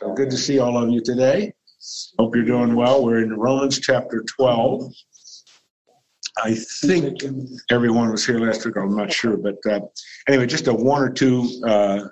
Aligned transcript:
Good 0.00 0.30
to 0.30 0.36
see 0.36 0.58
all 0.58 0.76
of 0.76 0.90
you 0.90 1.00
today. 1.00 1.52
Hope 2.18 2.34
you're 2.34 2.44
doing 2.44 2.74
well. 2.74 3.04
We're 3.04 3.22
in 3.22 3.32
Romans 3.34 3.80
chapter 3.80 4.22
12. 4.36 4.92
I 6.38 6.54
think 6.54 7.22
everyone 7.70 8.10
was 8.10 8.26
here 8.26 8.38
last 8.38 8.66
week. 8.66 8.76
I'm 8.76 8.94
not 8.94 9.10
sure, 9.10 9.38
but 9.38 9.56
uh, 9.70 9.80
anyway, 10.28 10.46
just 10.46 10.66
a 10.66 10.74
one 10.74 11.02
or 11.02 11.10
two 11.10 11.48
uh, 11.66 12.08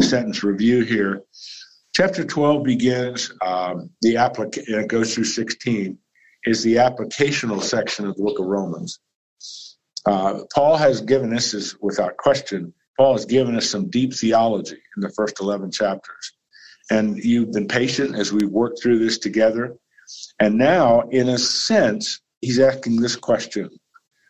sentence 0.00 0.42
review 0.42 0.82
here. 0.82 1.22
Chapter 1.94 2.24
12 2.24 2.64
begins 2.64 3.32
um, 3.42 3.90
the 4.02 4.16
application. 4.16 4.74
It 4.74 4.88
goes 4.88 5.14
through 5.14 5.24
16. 5.24 5.96
Is 6.46 6.62
the 6.62 6.76
applicational 6.76 7.62
section 7.62 8.06
of 8.06 8.16
the 8.16 8.22
book 8.22 8.38
of 8.38 8.46
Romans. 8.46 8.98
Uh, 10.06 10.40
Paul 10.54 10.76
has 10.78 11.02
given 11.02 11.34
us, 11.34 11.52
is 11.52 11.76
without 11.80 12.16
question, 12.16 12.72
Paul 12.98 13.12
has 13.12 13.26
given 13.26 13.56
us 13.56 13.68
some 13.68 13.90
deep 13.90 14.14
theology 14.14 14.78
in 14.96 15.02
the 15.02 15.10
first 15.10 15.40
11 15.40 15.70
chapters. 15.70 16.32
And 16.90 17.22
you've 17.22 17.52
been 17.52 17.68
patient 17.68 18.16
as 18.16 18.32
we've 18.32 18.50
worked 18.50 18.82
through 18.82 18.98
this 18.98 19.18
together. 19.18 19.76
And 20.40 20.58
now, 20.58 21.02
in 21.10 21.28
a 21.28 21.38
sense, 21.38 22.20
he's 22.40 22.58
asking 22.58 23.00
this 23.00 23.14
question 23.16 23.70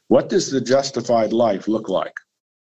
What 0.08 0.28
does 0.28 0.50
the 0.50 0.60
justified 0.60 1.32
life 1.32 1.68
look 1.68 1.88
like? 1.88 2.14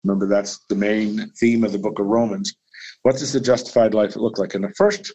Remember, 0.04 0.28
that's 0.28 0.60
the 0.68 0.76
main 0.76 1.30
theme 1.40 1.64
of 1.64 1.72
the 1.72 1.78
book 1.78 2.00
of 2.00 2.08
Romans. 2.08 2.56
What 3.04 3.18
does 3.18 3.32
the 3.32 3.40
justified 3.40 3.94
life 3.94 4.16
look 4.16 4.38
like? 4.38 4.56
And 4.56 4.64
the 4.64 4.74
first 4.76 5.14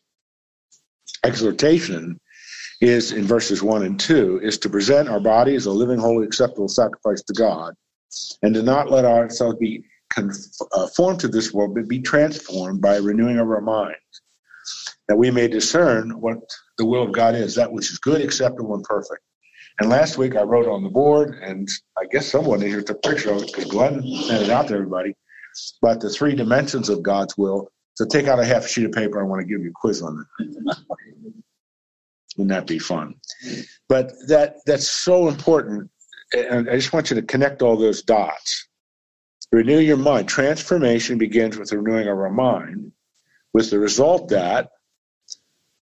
exhortation 1.25 2.21
is 2.81 3.13
in 3.13 3.25
verses 3.25 3.63
1 3.63 3.83
and 3.83 3.99
2 3.99 4.41
is 4.43 4.59
to 4.59 4.71
present 4.71 5.09
our 5.09 5.21
body 5.21 5.57
as 5.57 5.67
a 5.67 5.73
living, 5.73 5.99
holy, 5.99 6.25
acceptable 6.25 6.69
sacrifice 6.69 7.23
to 7.23 7.33
God, 7.33 7.75
and 8.43 8.55
to 8.55 8.63
not 8.63 8.91
let 8.91 9.05
ourselves 9.05 9.59
be 9.59 9.83
conformed 10.11 11.19
uh, 11.19 11.21
to 11.21 11.29
this 11.29 11.53
world, 11.53 11.75
but 11.75 11.89
be 11.89 12.01
transformed 12.01 12.81
by 12.81 12.97
renewing 12.97 13.39
of 13.39 13.49
our 13.51 13.61
minds 13.61 14.23
that 15.09 15.17
we 15.17 15.31
may 15.31 15.49
discern 15.49 16.11
what 16.21 16.39
the 16.77 16.85
will 16.85 17.03
of 17.03 17.13
God 17.13 17.35
is, 17.35 17.55
that 17.55 17.73
which 17.73 17.91
is 17.91 17.99
good, 17.99 18.21
acceptable, 18.21 18.75
and 18.75 18.85
perfect. 18.85 19.23
And 19.81 19.89
last 19.89 20.19
week 20.19 20.37
I 20.37 20.43
wrote 20.43 20.67
on 20.67 20.83
the 20.83 20.91
board, 20.91 21.39
and 21.43 21.69
I 21.97 22.05
guess 22.11 22.27
someone 22.27 22.63
in 22.63 22.69
here 22.69 22.83
took 22.83 22.99
a 23.05 23.09
picture 23.09 23.33
of 23.33 23.43
it 23.43 23.47
because 23.47 23.65
Glenn 23.67 24.03
sent 24.03 24.43
it 24.45 24.51
out 24.51 24.69
to 24.69 24.75
everybody, 24.75 25.15
about 25.83 26.01
the 26.01 26.11
three 26.11 26.35
dimensions 26.35 26.89
of 26.89 27.03
God's 27.03 27.37
will. 27.39 27.71
So 27.95 28.05
take 28.05 28.27
out 28.29 28.39
a 28.39 28.45
half 28.45 28.67
sheet 28.67 28.87
of 28.87 28.93
paper. 28.93 29.21
I 29.21 29.25
want 29.25 29.41
to 29.41 29.47
give 29.47 29.63
you 29.63 29.71
a 29.71 29.75
quiz 29.75 30.03
on 30.03 30.25
that. 30.39 30.77
Wouldn't 32.37 32.51
that 32.51 32.67
be 32.67 32.79
fun? 32.79 33.15
But 33.89 34.13
that 34.29 34.57
that's 34.67 34.89
so 34.89 35.29
important, 35.29 35.91
and 36.33 36.71
I 36.71 36.77
just 36.77 36.93
want 36.93 37.11
you 37.11 37.17
to 37.17 37.23
connect 37.23 37.63
all 37.63 37.77
those 37.77 38.03
dots. 38.03 38.69
Renew 39.51 39.79
your 39.79 39.97
mind. 39.97 40.29
Transformation 40.29 41.19
begins 41.19 41.59
with 41.59 41.73
renewing 41.73 42.07
of 42.07 42.19
our 42.19 42.31
mind, 42.31 42.93
with 43.55 43.71
the 43.71 43.79
result 43.79 44.29
that 44.29 44.71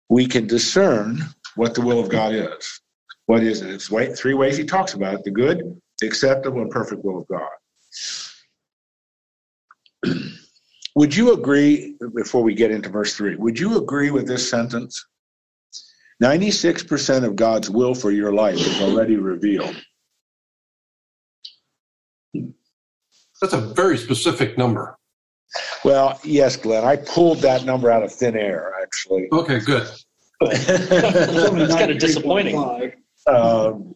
we 0.10 0.26
can 0.26 0.48
discern 0.48 1.20
what 1.56 1.74
the 1.74 1.82
will 1.82 2.00
of 2.00 2.10
God 2.10 2.34
is. 2.34 2.82
What 3.26 3.44
is 3.44 3.62
it? 3.62 3.70
It's 3.72 3.90
way, 3.90 4.14
three 4.14 4.34
ways 4.34 4.58
he 4.58 4.64
talks 4.64 4.94
about 4.94 5.16
it 5.16 5.24
the 5.24 5.32
good, 5.32 5.82
the 6.00 6.08
acceptable, 6.08 6.62
and 6.62 6.70
perfect 6.70 7.04
will 7.04 7.20
of 7.20 7.28
God. 7.28 7.50
would 10.96 11.16
you 11.16 11.34
agree, 11.34 11.96
before 12.16 12.44
we 12.44 12.54
get 12.54 12.72
into 12.72 12.90
verse 12.90 13.16
3, 13.16 13.36
would 13.38 13.58
you 13.60 13.78
agree 13.78 14.12
with 14.12 14.28
this 14.28 14.48
sentence? 14.48 15.04
96% 16.24 17.26
of 17.26 17.36
God's 17.36 17.70
will 17.70 17.94
for 17.94 18.12
your 18.12 18.34
life 18.34 18.56
is 18.56 18.82
already 18.82 19.18
revealed. 19.18 19.76
That's 23.42 23.54
a 23.54 23.60
very 23.74 23.98
specific 23.98 24.58
number. 24.58 24.98
Well, 25.84 26.20
yes, 26.24 26.56
Glenn. 26.56 26.86
I 26.86 26.96
pulled 26.96 27.40
that 27.40 27.66
number 27.66 27.92
out 27.92 28.04
of 28.04 28.12
thin 28.12 28.36
air, 28.36 28.74
actually. 28.96 29.28
Okay, 29.32 29.60
good. 29.60 29.88
it's 30.42 31.76
kind 31.76 31.92
of 31.92 31.98
disappointing. 31.98 32.94
Um, 33.28 33.96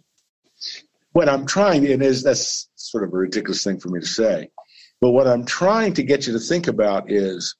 what 1.12 1.30
I'm 1.30 1.46
trying, 1.46 1.86
and 1.88 2.04
is 2.04 2.24
that's 2.24 2.70
sort 2.76 3.04
of 3.04 3.14
a 3.14 3.18
ridiculous 3.18 3.64
thing 3.64 3.80
for 3.80 3.90
me 3.90 4.00
to 4.00 4.06
say, 4.06 4.50
but 5.02 5.12
what 5.12 5.28
I'm 5.28 5.46
trying 5.46 5.94
to 5.94 6.04
get 6.04 6.28
you 6.28 6.34
to 6.34 6.40
think 6.40 6.68
about 6.68 7.12
is 7.12 7.56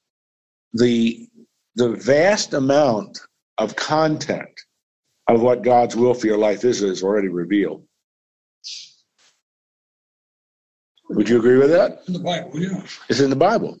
the 0.72 1.28
the 1.76 1.90
vast 1.90 2.54
amount 2.54 3.20
of 3.58 3.76
content 3.76 4.48
of 5.28 5.40
what 5.40 5.62
God's 5.62 5.94
will 5.94 6.14
for 6.14 6.26
your 6.26 6.38
life 6.38 6.64
is 6.64 6.82
is 6.82 7.02
already 7.02 7.28
revealed. 7.28 7.84
Would 11.10 11.28
you 11.28 11.38
agree 11.38 11.58
with 11.58 11.70
that? 11.70 12.02
In 12.06 12.14
the 12.14 12.20
Bible, 12.20 12.60
yeah. 12.60 12.82
It's 13.08 13.20
in 13.20 13.30
the 13.30 13.36
Bible. 13.36 13.78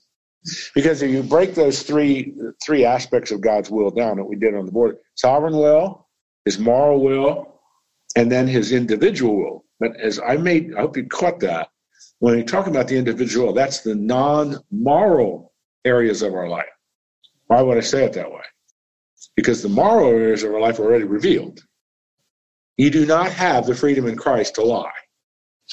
Because 0.74 1.02
if 1.02 1.10
you 1.10 1.22
break 1.22 1.54
those 1.54 1.82
three 1.82 2.34
three 2.64 2.84
aspects 2.84 3.30
of 3.30 3.40
God's 3.40 3.70
will 3.70 3.90
down 3.90 4.16
that 4.16 4.24
we 4.24 4.36
did 4.36 4.54
on 4.54 4.66
the 4.66 4.72
board, 4.72 4.96
sovereign 5.14 5.54
will, 5.54 6.08
his 6.44 6.58
moral 6.58 7.02
will, 7.02 7.60
and 8.16 8.32
then 8.32 8.46
his 8.46 8.72
individual 8.72 9.36
will. 9.36 9.64
But 9.78 10.00
as 10.00 10.18
I 10.18 10.36
made, 10.36 10.74
I 10.74 10.80
hope 10.80 10.96
you 10.96 11.06
caught 11.06 11.40
that. 11.40 11.68
When 12.18 12.36
we 12.36 12.42
talk 12.42 12.66
about 12.66 12.88
the 12.88 12.96
individual, 12.96 13.52
that's 13.52 13.80
the 13.80 13.94
non-moral 13.94 15.52
areas 15.84 16.22
of 16.22 16.34
our 16.34 16.48
life. 16.48 16.66
Why 17.46 17.62
would 17.62 17.78
I 17.78 17.82
say 17.82 18.04
it 18.04 18.12
that 18.14 18.30
way? 18.30 18.42
Because 19.36 19.62
the 19.62 19.68
moral 19.68 20.08
areas 20.08 20.42
of 20.42 20.52
our 20.52 20.60
life 20.60 20.78
are 20.78 20.84
already 20.84 21.04
revealed. 21.04 21.60
You 22.76 22.90
do 22.90 23.06
not 23.06 23.32
have 23.32 23.66
the 23.66 23.74
freedom 23.74 24.06
in 24.06 24.16
Christ 24.16 24.54
to 24.54 24.62
lie, 24.62 24.90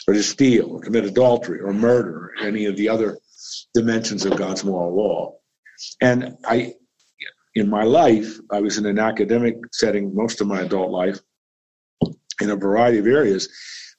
or 0.07 0.13
to 0.13 0.23
steal, 0.23 0.71
or 0.71 0.79
commit 0.81 1.05
adultery, 1.05 1.61
or 1.61 1.73
murder, 1.73 2.33
or 2.39 2.45
any 2.45 2.65
of 2.65 2.75
the 2.75 2.89
other 2.89 3.17
dimensions 3.73 4.25
of 4.25 4.37
God's 4.37 4.63
moral 4.63 4.95
law. 4.95 5.35
And 6.01 6.37
I, 6.45 6.73
in 7.55 7.69
my 7.69 7.83
life, 7.83 8.37
I 8.51 8.59
was 8.59 8.77
in 8.77 8.85
an 8.85 8.99
academic 8.99 9.55
setting 9.71 10.15
most 10.15 10.41
of 10.41 10.47
my 10.47 10.61
adult 10.61 10.91
life 10.91 11.19
in 12.41 12.51
a 12.51 12.55
variety 12.55 12.99
of 12.99 13.07
areas, 13.07 13.49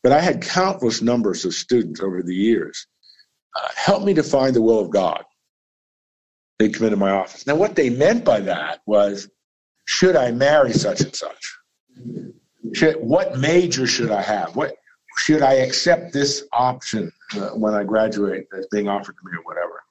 but 0.03 0.13
I 0.13 0.21
had 0.21 0.43
countless 0.43 1.03
numbers 1.03 1.45
of 1.45 1.55
students 1.55 2.01
over 2.01 2.23
the 2.23 2.35
years 2.35 2.87
uh, 3.57 3.69
help 3.75 4.05
me 4.05 4.15
to 4.15 4.23
find 4.23 4.55
the 4.55 4.63
will 4.63 4.79
of 4.79 4.91
God. 4.91 5.25
They 6.59 6.69
come 6.69 6.87
into 6.87 6.97
my 6.97 7.11
office. 7.11 7.47
Now, 7.47 7.55
what 7.55 7.77
they 7.77 7.91
meant 7.91 8.25
by 8.25 8.41
that 8.41 8.81
was, 8.87 9.29
should 9.87 10.17
I 10.17 10.33
marry 10.33 10.73
such 10.73 11.01
and 11.01 11.15
such? 11.15 11.57
Should, 12.75 12.97
what 12.97 13.39
major 13.39 13.87
should 13.87 14.11
I 14.11 14.23
have? 14.23 14.57
What 14.57 14.75
should 15.19 15.43
I 15.43 15.55
accept 15.55 16.13
this 16.13 16.45
option 16.53 17.13
uh, 17.35 17.51
when 17.51 17.75
I 17.75 17.85
graduate 17.85 18.47
that's 18.51 18.69
being 18.69 18.89
offered 18.89 19.17
to 19.17 19.31
me 19.31 19.37
or 19.37 19.43
whatever? 19.43 19.83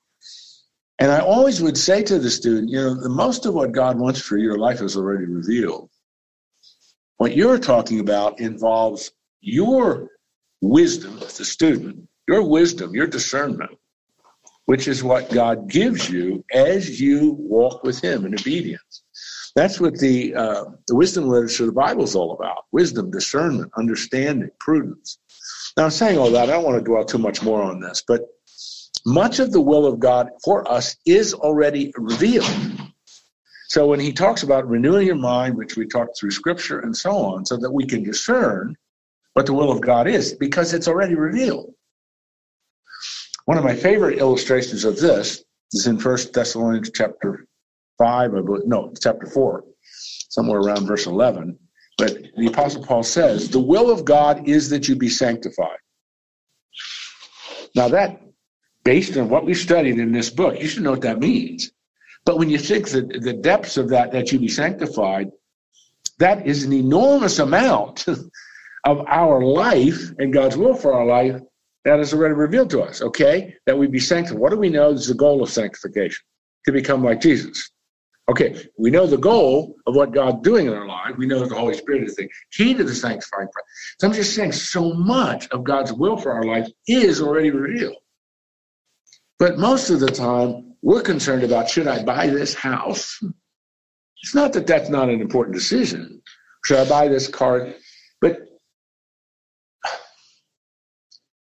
And 0.99 1.11
I 1.11 1.19
always 1.19 1.61
would 1.61 1.77
say 1.77 2.01
to 2.03 2.17
the 2.17 2.29
student, 2.29 2.69
you 2.69 2.77
know, 2.77 2.95
the 2.95 3.09
most 3.09 3.45
of 3.45 3.53
what 3.53 3.71
God 3.71 3.99
wants 3.99 4.19
for 4.19 4.37
your 4.37 4.57
life 4.57 4.81
is 4.81 4.97
already 4.97 5.25
revealed. 5.25 5.89
What 7.17 7.35
you're 7.35 7.59
talking 7.59 7.99
about 7.99 8.39
involves 8.39 9.11
your 9.41 10.09
wisdom 10.61 11.19
as 11.19 11.39
a 11.39 11.45
student, 11.45 12.07
your 12.27 12.47
wisdom, 12.47 12.95
your 12.95 13.07
discernment, 13.07 13.77
which 14.65 14.87
is 14.87 15.03
what 15.03 15.31
God 15.31 15.69
gives 15.69 16.09
you 16.09 16.43
as 16.51 16.99
you 16.99 17.35
walk 17.39 17.83
with 17.83 18.01
Him 18.01 18.25
in 18.25 18.33
obedience. 18.33 19.03
That's 19.57 19.79
what 19.79 19.97
the 19.97 20.35
uh, 20.35 20.65
the 20.85 20.95
wisdom 20.95 21.27
literature 21.27 21.63
of 21.63 21.69
the 21.69 21.73
Bible 21.73 22.03
is 22.03 22.13
all 22.13 22.33
about: 22.33 22.65
wisdom, 22.71 23.09
discernment, 23.09 23.71
understanding, 23.75 24.51
prudence. 24.59 25.17
Now, 25.75 25.85
I'm 25.85 25.89
saying 25.89 26.19
all 26.19 26.29
that. 26.29 26.47
I 26.47 26.51
don't 26.51 26.63
want 26.63 26.77
to 26.77 26.83
dwell 26.83 27.03
too 27.03 27.17
much 27.17 27.41
more 27.41 27.63
on 27.63 27.79
this, 27.79 28.03
but 28.07 28.21
much 29.07 29.39
of 29.39 29.51
the 29.51 29.59
will 29.59 29.87
of 29.87 29.99
God 29.99 30.29
for 30.45 30.71
us 30.71 30.95
is 31.07 31.33
already 31.33 31.91
revealed. 31.97 32.47
So 33.69 33.87
when 33.87 33.99
he 33.99 34.13
talks 34.13 34.43
about 34.43 34.69
renewing 34.69 35.07
your 35.07 35.15
mind, 35.15 35.57
which 35.57 35.75
we 35.75 35.87
talked 35.87 36.19
through 36.19 36.31
Scripture 36.31 36.81
and 36.81 36.95
so 36.95 37.13
on, 37.15 37.43
so 37.43 37.57
that 37.57 37.71
we 37.71 37.87
can 37.87 38.03
discern 38.03 38.75
what 39.33 39.47
the 39.47 39.53
will 39.53 39.71
of 39.71 39.81
God 39.81 40.07
is, 40.07 40.35
because 40.35 40.75
it's 40.75 40.87
already 40.87 41.15
revealed. 41.15 41.73
One 43.45 43.57
of 43.57 43.63
my 43.63 43.75
favorite 43.75 44.19
illustrations 44.19 44.85
of 44.85 44.99
this 44.99 45.43
is 45.71 45.87
in 45.87 45.97
First 45.97 46.31
Thessalonians 46.31 46.91
chapter 46.93 47.46
5, 47.97 48.35
I 48.35 48.41
believe, 48.41 48.65
no, 48.65 48.93
chapter 49.01 49.27
4, 49.27 49.63
somewhere 50.29 50.59
around 50.59 50.85
verse 50.85 51.07
11. 51.07 51.57
But 51.97 52.17
the 52.35 52.47
Apostle 52.47 52.83
Paul 52.83 53.03
says, 53.03 53.49
The 53.49 53.59
will 53.59 53.89
of 53.89 54.05
God 54.05 54.47
is 54.47 54.69
that 54.69 54.87
you 54.87 54.95
be 54.95 55.09
sanctified. 55.09 55.79
Now, 57.75 57.87
that, 57.89 58.21
based 58.83 59.17
on 59.17 59.29
what 59.29 59.45
we 59.45 59.53
studied 59.53 59.99
in 59.99 60.11
this 60.11 60.29
book, 60.29 60.59
you 60.59 60.67
should 60.67 60.83
know 60.83 60.91
what 60.91 61.01
that 61.01 61.19
means. 61.19 61.71
But 62.25 62.37
when 62.37 62.49
you 62.49 62.57
think 62.57 62.89
that 62.89 63.21
the 63.21 63.33
depths 63.33 63.77
of 63.77 63.89
that, 63.89 64.11
that 64.11 64.31
you 64.31 64.39
be 64.39 64.47
sanctified, 64.47 65.31
that 66.19 66.45
is 66.45 66.63
an 66.63 66.73
enormous 66.73 67.39
amount 67.39 68.05
of 68.85 69.05
our 69.07 69.41
life 69.41 70.11
and 70.19 70.33
God's 70.33 70.57
will 70.57 70.73
for 70.73 70.93
our 70.93 71.05
life 71.05 71.41
that 71.85 71.99
is 71.99 72.13
already 72.13 72.33
revealed 72.33 72.69
to 72.71 72.81
us, 72.81 73.01
okay? 73.01 73.55
That 73.65 73.77
we 73.77 73.87
be 73.87 73.99
sanctified. 73.99 74.39
What 74.39 74.51
do 74.51 74.57
we 74.57 74.69
know 74.69 74.89
is 74.89 75.07
the 75.07 75.13
goal 75.13 75.41
of 75.41 75.49
sanctification? 75.49 76.21
To 76.65 76.73
become 76.73 77.01
like 77.01 77.21
Jesus. 77.21 77.71
Okay, 78.29 78.61
we 78.77 78.91
know 78.91 79.07
the 79.07 79.17
goal 79.17 79.75
of 79.85 79.95
what 79.95 80.11
God's 80.11 80.41
doing 80.41 80.67
in 80.67 80.73
our 80.73 80.85
life. 80.85 81.15
We 81.17 81.27
know 81.27 81.39
that 81.39 81.49
the 81.49 81.55
Holy 81.55 81.75
Spirit 81.75 82.03
is 82.03 82.15
the 82.15 82.29
key 82.51 82.73
to 82.73 82.83
the 82.83 82.93
sanctifying 82.93 83.47
process. 83.47 83.95
So 83.99 84.07
I'm 84.07 84.13
just 84.13 84.35
saying, 84.35 84.51
so 84.51 84.93
much 84.93 85.47
of 85.49 85.63
God's 85.63 85.93
will 85.93 86.17
for 86.17 86.33
our 86.33 86.43
life 86.43 86.67
is 86.87 87.21
already 87.21 87.51
revealed. 87.51 87.95
But 89.39 89.57
most 89.57 89.89
of 89.89 90.01
the 90.01 90.07
time, 90.11 90.75
we're 90.81 91.01
concerned 91.01 91.43
about 91.43 91.69
should 91.69 91.87
I 91.87 92.03
buy 92.03 92.27
this 92.27 92.53
house? 92.53 93.17
It's 94.23 94.35
not 94.35 94.51
that 94.53 94.67
that's 94.67 94.89
not 94.89 95.09
an 95.09 95.21
important 95.21 95.55
decision. 95.55 96.21
Should 96.65 96.79
I 96.79 96.89
buy 96.89 97.07
this 97.07 97.29
car? 97.29 97.73
But 98.19 98.39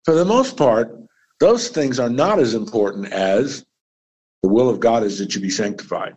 for 0.05 0.15
the 0.15 0.25
most 0.25 0.56
part, 0.56 0.97
those 1.41 1.69
things 1.69 1.99
are 1.99 2.11
not 2.11 2.38
as 2.38 2.55
important 2.55 3.12
as 3.12 3.65
the 4.43 4.49
will 4.49 4.71
of 4.71 4.79
God 4.79 5.03
is 5.03 5.19
that 5.19 5.35
you 5.35 5.41
be 5.41 5.50
sanctified. 5.50 6.17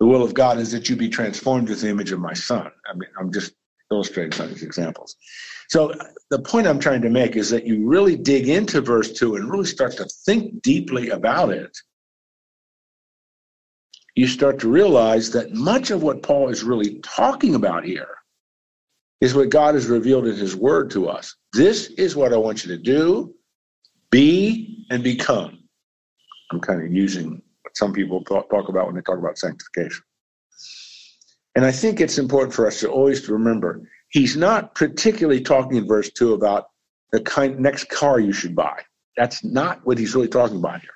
The 0.00 0.06
will 0.06 0.22
of 0.22 0.34
God 0.34 0.58
is 0.58 0.72
that 0.72 0.88
you 0.88 0.96
be 0.96 1.10
transformed 1.10 1.68
to 1.68 1.74
the 1.74 1.88
image 1.88 2.10
of 2.10 2.20
my 2.20 2.32
son. 2.32 2.70
I 2.90 2.94
mean, 2.94 3.10
I'm 3.18 3.30
just 3.30 3.52
illustrating 3.92 4.32
some 4.32 4.46
of 4.46 4.54
these 4.54 4.62
examples. 4.62 5.16
So 5.68 5.94
the 6.30 6.40
point 6.40 6.66
I'm 6.66 6.80
trying 6.80 7.02
to 7.02 7.10
make 7.10 7.36
is 7.36 7.50
that 7.50 7.66
you 7.66 7.86
really 7.86 8.16
dig 8.16 8.48
into 8.48 8.80
verse 8.80 9.12
2 9.12 9.36
and 9.36 9.50
really 9.50 9.66
start 9.66 9.92
to 9.98 10.08
think 10.24 10.62
deeply 10.62 11.10
about 11.10 11.50
it. 11.50 11.76
You 14.16 14.26
start 14.26 14.58
to 14.60 14.68
realize 14.68 15.30
that 15.32 15.52
much 15.52 15.90
of 15.90 16.02
what 16.02 16.22
Paul 16.22 16.48
is 16.48 16.64
really 16.64 16.98
talking 17.00 17.54
about 17.54 17.84
here 17.84 18.08
is 19.20 19.34
what 19.34 19.50
God 19.50 19.74
has 19.74 19.86
revealed 19.86 20.26
in 20.26 20.34
his 20.34 20.56
word 20.56 20.90
to 20.92 21.08
us. 21.08 21.36
This 21.52 21.88
is 21.90 22.16
what 22.16 22.32
I 22.32 22.36
want 22.38 22.64
you 22.64 22.74
to 22.74 22.82
do, 22.82 23.34
be, 24.10 24.86
and 24.90 25.04
become. 25.04 25.58
I'm 26.50 26.60
kind 26.60 26.82
of 26.82 26.90
using 26.90 27.42
what 27.70 27.76
some 27.76 27.92
people 27.92 28.22
talk, 28.24 28.68
about 28.68 28.86
when 28.86 28.94
they 28.94 29.00
talk 29.02 29.18
about 29.18 29.38
sanctification. 29.38 30.02
And 31.54 31.64
I 31.64 31.72
think 31.72 32.00
it's 32.00 32.18
important 32.18 32.54
for 32.54 32.66
us 32.66 32.80
to 32.80 32.90
always 32.90 33.28
remember 33.28 33.82
he's 34.10 34.36
not 34.36 34.74
particularly 34.74 35.40
talking 35.40 35.76
in 35.76 35.86
verse 35.86 36.10
2 36.10 36.34
about 36.34 36.66
the 37.12 37.20
kind 37.20 37.58
next 37.58 37.88
car 37.88 38.20
you 38.20 38.32
should 38.32 38.54
buy. 38.54 38.80
That's 39.16 39.44
not 39.44 39.80
what 39.84 39.98
he's 39.98 40.14
really 40.14 40.28
talking 40.28 40.58
about 40.58 40.80
here. 40.80 40.90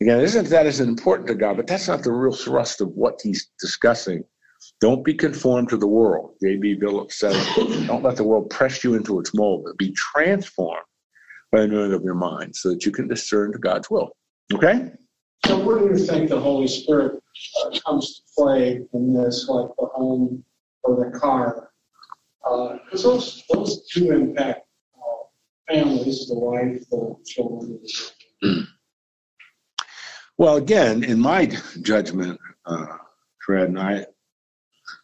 Again, 0.00 0.20
isn't 0.20 0.48
that 0.48 0.66
as 0.66 0.80
important 0.80 1.28
to 1.28 1.34
God, 1.34 1.56
but 1.56 1.66
that's 1.66 1.88
not 1.88 2.02
the 2.02 2.12
real 2.12 2.34
thrust 2.34 2.80
of 2.80 2.88
what 2.88 3.20
he's 3.22 3.50
discussing. 3.60 4.24
Don't 4.80 5.04
be 5.04 5.14
conformed 5.14 5.68
to 5.70 5.76
the 5.76 5.86
world. 5.86 6.34
J.B. 6.42 6.80
Phillips 6.80 7.18
says, 7.18 7.36
don't 7.86 8.02
let 8.02 8.16
the 8.16 8.24
world 8.24 8.50
press 8.50 8.82
you 8.82 8.94
into 8.94 9.20
its 9.20 9.34
mold, 9.34 9.64
but 9.64 9.78
be 9.78 9.92
transformed 9.92 10.82
by 11.52 11.60
the 11.60 11.68
renewing 11.68 11.92
of 11.92 12.02
your 12.02 12.14
mind 12.14 12.54
so 12.56 12.70
that 12.70 12.84
you 12.86 12.92
can 12.92 13.08
discern 13.08 13.52
to 13.52 13.58
God's 13.58 13.90
will. 13.90 14.16
Okay? 14.52 14.90
So 15.46 15.58
where 15.58 15.78
do 15.78 15.86
you 15.86 15.98
think 15.98 16.30
the 16.30 16.40
Holy 16.40 16.66
Spirit 16.66 17.22
uh, 17.62 17.78
comes 17.84 18.16
to 18.16 18.22
play 18.36 18.80
in 18.92 19.12
this, 19.12 19.48
like 19.48 19.68
the 19.78 19.86
home 19.86 20.44
or 20.82 21.04
the 21.04 21.18
car? 21.18 21.70
Because 22.42 23.04
uh, 23.04 23.10
those 23.10 23.44
those 23.50 23.86
do 23.94 24.12
impact 24.12 24.66
uh, 24.96 25.72
families, 25.72 26.28
the 26.28 26.38
wife, 26.38 26.82
the 26.90 27.16
children. 27.26 27.80
Well, 30.36 30.56
again, 30.56 31.04
in 31.04 31.20
my 31.20 31.46
judgment, 31.82 32.40
uh, 32.66 32.96
Fred 33.46 33.68
and 33.68 33.78
I 33.78 34.04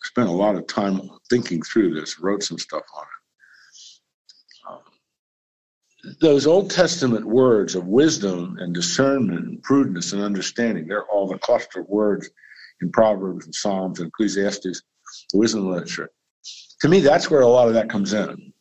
spent 0.03 0.29
a 0.29 0.33
lot 0.33 0.57
of 0.57 0.67
time 0.67 1.09
thinking 1.31 1.63
through 1.63 1.95
this, 1.95 2.19
wrote 2.19 2.43
some 2.43 2.59
stuff 2.59 2.83
on 2.97 3.05
it 3.05 3.20
those 6.21 6.47
Old 6.47 6.71
Testament 6.71 7.27
words 7.27 7.75
of 7.75 7.87
wisdom 7.87 8.57
and 8.59 8.75
discernment 8.75 9.47
and 9.47 9.63
prudence 9.63 10.13
and 10.13 10.23
understanding, 10.23 10.87
they're 10.87 11.07
all 11.07 11.27
the 11.27 11.39
cluster 11.39 11.81
of 11.81 11.89
words 11.89 12.31
in 12.81 12.91
Proverbs 12.91 13.45
and 13.45 13.55
Psalms 13.55 14.01
and 14.01 14.09
Ecclesiastes, 14.09 14.83
the 15.33 15.39
wisdom 15.39 15.71
literature. 15.71 16.11
To 16.81 16.89
me, 16.89 17.01
that's 17.01 17.31
where 17.31 17.43
a 17.43 17.49
lot 17.49 17.69
of 17.69 17.75
that 17.75 17.91
comes 17.91 18.13
in. 18.13 18.53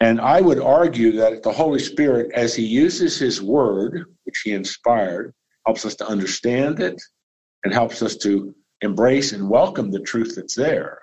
And 0.00 0.20
I 0.20 0.40
would 0.40 0.60
argue 0.60 1.12
that 1.12 1.42
the 1.42 1.52
Holy 1.52 1.80
Spirit, 1.80 2.30
as 2.32 2.54
He 2.54 2.64
uses 2.64 3.18
His 3.18 3.42
Word, 3.42 4.04
which 4.24 4.42
He 4.44 4.52
inspired, 4.52 5.34
helps 5.64 5.84
us 5.84 5.96
to 5.96 6.06
understand 6.06 6.80
it 6.80 7.00
and 7.64 7.72
helps 7.72 8.02
us 8.02 8.16
to 8.18 8.54
embrace 8.82 9.32
and 9.32 9.48
welcome 9.48 9.90
the 9.90 10.00
truth 10.00 10.34
that's 10.36 10.54
there, 10.54 11.00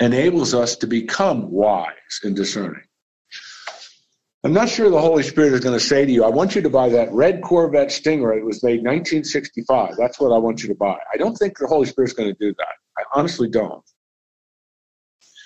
enables 0.00 0.54
us 0.54 0.76
to 0.76 0.86
become 0.86 1.50
wise 1.50 2.20
and 2.22 2.34
discerning. 2.34 2.84
I'm 4.44 4.52
not 4.52 4.68
sure 4.68 4.90
the 4.90 5.00
Holy 5.00 5.22
Spirit 5.22 5.52
is 5.52 5.60
going 5.60 5.78
to 5.78 5.84
say 5.84 6.04
to 6.04 6.10
you, 6.10 6.24
I 6.24 6.28
want 6.28 6.56
you 6.56 6.62
to 6.62 6.70
buy 6.70 6.88
that 6.88 7.12
red 7.12 7.42
Corvette 7.42 7.88
Stingray. 7.88 8.38
It 8.38 8.44
was 8.44 8.64
made 8.64 8.78
1965. 8.78 9.94
That's 9.96 10.18
what 10.18 10.32
I 10.32 10.38
want 10.38 10.62
you 10.62 10.68
to 10.68 10.74
buy. 10.74 10.98
I 11.12 11.16
don't 11.16 11.36
think 11.36 11.58
the 11.58 11.68
Holy 11.68 11.86
Spirit 11.86 12.10
is 12.10 12.14
going 12.14 12.34
to 12.34 12.38
do 12.40 12.52
that. 12.58 12.74
I 12.98 13.04
honestly 13.14 13.48
don't. 13.48 13.84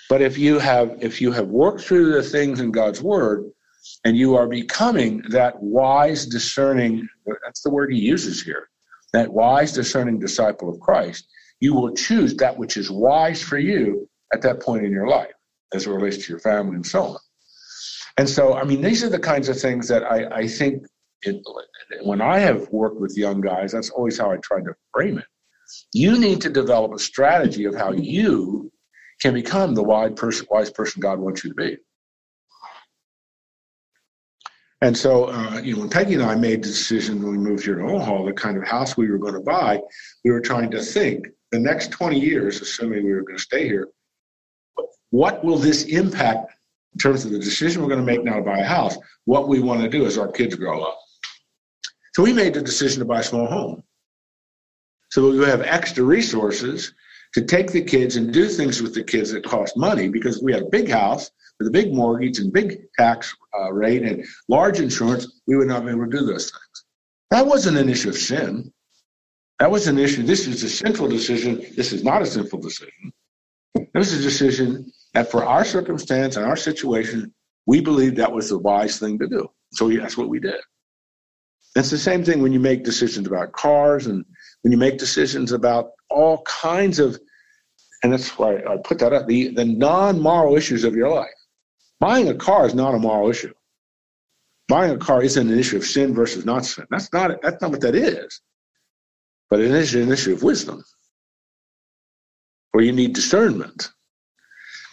But 0.09 0.21
if 0.21 0.37
you 0.37 0.57
have 0.57 0.97
if 0.99 1.21
you 1.21 1.31
have 1.31 1.47
worked 1.47 1.81
through 1.81 2.13
the 2.13 2.23
things 2.23 2.59
in 2.59 2.71
God's 2.71 3.01
word 3.01 3.45
and 4.03 4.17
you 4.17 4.35
are 4.35 4.47
becoming 4.47 5.21
that 5.29 5.61
wise 5.61 6.25
discerning 6.25 7.07
that's 7.43 7.61
the 7.61 7.69
word 7.69 7.91
he 7.91 7.99
uses 7.99 8.41
here. 8.41 8.69
That 9.13 9.31
wise 9.31 9.73
discerning 9.73 10.19
disciple 10.19 10.69
of 10.69 10.79
Christ, 10.79 11.27
you 11.59 11.73
will 11.73 11.93
choose 11.93 12.35
that 12.37 12.57
which 12.57 12.77
is 12.77 12.89
wise 12.89 13.41
for 13.41 13.57
you 13.57 14.09
at 14.33 14.41
that 14.41 14.61
point 14.61 14.85
in 14.85 14.91
your 14.91 15.07
life 15.07 15.33
as 15.73 15.85
it 15.85 15.91
relates 15.91 16.25
to 16.25 16.29
your 16.29 16.39
family 16.39 16.75
and 16.75 16.85
so 16.85 17.03
on. 17.03 17.17
And 18.17 18.27
so, 18.27 18.55
I 18.55 18.63
mean, 18.63 18.81
these 18.81 19.03
are 19.03 19.09
the 19.09 19.19
kinds 19.19 19.47
of 19.47 19.59
things 19.59 19.87
that 19.89 20.03
I, 20.03 20.25
I 20.37 20.47
think 20.47 20.83
it, 21.21 21.41
when 22.03 22.21
I 22.21 22.39
have 22.39 22.67
worked 22.69 22.99
with 22.99 23.17
young 23.17 23.41
guys, 23.41 23.71
that's 23.71 23.89
always 23.89 24.17
how 24.17 24.31
I 24.31 24.37
try 24.37 24.59
to 24.59 24.73
frame 24.93 25.19
it. 25.19 25.25
You 25.93 26.17
need 26.17 26.41
to 26.41 26.49
develop 26.49 26.93
a 26.93 26.99
strategy 26.99 27.65
of 27.65 27.75
how 27.75 27.91
you 27.91 28.71
can 29.21 29.33
become 29.33 29.75
the 29.75 29.83
wise 29.83 30.13
person, 30.15 30.47
wise 30.49 30.69
person 30.69 31.01
God 31.01 31.19
wants 31.19 31.43
you 31.43 31.51
to 31.51 31.55
be. 31.55 31.77
And 34.81 34.95
so, 34.95 35.25
uh, 35.25 35.59
you 35.63 35.73
know, 35.73 35.81
when 35.81 35.89
Peggy 35.89 36.13
and 36.13 36.23
I 36.23 36.35
made 36.35 36.63
the 36.63 36.67
decision 36.67 37.21
when 37.21 37.31
we 37.31 37.37
moved 37.37 37.65
here 37.65 37.75
to 37.75 37.81
Omaha, 37.81 38.25
the 38.25 38.33
kind 38.33 38.57
of 38.57 38.67
house 38.67 38.95
we 38.95 39.09
were 39.09 39.17
going 39.17 39.33
to 39.33 39.39
buy, 39.39 39.81
we 40.23 40.31
were 40.31 40.41
trying 40.41 40.69
to 40.71 40.81
think 40.81 41.27
the 41.51 41.59
next 41.59 41.91
20 41.91 42.19
years, 42.19 42.61
assuming 42.61 43.03
we 43.03 43.13
were 43.13 43.23
going 43.23 43.37
to 43.37 43.43
stay 43.43 43.67
here, 43.67 43.87
what 45.09 45.43
will 45.43 45.57
this 45.57 45.85
impact 45.85 46.53
in 46.97 46.99
terms 46.99 47.23
of 47.25 47.31
the 47.31 47.37
decision 47.37 47.83
we're 47.83 47.89
going 47.89 48.03
to 48.03 48.11
make 48.11 48.23
now 48.23 48.37
to 48.37 48.41
buy 48.41 48.57
a 48.57 48.65
house, 48.65 48.97
what 49.25 49.47
we 49.47 49.59
want 49.59 49.79
to 49.81 49.87
do 49.87 50.07
as 50.07 50.17
our 50.17 50.31
kids 50.31 50.55
grow 50.55 50.81
up. 50.81 50.97
So 52.15 52.23
we 52.23 52.33
made 52.33 52.55
the 52.55 52.61
decision 52.63 52.97
to 53.01 53.05
buy 53.05 53.19
a 53.19 53.23
small 53.23 53.45
home. 53.45 53.83
So 55.11 55.29
we 55.29 55.45
have 55.45 55.61
extra 55.61 56.03
resources 56.03 56.95
to 57.35 57.43
take 57.43 57.71
the 57.71 57.83
kids 57.83 58.15
and 58.15 58.33
do 58.33 58.47
things 58.47 58.81
with 58.81 58.95
the 58.95 59.03
kids 59.03 59.31
that 59.31 59.43
cost 59.43 59.77
money 59.77 60.09
because 60.09 60.41
we 60.41 60.51
had 60.51 60.63
a 60.63 60.69
big 60.71 60.89
house 60.89 61.29
with 61.59 61.67
a 61.67 61.71
big 61.71 61.93
mortgage 61.93 62.39
and 62.39 62.51
big 62.51 62.79
tax 62.97 63.31
uh, 63.55 63.71
rate 63.71 64.01
and 64.01 64.25
large 64.49 64.79
insurance. 64.79 65.39
We 65.45 65.55
would 65.55 65.67
not 65.67 65.85
be 65.85 65.91
able 65.91 66.05
to 66.05 66.17
do 66.17 66.25
those 66.25 66.49
things. 66.49 66.85
That 67.29 67.45
wasn't 67.45 67.77
an 67.77 67.89
issue 67.89 68.09
of 68.09 68.17
sin. 68.17 68.73
That 69.59 69.69
was 69.69 69.85
an 69.85 69.99
issue. 69.99 70.23
This 70.23 70.47
is 70.47 70.63
a 70.63 70.69
sinful 70.69 71.09
decision. 71.09 71.63
This 71.75 71.93
is 71.93 72.03
not 72.03 72.23
a 72.23 72.25
sinful 72.25 72.59
decision. 72.59 73.13
This 73.93 74.13
is 74.13 74.21
a 74.21 74.23
decision 74.23 74.91
that 75.13 75.31
for 75.31 75.43
our 75.43 75.65
circumstance 75.65 76.35
and 76.35 76.45
our 76.45 76.55
situation, 76.55 77.33
we 77.65 77.81
believed 77.81 78.17
that 78.17 78.31
was 78.31 78.49
the 78.49 78.57
wise 78.57 78.99
thing 78.99 79.19
to 79.19 79.27
do. 79.27 79.49
So 79.73 79.89
that's 79.89 80.17
what 80.17 80.29
we 80.29 80.39
did. 80.39 80.59
It's 81.75 81.91
the 81.91 81.97
same 81.97 82.23
thing 82.23 82.41
when 82.41 82.53
you 82.53 82.59
make 82.59 82.83
decisions 82.83 83.27
about 83.27 83.51
cars 83.51 84.07
and 84.07 84.25
when 84.61 84.71
you 84.71 84.77
make 84.77 84.97
decisions 84.97 85.51
about 85.51 85.91
all 86.09 86.41
kinds 86.43 86.99
of, 86.99 87.19
and 88.03 88.11
that's 88.11 88.37
why 88.37 88.57
I 88.57 88.77
put 88.83 88.99
that 88.99 89.13
up, 89.13 89.27
the, 89.27 89.49
the 89.49 89.65
non 89.65 90.19
moral 90.19 90.55
issues 90.55 90.83
of 90.83 90.95
your 90.95 91.09
life. 91.09 91.29
Buying 91.99 92.29
a 92.29 92.35
car 92.35 92.65
is 92.65 92.75
not 92.75 92.95
a 92.95 92.99
moral 92.99 93.29
issue. 93.29 93.53
Buying 94.67 94.91
a 94.91 94.97
car 94.97 95.23
isn't 95.23 95.49
an 95.49 95.57
issue 95.57 95.77
of 95.77 95.85
sin 95.85 96.13
versus 96.13 96.45
not 96.45 96.65
sin. 96.65 96.85
That's 96.89 97.11
not, 97.13 97.41
that's 97.41 97.61
not 97.61 97.71
what 97.71 97.81
that 97.81 97.95
is. 97.95 98.41
But 99.49 99.61
it 99.61 99.71
is 99.71 99.95
an 99.95 100.11
issue 100.11 100.33
of 100.33 100.43
wisdom, 100.43 100.83
where 102.71 102.83
you 102.83 102.91
need 102.91 103.13
discernment. 103.13 103.91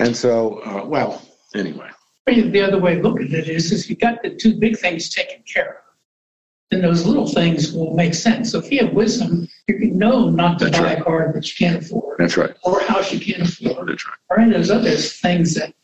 And 0.01 0.17
so, 0.17 0.61
uh, 0.61 0.85
well, 0.85 1.23
anyway. 1.55 1.89
The 2.27 2.63
other 2.63 2.79
way 2.79 2.97
of 2.97 3.05
looking 3.05 3.27
at 3.27 3.41
it 3.41 3.49
is, 3.49 3.71
is 3.71 3.89
you 3.89 3.97
got 3.97 4.23
the 4.23 4.31
two 4.31 4.55
big 4.59 4.79
things 4.79 5.11
taken 5.11 5.43
care 5.43 5.71
of. 5.71 5.77
Then 6.71 6.81
those 6.81 7.05
little 7.05 7.29
things 7.29 7.73
will 7.73 7.95
make 7.95 8.15
sense. 8.15 8.53
So 8.53 8.59
if 8.59 8.73
you 8.73 8.85
have 8.85 8.95
wisdom, 8.95 9.47
you 9.69 9.79
can 9.79 9.99
know 9.99 10.31
not 10.31 10.59
to 10.59 10.65
That's 10.65 10.79
buy 10.79 10.85
right. 10.85 10.99
a 10.99 11.05
car 11.05 11.33
that 11.35 11.47
you 11.47 11.67
can't 11.67 11.85
afford. 11.85 12.19
That's 12.19 12.37
right. 12.37 12.57
Or 12.63 12.81
a 12.81 12.85
house 12.85 13.13
you 13.13 13.21
can't 13.21 13.47
afford. 13.49 13.89
That's 13.89 14.07
right. 14.07 14.17
Or 14.31 14.41
any 14.41 14.55
of 14.55 14.59
those 14.59 14.71
other 14.71 14.97
things 14.97 15.55
that 15.55 15.75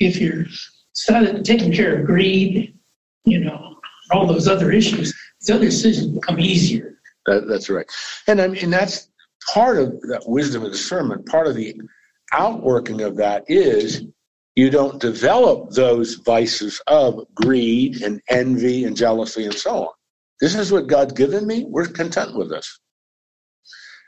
if 0.00 0.16
you're 0.16 0.46
started 0.94 1.44
taking 1.44 1.72
care 1.72 2.00
of 2.00 2.06
greed, 2.06 2.76
you 3.24 3.40
know, 3.40 3.76
all 4.10 4.26
those 4.26 4.48
other 4.48 4.72
issues, 4.72 5.14
these 5.40 5.50
other 5.50 5.66
decisions 5.66 6.06
become 6.06 6.40
easier. 6.40 6.98
That, 7.26 7.46
that's 7.46 7.70
right. 7.70 7.86
And 8.26 8.40
I 8.40 8.48
mean, 8.48 8.70
that's 8.70 9.08
part 9.52 9.78
of 9.78 10.00
that 10.02 10.22
wisdom 10.26 10.64
and 10.64 10.72
discernment, 10.72 11.26
part 11.26 11.46
of 11.46 11.54
the 11.54 11.80
outworking 12.32 13.02
of 13.02 13.16
that 13.16 13.44
is 13.48 14.04
you 14.54 14.70
don't 14.70 15.00
develop 15.00 15.70
those 15.70 16.14
vices 16.16 16.80
of 16.86 17.26
greed 17.34 18.02
and 18.02 18.20
envy 18.28 18.84
and 18.84 18.96
jealousy 18.96 19.44
and 19.44 19.54
so 19.54 19.86
on. 19.86 19.92
This 20.40 20.54
is 20.54 20.72
what 20.72 20.88
God's 20.88 21.12
given 21.12 21.46
me. 21.46 21.64
We're 21.68 21.86
content 21.86 22.36
with 22.36 22.50
this. 22.50 22.80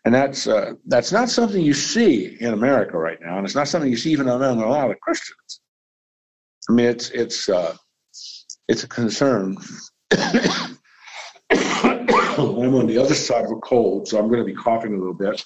And 0.04 0.14
that's 0.14 0.46
uh, 0.46 0.74
that's 0.86 1.12
not 1.12 1.30
something 1.30 1.62
you 1.62 1.72
see 1.72 2.36
in 2.40 2.52
America 2.52 2.98
right 2.98 3.18
now, 3.22 3.38
and 3.38 3.46
it's 3.46 3.54
not 3.54 3.68
something 3.68 3.90
you 3.90 3.96
see 3.96 4.12
even 4.12 4.28
among 4.28 4.60
a 4.60 4.68
lot 4.68 4.90
of 4.90 5.00
Christians. 5.00 5.60
I 6.68 6.72
mean, 6.72 6.86
it's 6.86 7.08
it's 7.10 7.48
uh, 7.48 7.74
it's 8.68 8.84
a 8.84 8.88
concern 8.88 9.56
I'm 12.36 12.74
on 12.74 12.86
the 12.86 12.98
other 12.98 13.14
side 13.14 13.44
of 13.44 13.50
a 13.50 13.56
cold, 13.56 14.08
so 14.08 14.18
I'm 14.18 14.28
going 14.28 14.40
to 14.40 14.44
be 14.44 14.54
coughing 14.54 14.94
a 14.94 14.98
little 14.98 15.14
bit, 15.14 15.42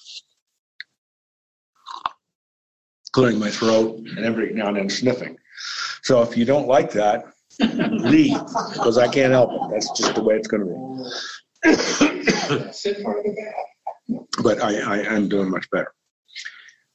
clearing 3.19 3.39
my 3.39 3.49
throat, 3.49 3.97
and 3.97 4.19
every 4.19 4.53
now 4.53 4.69
and 4.69 4.77
then 4.77 4.89
sniffing. 4.89 5.37
So 6.03 6.21
if 6.21 6.37
you 6.37 6.45
don't 6.45 6.67
like 6.67 6.91
that, 6.91 7.25
leave 7.59 8.39
because 8.73 8.97
I 8.97 9.09
can't 9.09 9.33
help 9.33 9.51
it. 9.51 9.61
That's 9.71 9.91
just 9.91 10.15
the 10.15 10.23
way 10.23 10.35
it's 10.35 10.47
going 10.47 10.63
to 10.63 11.73
be. 11.73 11.73
Sit 12.71 13.03
part 13.03 13.17
of 13.17 13.23
the 13.25 13.35
back. 13.35 14.25
but 14.41 14.63
I, 14.63 14.79
I 14.79 14.97
am 15.13 15.27
doing 15.27 15.49
much 15.49 15.69
better. 15.69 15.93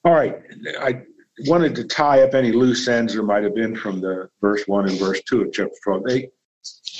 All 0.06 0.14
right, 0.14 0.36
I 0.80 1.02
wanted 1.46 1.74
to 1.74 1.84
tie 1.84 2.22
up 2.22 2.34
any 2.34 2.52
loose 2.52 2.88
ends 2.88 3.12
there 3.12 3.22
might 3.22 3.42
have 3.42 3.54
been 3.54 3.76
from 3.76 4.00
the 4.00 4.30
verse 4.40 4.64
one 4.66 4.88
and 4.88 4.98
verse 4.98 5.20
two 5.28 5.42
of 5.42 5.52
chapter 5.52 5.74
twelve. 5.84 6.04
They, 6.06 6.30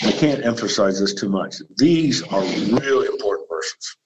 I 0.03 0.13
can't 0.13 0.45
emphasize 0.45 1.01
this 1.01 1.15
too 1.15 1.31
much. 1.31 1.57
These 1.79 2.23
are 2.25 2.43
really 2.43 3.07
important 3.07 3.49
verses. 3.49 3.97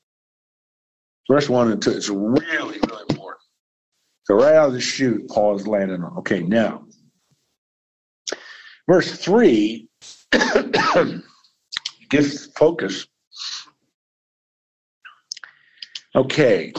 Verse 1.28 1.48
one 1.48 1.72
and 1.72 1.82
two 1.82 1.90
is 1.90 2.08
really. 2.08 2.78
So 4.28 4.34
right 4.34 4.54
out 4.54 4.68
of 4.68 4.74
the 4.74 4.80
chute, 4.80 5.26
Paul 5.28 5.56
is 5.56 5.66
landing 5.66 6.04
on. 6.04 6.18
Okay, 6.18 6.42
now, 6.42 6.84
verse 8.86 9.18
three 9.18 9.88
gives 12.10 12.46
focus 12.52 13.06
Okay, 16.14 16.72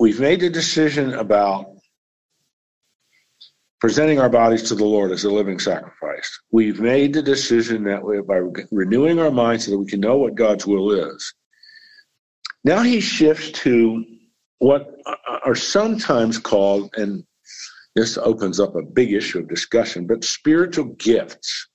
we've 0.00 0.18
made 0.18 0.40
the 0.40 0.50
decision 0.50 1.14
about 1.14 1.66
presenting 3.78 4.18
our 4.18 4.30
bodies 4.30 4.62
to 4.64 4.74
the 4.74 4.84
Lord 4.84 5.12
as 5.12 5.24
a 5.24 5.30
living 5.30 5.58
sacrifice. 5.58 6.40
We've 6.50 6.80
made 6.80 7.12
the 7.12 7.22
decision 7.22 7.84
that 7.84 8.02
we, 8.02 8.22
by 8.22 8.40
renewing 8.72 9.20
our 9.20 9.30
minds 9.30 9.66
so 9.66 9.72
that 9.72 9.78
we 9.78 9.86
can 9.86 10.00
know 10.00 10.16
what 10.16 10.34
God's 10.34 10.66
will 10.66 10.92
is. 10.92 11.34
Now 12.64 12.82
he 12.82 13.00
shifts 13.00 13.50
to 13.60 14.04
what 14.58 14.94
are 15.44 15.54
sometimes 15.54 16.38
called, 16.38 16.90
and 16.96 17.24
this 17.94 18.18
opens 18.18 18.60
up 18.60 18.74
a 18.74 18.82
big 18.82 19.12
issue 19.12 19.40
of 19.40 19.48
discussion, 19.48 20.06
but 20.06 20.24
spiritual 20.24 20.86
gifts. 20.98 21.68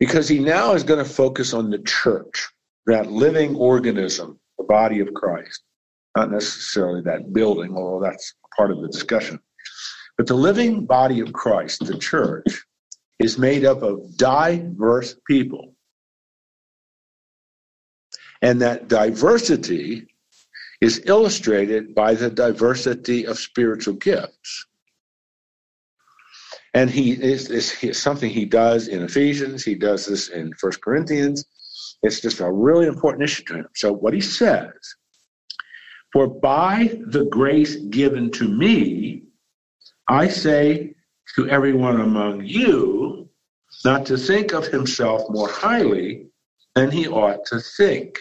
Because 0.00 0.28
he 0.28 0.38
now 0.38 0.74
is 0.74 0.84
going 0.84 1.04
to 1.04 1.10
focus 1.10 1.52
on 1.52 1.70
the 1.70 1.78
church, 1.78 2.48
that 2.86 3.10
living 3.10 3.56
organism 3.56 4.38
the 4.58 4.64
body 4.64 5.00
of 5.00 5.12
Christ, 5.14 5.62
not 6.16 6.30
necessarily 6.30 7.02
that 7.02 7.32
building, 7.32 7.76
although 7.76 8.04
that's 8.04 8.34
part 8.56 8.70
of 8.70 8.80
the 8.80 8.88
discussion. 8.88 9.38
But 10.16 10.26
the 10.26 10.34
living 10.34 10.84
body 10.84 11.20
of 11.20 11.32
Christ, 11.32 11.86
the 11.86 11.98
church, 11.98 12.64
is 13.18 13.38
made 13.38 13.64
up 13.64 13.82
of 13.82 14.16
diverse 14.16 15.16
people. 15.26 15.74
And 18.42 18.60
that 18.62 18.88
diversity 18.88 20.08
is 20.80 21.02
illustrated 21.06 21.94
by 21.94 22.14
the 22.14 22.30
diversity 22.30 23.26
of 23.26 23.38
spiritual 23.38 23.94
gifts. 23.94 24.66
And 26.74 26.88
he 26.88 27.12
is, 27.12 27.50
is, 27.50 28.00
something 28.00 28.30
he 28.30 28.44
does 28.44 28.88
in 28.88 29.02
Ephesians, 29.02 29.64
he 29.64 29.74
does 29.74 30.06
this 30.06 30.28
in 30.28 30.52
First 30.54 30.80
Corinthians, 30.80 31.44
it's 32.02 32.20
just 32.20 32.40
a 32.40 32.50
really 32.50 32.86
important 32.86 33.24
issue 33.24 33.42
to 33.44 33.54
him. 33.54 33.68
So, 33.74 33.92
what 33.92 34.14
he 34.14 34.20
says, 34.20 34.72
for 36.12 36.28
by 36.28 36.98
the 37.06 37.24
grace 37.24 37.76
given 37.76 38.30
to 38.32 38.46
me, 38.46 39.24
I 40.06 40.28
say 40.28 40.94
to 41.34 41.48
everyone 41.48 42.00
among 42.00 42.44
you 42.44 43.28
not 43.84 44.06
to 44.06 44.16
think 44.16 44.52
of 44.52 44.66
himself 44.66 45.22
more 45.28 45.48
highly 45.48 46.26
than 46.74 46.90
he 46.90 47.08
ought 47.08 47.44
to 47.46 47.60
think. 47.60 48.18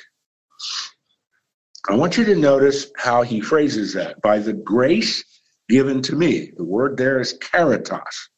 I 1.90 1.96
want 1.96 2.18
you 2.18 2.26
to 2.26 2.36
notice 2.36 2.88
how 2.98 3.22
he 3.22 3.40
phrases 3.40 3.94
that. 3.94 4.22
By 4.22 4.40
the 4.40 4.54
grace 4.54 5.24
given 5.70 6.02
to 6.04 6.16
me. 6.16 6.52
The 6.56 6.64
word 6.64 6.98
there 6.98 7.20
is 7.20 7.34
caritas. 7.34 8.30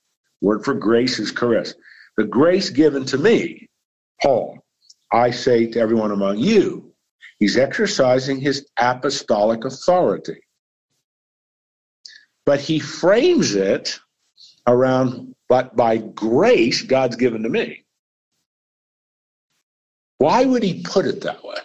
Word 0.41 0.63
for 0.63 0.73
grace 0.73 1.19
is 1.19 1.33
charis. 1.33 1.73
The 2.17 2.25
grace 2.25 2.69
given 2.69 3.05
to 3.05 3.17
me, 3.17 3.69
Paul, 4.21 4.59
I 5.11 5.31
say 5.31 5.67
to 5.67 5.79
everyone 5.79 6.11
among 6.11 6.37
you. 6.37 6.93
He's 7.39 7.57
exercising 7.57 8.39
his 8.39 8.67
apostolic 8.77 9.65
authority. 9.65 10.41
But 12.45 12.59
he 12.59 12.79
frames 12.79 13.55
it 13.55 13.99
around, 14.67 15.35
but 15.47 15.75
by 15.75 15.97
grace, 15.97 16.81
God's 16.81 17.15
given 17.15 17.43
to 17.43 17.49
me. 17.49 17.85
Why 20.17 20.45
would 20.45 20.63
he 20.63 20.81
put 20.83 21.05
it 21.05 21.21
that 21.21 21.43
way? 21.43 21.55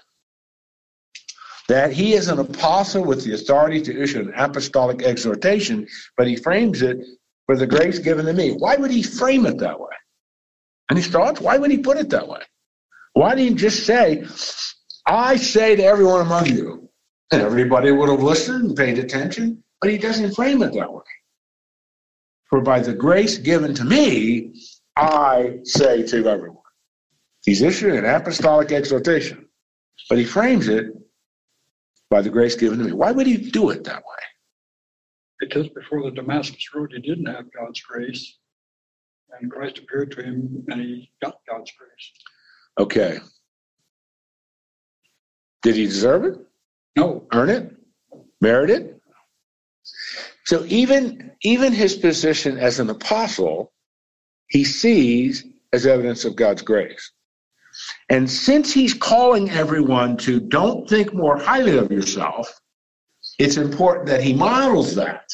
That 1.69 1.93
he 1.93 2.13
is 2.13 2.29
an 2.29 2.39
apostle 2.39 3.05
with 3.05 3.25
the 3.25 3.35
authority 3.35 3.81
to 3.83 4.03
issue 4.03 4.21
an 4.21 4.33
apostolic 4.37 5.03
exhortation, 5.03 5.87
but 6.17 6.27
he 6.27 6.37
frames 6.37 6.83
it 6.83 6.99
for 7.47 7.57
the 7.57 7.67
grace 7.67 7.99
given 7.99 8.27
to 8.27 8.33
me. 8.33 8.53
Why 8.53 8.77
would 8.77 8.91
he 8.91 9.03
frame 9.03 9.47
it 9.47 9.59
that 9.59 9.81
way? 9.81 9.89
Any 10.91 11.03
thoughts? 11.03 11.41
Why 11.41 11.57
would 11.57 11.71
he 11.71 11.79
put 11.79 11.97
it 11.97 12.11
that 12.11 12.29
way? 12.29 12.41
Why 13.15 13.35
didn't 13.35 13.53
he 13.53 13.55
just 13.55 13.87
say, 13.87 14.27
I 15.07 15.37
say 15.37 15.77
to 15.77 15.85
everyone 15.85 16.21
among 16.21 16.47
you? 16.47 16.91
And 17.33 17.41
everybody 17.41 17.91
would 17.91 18.11
have 18.11 18.23
listened 18.23 18.65
and 18.65 18.77
paid 18.77 18.99
attention, 18.99 19.63
but 19.81 19.91
he 19.91 19.99
doesn't 19.99 20.35
frame 20.35 20.63
it 20.63 20.75
that 20.75 20.93
way. 20.93 21.03
For 22.51 22.61
by 22.61 22.81
the 22.81 22.93
grace 22.93 23.39
given 23.39 23.75
to 23.75 23.85
me, 23.85 24.55
I 24.97 25.59
say 25.65 26.03
to 26.05 26.27
everyone. 26.29 26.59
He's 27.45 27.63
issuing 27.63 27.97
an 27.97 28.05
apostolic 28.05 28.73
exhortation, 28.73 29.47
but 30.09 30.19
he 30.19 30.25
frames 30.25 30.69
it 30.69 30.87
by 32.15 32.23
the 32.23 32.31
grace 32.31 32.55
given 32.55 32.79
to 32.79 32.85
me. 32.85 32.93
Why 32.93 33.11
would 33.11 33.27
he 33.27 33.37
do 33.37 33.71
it 33.71 33.83
that 33.83 33.97
way? 33.97 34.23
Because 35.41 35.67
before 35.71 36.05
the 36.05 36.13
Damascus 36.13 36.65
Road, 36.73 36.93
he 36.95 37.01
didn't 37.01 37.27
have 37.27 37.53
God's 37.53 37.81
grace. 37.81 38.39
And 39.41 39.51
Christ 39.51 39.79
appeared 39.79 40.13
to 40.13 40.23
him 40.23 40.65
and 40.69 40.81
he 40.81 41.11
got 41.21 41.39
God's 41.51 41.73
grace. 41.77 42.13
Okay. 42.79 43.19
Did 45.65 45.75
he 45.75 45.87
deserve 45.87 46.25
it? 46.25 46.39
No. 46.97 47.27
Earn 47.33 47.51
it? 47.51 47.75
Merit 48.41 48.71
it? 48.71 49.01
So 50.45 50.65
even 50.67 51.33
even 51.43 51.73
his 51.73 51.97
position 51.97 52.59
as 52.59 52.79
an 52.79 52.91
apostle, 52.91 53.73
he 54.47 54.63
sees 54.63 55.45
as 55.73 55.85
evidence 55.85 56.25
of 56.25 56.37
God's 56.37 56.63
grace. 56.63 57.11
And 58.09 58.31
since 58.31 58.73
he's 58.73 58.95
calling 58.95 59.51
everyone 59.51 60.17
to 60.19 60.41
don't 60.41 60.89
think 60.89 61.13
more 61.13 61.39
highly 61.39 61.77
of 61.77 61.91
yourself, 61.91 62.53
it's 63.39 63.57
important 63.57 64.07
that 64.09 64.23
he 64.23 64.33
models 64.33 64.95
that. 64.95 65.29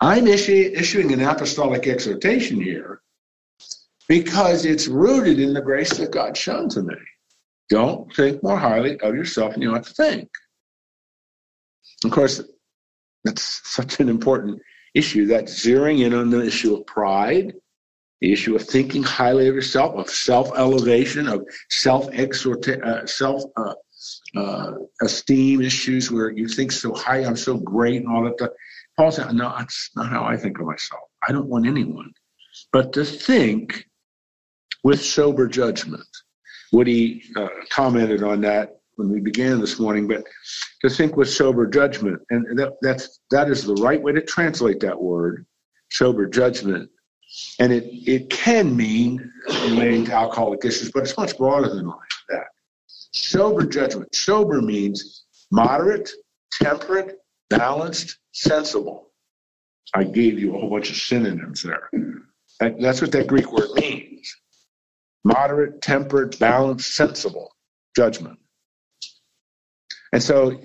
I'm 0.00 0.26
issu- 0.26 0.72
issuing 0.76 1.12
an 1.12 1.22
apostolic 1.22 1.86
exhortation 1.86 2.60
here 2.60 3.00
because 4.08 4.64
it's 4.64 4.88
rooted 4.88 5.38
in 5.38 5.54
the 5.54 5.62
grace 5.62 5.96
that 5.96 6.10
God's 6.10 6.38
shown 6.38 6.68
to 6.70 6.82
me. 6.82 6.94
Don't 7.70 8.12
think 8.14 8.42
more 8.42 8.58
highly 8.58 9.00
of 9.00 9.14
yourself 9.14 9.52
than 9.52 9.62
you 9.62 9.74
ought 9.74 9.84
to 9.84 9.94
think. 9.94 10.28
Of 12.04 12.10
course, 12.10 12.42
that's 13.24 13.62
such 13.64 14.00
an 14.00 14.08
important 14.08 14.60
issue. 14.94 15.26
That's 15.26 15.64
zeroing 15.64 16.04
in 16.04 16.12
on 16.12 16.30
the 16.30 16.44
issue 16.44 16.76
of 16.76 16.86
pride, 16.86 17.54
the 18.24 18.32
issue 18.32 18.56
of 18.56 18.62
thinking 18.62 19.02
highly 19.02 19.48
of 19.48 19.54
yourself, 19.54 19.94
of 19.96 20.08
self-elevation, 20.08 21.28
of 21.28 21.46
self-exhortation, 21.68 22.82
uh, 22.82 23.04
self 23.04 23.42
uh, 23.54 23.74
uh, 24.34 24.72
esteem 25.02 25.60
issues 25.60 26.10
where 26.10 26.30
you 26.30 26.48
think 26.48 26.72
so 26.72 26.94
high, 26.94 27.22
I'm 27.22 27.36
so 27.36 27.58
great, 27.58 27.96
and 27.96 28.08
all 28.08 28.24
that. 28.24 28.50
Paul 28.96 29.12
said, 29.12 29.34
"No, 29.34 29.54
that's 29.58 29.90
not 29.94 30.08
how 30.08 30.24
I 30.24 30.38
think 30.38 30.58
of 30.58 30.64
myself. 30.64 31.02
I 31.28 31.32
don't 31.32 31.48
want 31.48 31.66
anyone, 31.66 32.14
but 32.72 32.94
to 32.94 33.04
think 33.04 33.84
with 34.84 35.04
sober 35.04 35.46
judgment. 35.46 36.08
Woody 36.72 37.24
uh, 37.36 37.48
commented 37.68 38.22
on 38.22 38.40
that 38.40 38.78
when 38.96 39.10
we 39.10 39.20
began 39.20 39.60
this 39.60 39.78
morning, 39.78 40.08
but 40.08 40.24
to 40.80 40.88
think 40.88 41.14
with 41.14 41.28
sober 41.28 41.66
judgment, 41.66 42.22
and 42.30 42.58
that, 42.58 42.72
that's 42.80 43.20
that 43.30 43.50
is 43.50 43.64
the 43.64 43.74
right 43.74 44.00
way 44.00 44.12
to 44.12 44.22
translate 44.22 44.80
that 44.80 44.98
word, 44.98 45.44
sober 45.90 46.26
judgment. 46.26 46.88
And 47.58 47.72
it 47.72 47.84
it 47.86 48.30
can 48.30 48.76
mean 48.76 49.32
relating 49.48 50.06
to 50.06 50.12
alcoholic 50.12 50.64
issues, 50.64 50.90
but 50.92 51.02
it's 51.02 51.16
much 51.16 51.36
broader 51.36 51.68
than 51.74 51.86
that. 52.28 52.46
Sober 52.86 53.64
judgment. 53.66 54.14
Sober 54.14 54.60
means 54.60 55.24
moderate, 55.50 56.10
temperate, 56.62 57.18
balanced, 57.50 58.18
sensible. 58.32 59.10
I 59.94 60.04
gave 60.04 60.38
you 60.38 60.54
a 60.54 60.58
whole 60.58 60.70
bunch 60.70 60.90
of 60.90 60.96
synonyms 60.96 61.62
there. 61.62 61.90
That's 62.80 63.00
what 63.00 63.12
that 63.12 63.26
Greek 63.26 63.52
word 63.52 63.70
means 63.74 64.34
moderate, 65.24 65.80
tempered, 65.80 66.38
balanced, 66.38 66.94
sensible 66.94 67.54
judgment. 67.96 68.38
And 70.12 70.22
so 70.22 70.60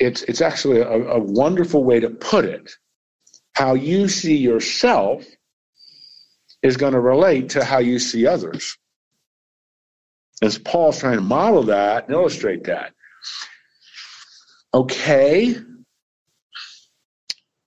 it's, 0.00 0.22
it's 0.22 0.40
actually 0.40 0.80
a, 0.80 0.88
a 0.88 1.18
wonderful 1.18 1.84
way 1.84 2.00
to 2.00 2.10
put 2.10 2.44
it. 2.44 2.72
How 3.54 3.74
you 3.74 4.08
see 4.08 4.36
yourself 4.36 5.24
is 6.62 6.76
going 6.76 6.92
to 6.94 7.00
relate 7.00 7.50
to 7.50 7.64
how 7.64 7.78
you 7.78 7.98
see 7.98 8.26
others. 8.26 8.76
As 10.42 10.58
Paul's 10.58 10.98
trying 10.98 11.16
to 11.16 11.22
model 11.22 11.64
that 11.64 12.04
and 12.06 12.14
illustrate 12.14 12.64
that. 12.64 12.92
Okay. 14.74 15.56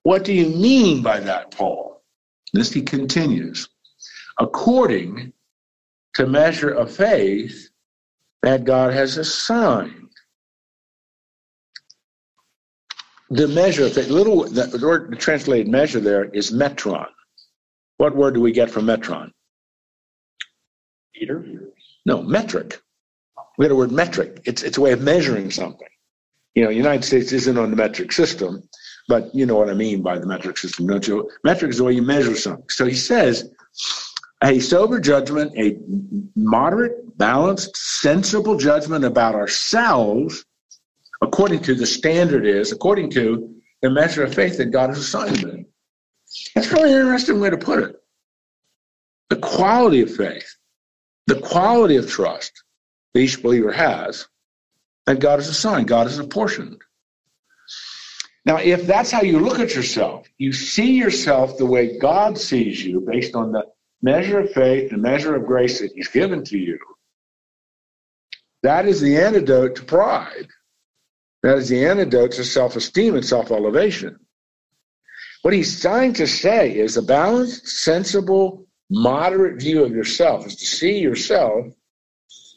What 0.03 0.23
do 0.23 0.33
you 0.33 0.49
mean 0.49 1.01
by 1.01 1.19
that, 1.19 1.51
Paul? 1.51 2.03
This 2.53 2.71
he 2.71 2.81
continues. 2.81 3.69
According 4.39 5.33
to 6.15 6.27
measure 6.27 6.69
of 6.69 6.95
faith 6.95 7.69
that 8.41 8.63
God 8.63 8.93
has 8.93 9.17
assigned. 9.17 10.04
The 13.29 13.47
measure, 13.47 13.89
the 13.89 14.03
little 14.03 14.43
the 14.43 14.79
word 14.81 15.19
translated 15.19 15.67
measure 15.67 15.99
there 15.99 16.25
is 16.25 16.51
metron. 16.51 17.07
What 17.97 18.15
word 18.15 18.35
do 18.35 18.41
we 18.41 18.51
get 18.51 18.69
from 18.69 18.85
metron? 18.85 19.31
Peter? 21.13 21.43
No, 22.05 22.21
metric. 22.21 22.81
We 23.57 23.65
get 23.65 23.71
a 23.71 23.75
word 23.75 23.91
metric. 23.91 24.41
It's 24.45 24.61
it's 24.63 24.77
a 24.77 24.81
way 24.81 24.91
of 24.91 25.01
measuring 25.01 25.49
something. 25.49 25.87
You 26.53 26.63
know, 26.63 26.69
United 26.69 27.03
States 27.03 27.31
isn't 27.31 27.57
on 27.57 27.69
the 27.69 27.75
metric 27.75 28.11
system, 28.11 28.67
but 29.07 29.33
you 29.33 29.45
know 29.45 29.55
what 29.55 29.69
I 29.69 29.73
mean 29.73 30.01
by 30.01 30.17
the 30.19 30.25
metric 30.25 30.57
system, 30.57 30.87
don't 30.87 31.07
you? 31.07 31.29
Metric 31.43 31.71
is 31.71 31.77
the 31.77 31.83
way 31.83 31.93
you 31.93 32.01
measure 32.01 32.35
something. 32.35 32.65
So 32.69 32.85
he 32.85 32.93
says, 32.93 33.51
a 34.43 34.59
sober 34.59 34.99
judgment, 34.99 35.53
a 35.57 35.77
moderate, 36.35 37.17
balanced, 37.17 37.75
sensible 37.75 38.57
judgment 38.57 39.03
about 39.03 39.35
ourselves, 39.35 40.45
according 41.21 41.61
to 41.61 41.75
the 41.75 41.85
standard 41.85 42.45
is, 42.45 42.71
according 42.71 43.09
to 43.11 43.55
the 43.81 43.89
measure 43.89 44.23
of 44.23 44.33
faith 44.33 44.57
that 44.57 44.71
God 44.71 44.89
has 44.89 44.99
assigned 44.99 45.39
to 45.39 45.65
That's 46.53 46.71
really 46.71 46.93
an 46.93 46.99
interesting 46.99 47.39
way 47.39 47.49
to 47.49 47.57
put 47.57 47.83
it. 47.83 47.95
The 49.29 49.37
quality 49.37 50.01
of 50.01 50.15
faith, 50.15 50.55
the 51.27 51.39
quality 51.39 51.95
of 51.95 52.09
trust 52.09 52.63
that 53.13 53.19
each 53.19 53.41
believer 53.41 53.71
has, 53.71 54.27
that 55.05 55.19
God 55.19 55.39
has 55.39 55.47
assigned, 55.47 55.87
God 55.87 56.07
has 56.07 56.19
apportioned. 56.19 56.81
Now, 58.45 58.57
if 58.57 58.85
that's 58.85 59.09
how 59.09 59.23
you 59.23 59.39
look 59.39 59.59
at 59.59 59.73
yourself, 59.73 60.27
you 60.37 60.53
see 60.53 60.93
yourself 60.93 61.57
the 61.57 61.65
way 61.65 61.97
God 61.97 62.37
sees 62.37 62.83
you 62.83 63.01
based 63.01 63.35
on 63.35 63.51
the 63.51 63.65
measure 64.03 64.39
of 64.39 64.51
faith, 64.51 64.91
the 64.91 64.97
measure 64.97 65.35
of 65.35 65.47
grace 65.47 65.79
that 65.79 65.91
He's 65.95 66.09
given 66.09 66.43
to 66.45 66.57
you. 66.57 66.77
That 68.61 68.87
is 68.87 69.01
the 69.01 69.17
antidote 69.17 69.75
to 69.77 69.83
pride. 69.83 70.47
That 71.45 71.59
is 71.59 71.69
the 71.69 71.85
antidote 71.85 72.31
to 72.31 72.43
self 72.43 72.75
esteem 72.75 73.13
and 73.13 73.23
self 73.23 73.51
elevation. 73.51 74.19
What 75.43 75.53
he's 75.53 75.79
trying 75.79 76.13
to 76.13 76.25
say 76.25 76.75
is 76.75 76.97
a 76.97 77.03
balanced, 77.03 77.67
sensible, 77.67 78.65
moderate 78.89 79.61
view 79.61 79.83
of 79.83 79.91
yourself 79.91 80.47
is 80.47 80.55
to 80.55 80.65
see 80.65 80.97
yourself 80.97 81.67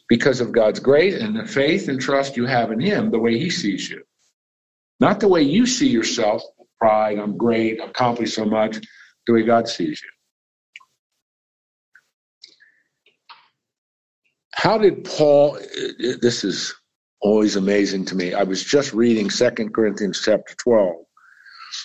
because 0.07 0.41
of 0.41 0.51
God's 0.51 0.79
grace 0.79 1.21
and 1.21 1.37
the 1.37 1.45
faith 1.45 1.87
and 1.87 2.01
trust 2.01 2.35
you 2.35 2.47
have 2.47 2.71
in 2.71 2.79
Him 2.79 3.11
the 3.11 3.19
way 3.19 3.37
He 3.37 3.51
sees 3.51 3.87
you. 3.87 4.01
Not 4.99 5.19
the 5.19 5.27
way 5.27 5.43
you 5.43 5.67
see 5.67 5.87
yourself, 5.87 6.41
pride, 6.79 7.19
I'm 7.19 7.37
great, 7.37 7.79
accomplished 7.79 8.33
so 8.33 8.45
much, 8.45 8.79
the 9.27 9.33
way 9.33 9.43
God 9.43 9.67
sees 9.67 10.01
you. 10.01 10.09
How 14.55 14.79
did 14.79 15.03
Paul, 15.03 15.59
this 15.99 16.43
is 16.43 16.73
always 17.21 17.55
amazing 17.55 18.05
to 18.05 18.15
me. 18.15 18.33
I 18.33 18.43
was 18.43 18.63
just 18.63 18.93
reading 18.93 19.29
Second 19.29 19.73
Corinthians 19.73 20.21
chapter 20.23 20.55
12. 20.55 20.95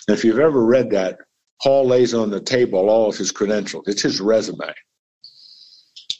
And 0.07 0.17
if 0.17 0.23
you've 0.23 0.39
ever 0.39 0.63
read 0.63 0.89
that, 0.91 1.17
Paul 1.61 1.85
lays 1.87 2.13
on 2.13 2.29
the 2.29 2.41
table 2.41 2.89
all 2.89 3.09
of 3.09 3.17
his 3.17 3.31
credentials. 3.31 3.85
It's 3.87 4.01
his 4.01 4.21
resume. 4.21 4.73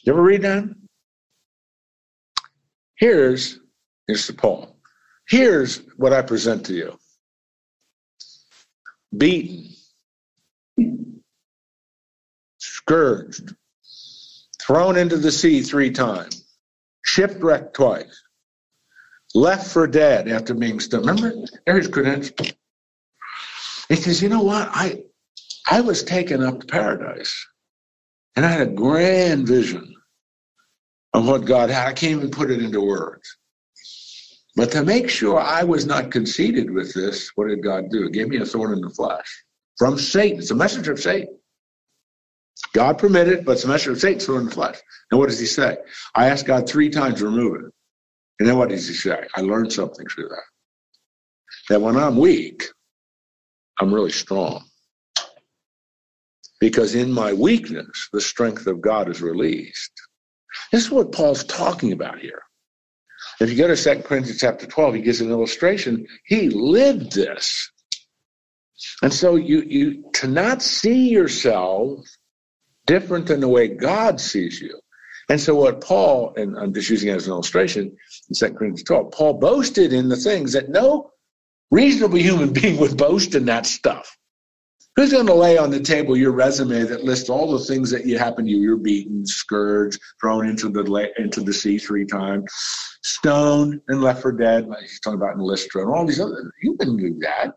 You 0.04 0.12
ever 0.12 0.22
read 0.22 0.42
that? 0.42 0.64
Here's, 2.96 3.60
here's 4.06 4.26
the 4.26 4.32
Paul. 4.32 4.76
Here's 5.28 5.78
what 5.96 6.12
I 6.12 6.22
present 6.22 6.64
to 6.66 6.74
you. 6.74 6.98
Beaten, 9.16 9.74
scourged, 12.58 13.54
thrown 14.60 14.96
into 14.96 15.16
the 15.16 15.32
sea 15.32 15.62
three 15.62 15.90
times, 15.90 16.44
shipwrecked 17.04 17.74
twice, 17.74 18.22
left 19.36 19.68
for 19.68 19.86
dead 19.86 20.28
after 20.28 20.54
being 20.54 20.80
stoned. 20.80 21.06
Remember, 21.06 21.46
there's 21.66 21.88
credentials. 21.88 22.52
He 23.88 23.96
says, 23.96 24.22
you 24.22 24.28
know 24.28 24.42
what? 24.42 24.68
I 24.72 25.02
I 25.70 25.80
was 25.80 26.02
taken 26.02 26.42
up 26.42 26.60
to 26.60 26.66
paradise. 26.66 27.46
And 28.34 28.44
I 28.44 28.50
had 28.50 28.68
a 28.68 28.72
grand 28.72 29.46
vision 29.46 29.94
of 31.14 31.26
what 31.26 31.44
God 31.44 31.70
had. 31.70 31.88
I 31.88 31.92
can't 31.92 32.18
even 32.18 32.30
put 32.30 32.50
it 32.50 32.62
into 32.62 32.80
words. 32.80 33.36
But 34.56 34.70
to 34.72 34.84
make 34.84 35.10
sure 35.10 35.38
I 35.38 35.64
was 35.64 35.86
not 35.86 36.10
conceited 36.10 36.70
with 36.70 36.94
this, 36.94 37.30
what 37.34 37.48
did 37.48 37.62
God 37.62 37.90
do? 37.90 38.04
He 38.04 38.10
gave 38.10 38.28
me 38.28 38.38
a 38.38 38.44
thorn 38.44 38.72
in 38.72 38.80
the 38.80 38.90
flesh 38.90 39.44
from 39.78 39.98
Satan. 39.98 40.38
It's 40.38 40.50
a 40.50 40.54
messenger 40.54 40.92
of 40.92 41.00
Satan. 41.00 41.38
God 42.72 42.98
permitted, 42.98 43.44
but 43.44 43.52
it's 43.52 43.64
a 43.64 43.68
messenger 43.68 43.92
of 43.92 44.00
Satan, 44.00 44.20
thorn 44.20 44.40
in 44.40 44.46
the 44.46 44.52
flesh. 44.52 44.78
And 45.10 45.18
what 45.20 45.28
does 45.28 45.38
he 45.38 45.46
say? 45.46 45.76
I 46.14 46.28
asked 46.28 46.46
God 46.46 46.68
three 46.68 46.90
times 46.90 47.18
to 47.18 47.26
remove 47.26 47.64
it. 47.64 47.72
And 48.38 48.48
then 48.48 48.58
what 48.58 48.68
does 48.68 48.86
he 48.86 48.94
say? 48.94 49.26
I 49.34 49.40
learned 49.40 49.72
something 49.72 50.06
through 50.06 50.28
that. 50.28 50.42
That 51.68 51.80
when 51.80 51.96
I'm 51.96 52.16
weak, 52.16 52.64
I'm 53.80 53.92
really 53.92 54.12
strong. 54.12 54.64
Because 56.60 56.94
in 56.94 57.12
my 57.12 57.32
weakness, 57.32 58.08
the 58.12 58.20
strength 58.20 58.66
of 58.66 58.80
God 58.80 59.08
is 59.08 59.20
released. 59.20 59.92
This 60.72 60.84
is 60.84 60.90
what 60.90 61.12
Paul's 61.12 61.44
talking 61.44 61.92
about 61.92 62.18
here. 62.18 62.42
If 63.40 63.50
you 63.50 63.56
go 63.56 63.74
to 63.74 63.76
2 63.76 64.02
Corinthians 64.02 64.40
chapter 64.40 64.66
12, 64.66 64.94
he 64.94 65.02
gives 65.02 65.20
an 65.20 65.30
illustration. 65.30 66.06
He 66.24 66.48
lived 66.48 67.12
this. 67.12 67.70
And 69.02 69.12
so 69.12 69.36
you, 69.36 69.62
you 69.62 70.10
to 70.14 70.28
not 70.28 70.62
see 70.62 71.08
yourself 71.08 72.06
different 72.86 73.26
than 73.26 73.40
the 73.40 73.48
way 73.48 73.68
God 73.68 74.20
sees 74.20 74.60
you. 74.60 74.78
And 75.28 75.40
so 75.40 75.54
what 75.56 75.80
Paul, 75.80 76.34
and 76.36 76.56
I'm 76.56 76.72
just 76.72 76.88
using 76.88 77.10
it 77.10 77.16
as 77.16 77.26
an 77.26 77.32
illustration 77.32 77.96
in 78.28 78.34
2 78.34 78.54
Corinthians 78.54 78.82
12, 78.84 79.12
Paul 79.12 79.34
boasted 79.34 79.92
in 79.92 80.08
the 80.08 80.16
things 80.16 80.52
that 80.52 80.68
no 80.68 81.10
reasonable 81.70 82.18
human 82.18 82.52
being 82.60 82.78
would 82.78 82.96
boast 82.96 83.34
in 83.34 83.44
that 83.46 83.66
stuff. 83.66 84.16
Who's 84.96 85.12
going 85.12 85.26
to 85.26 85.34
lay 85.34 85.58
on 85.58 85.70
the 85.70 85.80
table 85.80 86.16
your 86.16 86.32
resume 86.32 86.84
that 86.84 87.04
lists 87.04 87.28
all 87.28 87.52
the 87.52 87.64
things 87.64 87.90
that 87.90 88.06
you 88.06 88.16
happened 88.18 88.48
to 88.48 88.52
you? 88.52 88.62
You're 88.62 88.78
beaten, 88.78 89.26
scourged, 89.26 90.00
thrown 90.22 90.48
into 90.48 90.70
the 90.70 91.12
into 91.18 91.42
the 91.42 91.52
sea 91.52 91.76
three 91.76 92.06
times, 92.06 92.50
stoned 93.02 93.82
and 93.88 94.02
left 94.02 94.22
for 94.22 94.32
dead. 94.32 94.66
He's 94.80 94.98
talking 95.00 95.20
about 95.20 95.34
in 95.34 95.40
Lystra 95.40 95.82
and 95.82 95.94
all 95.94 96.06
these 96.06 96.18
other. 96.18 96.50
You 96.62 96.76
wouldn't 96.78 96.98
do 96.98 97.14
that. 97.20 97.52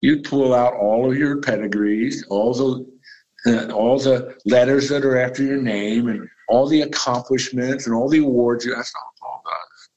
You'd 0.00 0.24
pull 0.24 0.54
out 0.54 0.72
all 0.72 1.10
of 1.10 1.18
your 1.18 1.42
pedigrees, 1.42 2.24
all 2.30 2.54
the 2.54 2.86
uh, 3.46 3.70
all 3.70 3.98
the 3.98 4.34
letters 4.46 4.88
that 4.88 5.04
are 5.04 5.18
after 5.18 5.42
your 5.42 5.60
name, 5.60 6.08
and 6.08 6.26
all 6.48 6.66
the 6.66 6.82
accomplishments 6.82 7.86
and 7.86 7.94
all 7.94 8.08
the 8.08 8.18
awards. 8.20 8.64
That's 8.64 8.94
not 8.94 9.02
what 9.04 9.20
Paul 9.20 9.42
does. 9.44 9.88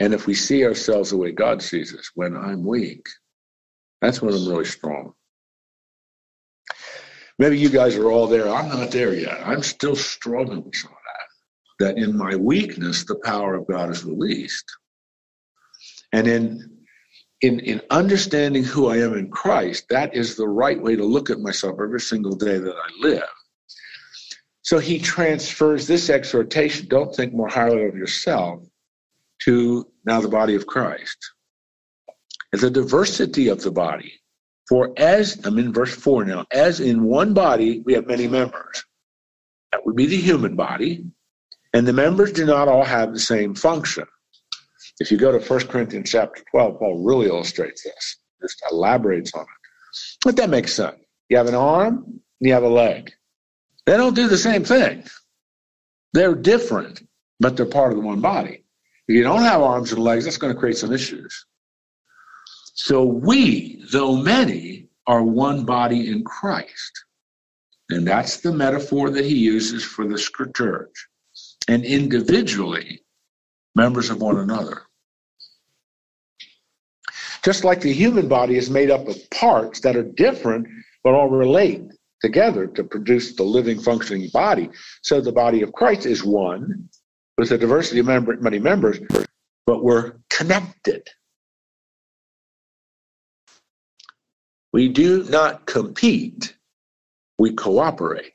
And 0.00 0.12
if 0.12 0.26
we 0.26 0.34
see 0.34 0.64
ourselves 0.64 1.10
the 1.10 1.16
way 1.16 1.30
God 1.30 1.62
sees 1.62 1.94
us, 1.94 2.10
when 2.14 2.36
I'm 2.36 2.64
weak, 2.64 3.06
that's 4.00 4.20
when 4.20 4.34
I'm 4.34 4.48
really 4.48 4.64
strong. 4.64 5.14
Maybe 7.38 7.58
you 7.58 7.68
guys 7.68 7.96
are 7.96 8.10
all 8.10 8.26
there. 8.26 8.48
I'm 8.48 8.68
not 8.68 8.90
there 8.90 9.14
yet. 9.14 9.40
I'm 9.44 9.62
still 9.62 9.96
struggling 9.96 10.64
with 10.64 10.76
some 10.76 10.92
of 10.92 10.96
that. 10.96 11.94
That 11.94 12.02
in 12.02 12.16
my 12.16 12.36
weakness, 12.36 13.04
the 13.04 13.20
power 13.24 13.54
of 13.54 13.66
God 13.66 13.90
is 13.90 14.04
released. 14.04 14.66
And 16.12 16.26
in 16.28 16.74
in, 17.40 17.60
in 17.60 17.82
understanding 17.90 18.64
who 18.64 18.88
I 18.88 18.98
am 18.98 19.14
in 19.14 19.30
Christ, 19.30 19.86
that 19.90 20.14
is 20.14 20.34
the 20.34 20.48
right 20.48 20.80
way 20.80 20.96
to 20.96 21.04
look 21.04 21.28
at 21.28 21.40
myself 21.40 21.78
every 21.82 22.00
single 22.00 22.34
day 22.36 22.58
that 22.58 22.74
I 22.74 23.06
live. 23.06 23.28
So 24.62 24.78
he 24.78 24.98
transfers 24.98 25.86
this 25.86 26.08
exhortation, 26.08 26.88
don't 26.88 27.14
think 27.14 27.34
more 27.34 27.48
highly 27.48 27.84
of 27.84 27.96
yourself, 27.96 28.62
to 29.42 29.86
now 30.04 30.20
the 30.20 30.28
body 30.28 30.54
of 30.54 30.66
Christ 30.66 31.16
the 32.60 32.70
diversity 32.70 33.48
of 33.48 33.62
the 33.62 33.70
body. 33.70 34.12
For 34.68 34.92
as, 34.96 35.44
I'm 35.44 35.58
in 35.58 35.72
verse 35.72 35.94
4 35.94 36.24
now, 36.24 36.46
as 36.50 36.80
in 36.80 37.04
one 37.04 37.34
body 37.34 37.82
we 37.84 37.94
have 37.94 38.06
many 38.06 38.26
members. 38.26 38.84
That 39.72 39.84
would 39.84 39.96
be 39.96 40.06
the 40.06 40.16
human 40.16 40.56
body, 40.56 41.04
and 41.72 41.86
the 41.86 41.92
members 41.92 42.32
do 42.32 42.46
not 42.46 42.68
all 42.68 42.84
have 42.84 43.12
the 43.12 43.20
same 43.20 43.54
function. 43.54 44.06
If 45.00 45.10
you 45.10 45.18
go 45.18 45.36
to 45.36 45.44
1 45.44 45.66
Corinthians 45.66 46.10
chapter 46.10 46.42
12, 46.50 46.78
Paul 46.78 47.04
really 47.04 47.26
illustrates 47.26 47.82
this, 47.82 48.16
just 48.40 48.62
elaborates 48.70 49.34
on 49.34 49.42
it. 49.42 50.18
But 50.24 50.36
that 50.36 50.50
makes 50.50 50.72
sense. 50.72 50.96
You 51.28 51.36
have 51.36 51.48
an 51.48 51.54
arm, 51.54 52.20
you 52.40 52.52
have 52.52 52.62
a 52.62 52.68
leg. 52.68 53.12
They 53.86 53.96
don't 53.96 54.14
do 54.14 54.28
the 54.28 54.38
same 54.38 54.64
thing. 54.64 55.04
They're 56.12 56.34
different, 56.34 57.02
but 57.40 57.56
they're 57.56 57.66
part 57.66 57.92
of 57.92 57.98
the 57.98 58.04
one 58.04 58.20
body. 58.20 58.63
If 59.08 59.16
you 59.16 59.22
don't 59.22 59.42
have 59.42 59.60
arms 59.60 59.92
and 59.92 60.02
legs, 60.02 60.24
that's 60.24 60.38
going 60.38 60.52
to 60.52 60.58
create 60.58 60.78
some 60.78 60.92
issues. 60.92 61.46
So 62.74 63.04
we, 63.04 63.84
though 63.92 64.16
many, 64.16 64.88
are 65.06 65.22
one 65.22 65.64
body 65.64 66.10
in 66.10 66.24
Christ. 66.24 67.04
And 67.90 68.06
that's 68.06 68.38
the 68.38 68.52
metaphor 68.52 69.10
that 69.10 69.24
he 69.24 69.36
uses 69.36 69.84
for 69.84 70.06
the 70.06 70.18
church. 70.54 71.08
And 71.68 71.84
individually, 71.84 73.02
members 73.74 74.10
of 74.10 74.20
one 74.20 74.38
another. 74.38 74.82
Just 77.44 77.62
like 77.64 77.80
the 77.80 77.92
human 77.92 78.26
body 78.26 78.56
is 78.56 78.70
made 78.70 78.90
up 78.90 79.06
of 79.06 79.18
parts 79.30 79.80
that 79.80 79.96
are 79.96 80.02
different 80.02 80.66
but 81.02 81.12
all 81.12 81.28
relate 81.28 81.82
together 82.22 82.66
to 82.66 82.82
produce 82.82 83.36
the 83.36 83.42
living, 83.42 83.78
functioning 83.78 84.30
body. 84.32 84.70
So 85.02 85.20
the 85.20 85.32
body 85.32 85.60
of 85.60 85.72
Christ 85.72 86.06
is 86.06 86.24
one 86.24 86.88
with 87.38 87.50
a 87.50 87.58
diversity 87.58 88.00
of 88.00 88.06
member, 88.06 88.36
many 88.36 88.58
members, 88.58 88.98
but 89.66 89.82
we're 89.82 90.14
connected. 90.30 91.08
We 94.72 94.88
do 94.88 95.24
not 95.24 95.66
compete, 95.66 96.56
we 97.38 97.52
cooperate. 97.52 98.32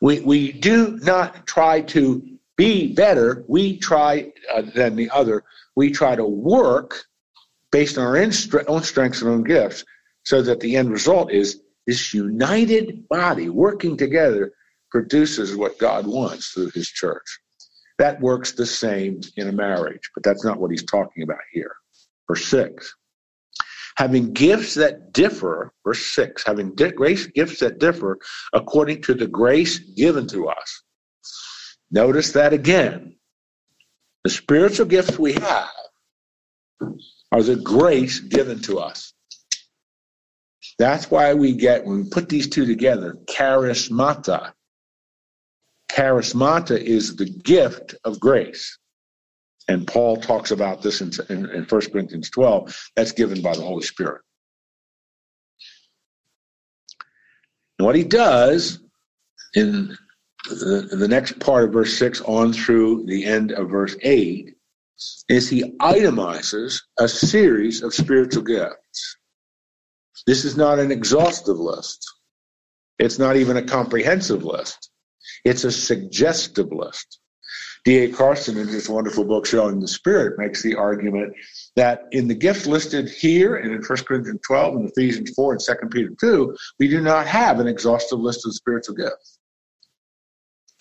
We, 0.00 0.20
we 0.20 0.52
do 0.52 0.98
not 1.02 1.46
try 1.46 1.80
to 1.82 2.22
be 2.56 2.92
better, 2.92 3.44
we 3.48 3.78
try 3.78 4.32
uh, 4.52 4.62
than 4.74 4.96
the 4.96 5.10
other. 5.10 5.44
We 5.76 5.90
try 5.90 6.16
to 6.16 6.24
work 6.24 7.04
based 7.70 7.98
on 7.98 8.04
our 8.04 8.16
own 8.16 8.82
strengths 8.82 9.22
and 9.22 9.30
own 9.30 9.44
gifts 9.44 9.84
so 10.24 10.42
that 10.42 10.60
the 10.60 10.76
end 10.76 10.90
result 10.90 11.30
is 11.30 11.60
this 11.86 12.12
united 12.12 13.08
body 13.08 13.48
working 13.48 13.96
together 13.96 14.52
produces 14.90 15.56
what 15.56 15.78
God 15.78 16.06
wants 16.06 16.50
through 16.50 16.70
his 16.70 16.88
church. 16.88 17.26
That 17.98 18.20
works 18.20 18.52
the 18.52 18.66
same 18.66 19.20
in 19.36 19.48
a 19.48 19.52
marriage, 19.52 20.10
but 20.14 20.22
that's 20.22 20.44
not 20.44 20.60
what 20.60 20.70
he's 20.70 20.84
talking 20.84 21.22
about 21.22 21.40
here. 21.52 21.74
Verse 22.28 22.46
6. 22.46 22.94
Having 23.96 24.32
gifts 24.32 24.74
that 24.74 25.12
differ, 25.12 25.72
verse 25.84 26.06
6, 26.12 26.44
having 26.46 26.74
di- 26.76 26.92
grace 26.92 27.26
gifts 27.26 27.58
that 27.58 27.80
differ 27.80 28.18
according 28.52 29.02
to 29.02 29.14
the 29.14 29.26
grace 29.26 29.78
given 29.78 30.28
to 30.28 30.48
us. 30.48 30.82
Notice 31.90 32.32
that 32.32 32.52
again. 32.52 33.16
The 34.22 34.30
spiritual 34.30 34.86
gifts 34.86 35.18
we 35.18 35.32
have 35.32 35.68
are 37.32 37.42
the 37.42 37.56
grace 37.56 38.20
given 38.20 38.60
to 38.62 38.78
us. 38.78 39.12
That's 40.78 41.10
why 41.10 41.34
we 41.34 41.54
get, 41.54 41.84
when 41.84 42.04
we 42.04 42.10
put 42.10 42.28
these 42.28 42.48
two 42.48 42.66
together, 42.66 43.16
charismata. 43.28 44.52
Charismata 45.98 46.80
is 46.80 47.16
the 47.16 47.24
gift 47.24 47.96
of 48.04 48.20
grace. 48.20 48.78
And 49.66 49.84
Paul 49.84 50.16
talks 50.16 50.52
about 50.52 50.80
this 50.80 51.00
in, 51.00 51.10
in, 51.28 51.50
in 51.50 51.64
1 51.64 51.80
Corinthians 51.90 52.30
12. 52.30 52.90
That's 52.94 53.10
given 53.10 53.42
by 53.42 53.54
the 53.54 53.62
Holy 53.62 53.82
Spirit. 53.82 54.22
And 57.78 57.86
what 57.86 57.96
he 57.96 58.04
does 58.04 58.80
in 59.54 59.96
the, 60.48 60.88
the 60.92 61.08
next 61.08 61.40
part 61.40 61.64
of 61.64 61.72
verse 61.72 61.98
6 61.98 62.20
on 62.22 62.52
through 62.52 63.04
the 63.06 63.24
end 63.24 63.50
of 63.50 63.68
verse 63.68 63.96
8 64.00 64.54
is 65.28 65.48
he 65.48 65.76
itemizes 65.80 66.80
a 66.98 67.08
series 67.08 67.82
of 67.82 67.92
spiritual 67.92 68.44
gifts. 68.44 69.16
This 70.28 70.44
is 70.44 70.56
not 70.56 70.78
an 70.78 70.92
exhaustive 70.92 71.58
list. 71.58 72.04
It's 73.00 73.18
not 73.18 73.36
even 73.36 73.56
a 73.56 73.62
comprehensive 73.62 74.44
list. 74.44 74.90
It's 75.44 75.64
a 75.64 75.72
suggestive 75.72 76.72
list. 76.72 77.20
D.A. 77.84 78.10
Carson, 78.12 78.58
in 78.58 78.68
his 78.68 78.88
wonderful 78.88 79.24
book 79.24 79.46
Showing 79.46 79.80
the 79.80 79.88
Spirit, 79.88 80.38
makes 80.38 80.62
the 80.62 80.74
argument 80.74 81.32
that 81.76 82.06
in 82.10 82.28
the 82.28 82.34
gifts 82.34 82.66
listed 82.66 83.08
here 83.08 83.56
and 83.56 83.72
in 83.72 83.82
1 83.82 83.98
Corinthians 84.04 84.40
12 84.46 84.74
and 84.76 84.90
Ephesians 84.90 85.32
4 85.34 85.52
and 85.52 85.60
2 85.60 85.74
Peter 85.90 86.10
2, 86.20 86.56
we 86.78 86.88
do 86.88 87.00
not 87.00 87.26
have 87.26 87.60
an 87.60 87.68
exhaustive 87.68 88.18
list 88.18 88.46
of 88.46 88.54
spiritual 88.54 88.94
gifts. 88.94 89.38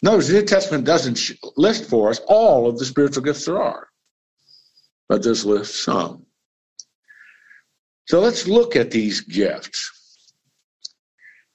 Notice 0.02 0.28
the 0.28 0.34
New 0.34 0.46
Testament 0.46 0.86
doesn't 0.86 1.32
list 1.56 1.86
for 1.86 2.10
us 2.10 2.20
all 2.28 2.68
of 2.68 2.78
the 2.78 2.86
spiritual 2.86 3.24
gifts 3.24 3.46
there 3.46 3.62
are, 3.62 3.88
but 5.10 5.24
just 5.24 5.46
lists 5.46 5.80
some. 5.80 6.26
So 8.08 8.20
let's 8.20 8.48
look 8.48 8.76
at 8.76 8.92
these 8.92 9.22
gifts. 9.22 9.92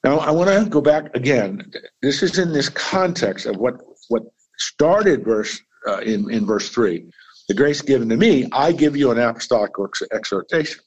Now, 0.04 0.18
I 0.18 0.30
want 0.32 0.50
to 0.50 0.68
go 0.68 0.80
back 0.80 1.14
again. 1.14 1.72
This 2.00 2.22
is 2.22 2.38
in 2.38 2.52
this 2.52 2.68
context 2.68 3.46
of 3.46 3.56
what, 3.56 3.76
what 4.08 4.24
started 4.58 5.24
verse 5.24 5.60
uh, 5.86 5.98
in, 5.98 6.30
in 6.30 6.44
verse 6.44 6.68
3. 6.70 7.08
The 7.48 7.54
grace 7.54 7.82
given 7.82 8.08
to 8.08 8.16
me, 8.16 8.48
I 8.52 8.72
give 8.72 8.96
you 8.96 9.10
an 9.10 9.18
apostolic 9.18 9.72
exhortation. 10.12 10.80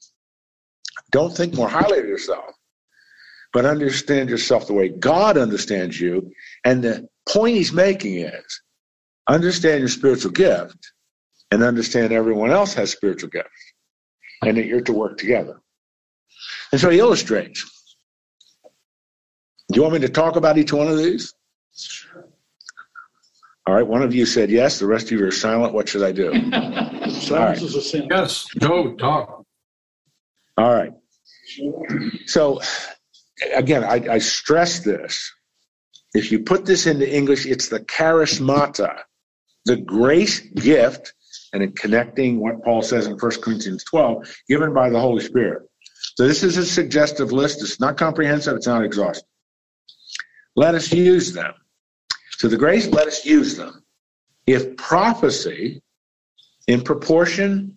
Don't 1.12 1.34
think 1.34 1.54
more 1.54 1.68
highly 1.68 1.98
of 1.98 2.06
yourself, 2.06 2.54
but 3.52 3.64
understand 3.64 4.28
yourself 4.28 4.66
the 4.66 4.72
way 4.72 4.88
God 4.88 5.38
understands 5.38 6.00
you. 6.00 6.32
And 6.64 6.82
the 6.82 7.08
point 7.28 7.56
he's 7.56 7.72
making 7.72 8.18
is 8.18 8.62
understand 9.28 9.80
your 9.80 9.88
spiritual 9.88 10.32
gift 10.32 10.92
and 11.50 11.62
understand 11.62 12.12
everyone 12.12 12.50
else 12.50 12.74
has 12.74 12.90
spiritual 12.90 13.30
gifts 13.30 13.72
and 14.42 14.56
that 14.56 14.66
you're 14.66 14.80
to 14.82 14.92
work 14.92 15.18
together. 15.18 15.60
And 16.72 16.80
so 16.80 16.90
he 16.90 16.98
illustrates. 16.98 17.75
Do 19.70 19.76
you 19.76 19.82
want 19.82 19.94
me 19.94 20.00
to 20.00 20.08
talk 20.08 20.36
about 20.36 20.58
each 20.58 20.72
one 20.72 20.86
of 20.86 20.98
these? 20.98 21.34
All 23.66 23.74
right, 23.74 23.86
one 23.86 24.02
of 24.02 24.14
you 24.14 24.26
said 24.26 24.48
yes, 24.48 24.78
the 24.78 24.86
rest 24.86 25.06
of 25.06 25.18
you 25.18 25.26
are 25.26 25.32
silent. 25.32 25.74
What 25.74 25.88
should 25.88 26.04
I 26.04 26.12
do? 26.12 26.32
Silence 27.10 27.30
right. 27.30 27.62
is 27.62 27.74
a 27.74 27.82
sin. 27.82 28.06
Yes, 28.08 28.46
go 28.60 28.94
talk. 28.94 29.44
All 30.56 30.72
right. 30.72 30.92
So, 32.26 32.60
again, 33.54 33.82
I, 33.82 34.14
I 34.14 34.18
stress 34.18 34.80
this. 34.80 35.32
If 36.14 36.30
you 36.30 36.40
put 36.40 36.64
this 36.64 36.86
into 36.86 37.12
English, 37.12 37.44
it's 37.44 37.68
the 37.68 37.80
charismata, 37.80 39.00
the 39.64 39.76
grace 39.76 40.40
gift, 40.40 41.12
and 41.52 41.62
in 41.62 41.72
connecting 41.72 42.40
what 42.40 42.62
Paul 42.62 42.82
says 42.82 43.06
in 43.06 43.18
1 43.18 43.40
Corinthians 43.40 43.82
12, 43.84 44.36
given 44.48 44.72
by 44.72 44.90
the 44.90 45.00
Holy 45.00 45.24
Spirit. 45.24 45.62
So 46.14 46.26
this 46.26 46.42
is 46.42 46.56
a 46.56 46.64
suggestive 46.64 47.32
list. 47.32 47.62
It's 47.62 47.80
not 47.80 47.96
comprehensive. 47.96 48.56
It's 48.56 48.66
not 48.66 48.84
exhaustive. 48.84 49.28
Let 50.56 50.74
us 50.74 50.92
use 50.92 51.32
them. 51.32 51.52
To 52.38 52.48
the 52.48 52.56
grace, 52.56 52.86
let 52.88 53.06
us 53.06 53.24
use 53.24 53.56
them. 53.56 53.84
If 54.46 54.76
prophecy, 54.76 55.82
in 56.66 56.82
proportion 56.82 57.76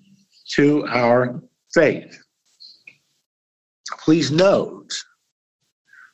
to 0.53 0.85
our 0.87 1.41
faith, 1.73 2.21
please 3.99 4.31
note 4.31 4.91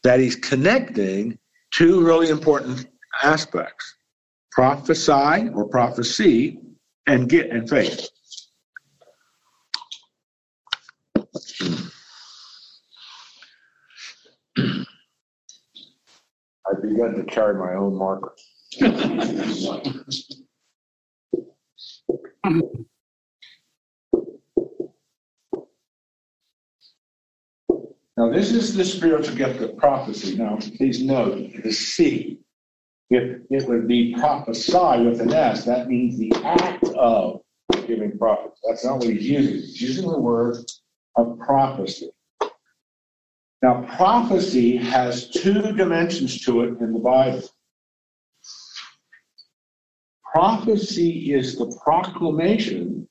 that 0.04 0.19
he's 0.19 0.36
connecting 0.36 1.38
two 1.71 2.06
really 2.06 2.30
important 2.30 2.88
aspects 3.23 3.95
prophesy 4.51 5.49
or 5.54 5.67
prophecy 5.67 6.60
and 7.08 7.28
get 7.28 7.49
and 7.49 7.69
faith. 7.69 8.08
I've 16.69 16.82
begun 16.82 17.13
to 17.15 17.23
carry 17.23 17.56
my 17.56 17.73
own 17.75 17.95
marker. 17.95 18.34
Now, 28.17 28.32
this 28.32 28.51
is 28.51 28.73
the 28.73 28.86
spiritual 28.86 29.36
gift 29.36 29.62
of 29.62 29.78
prophecy. 29.78 30.38
Now, 30.38 30.58
please 30.78 31.04
note 31.04 31.51
the 31.63 31.71
C. 31.71 32.39
If 33.10 33.41
it 33.49 33.67
would 33.67 33.88
be 33.88 34.15
prophesy 34.15 35.04
with 35.06 35.19
an 35.21 35.34
S, 35.34 35.65
that 35.65 35.88
means 35.88 36.17
the 36.17 36.34
act 36.43 36.86
of 36.95 37.41
giving 37.86 38.17
prophecy. 38.17 38.56
That's 38.67 38.86
not 38.86 38.99
what 38.99 39.10
he's 39.10 39.30
using. 39.30 39.54
He's 39.56 39.82
using 39.82 40.10
the 40.10 40.19
word 40.19 40.58
of 41.17 41.38
prophecy. 41.39 42.10
Now, 43.61 43.85
prophecy 43.95 44.77
has 44.77 45.29
two 45.29 45.71
dimensions 45.73 46.43
to 46.45 46.61
it 46.61 46.79
in 46.79 46.93
the 46.93 46.99
Bible. 46.99 47.41
Prophecy 50.33 51.33
is 51.33 51.57
the 51.57 51.73
proclamation 51.83 53.07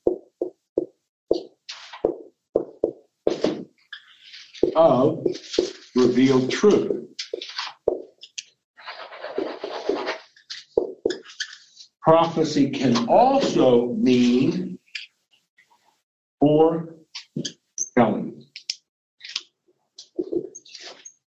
of 4.76 5.24
revealed 5.96 6.50
truth. 6.50 7.04
Prophecy 12.02 12.70
can 12.70 13.08
also 13.08 13.94
mean 13.94 14.78
foretelling 16.38 16.94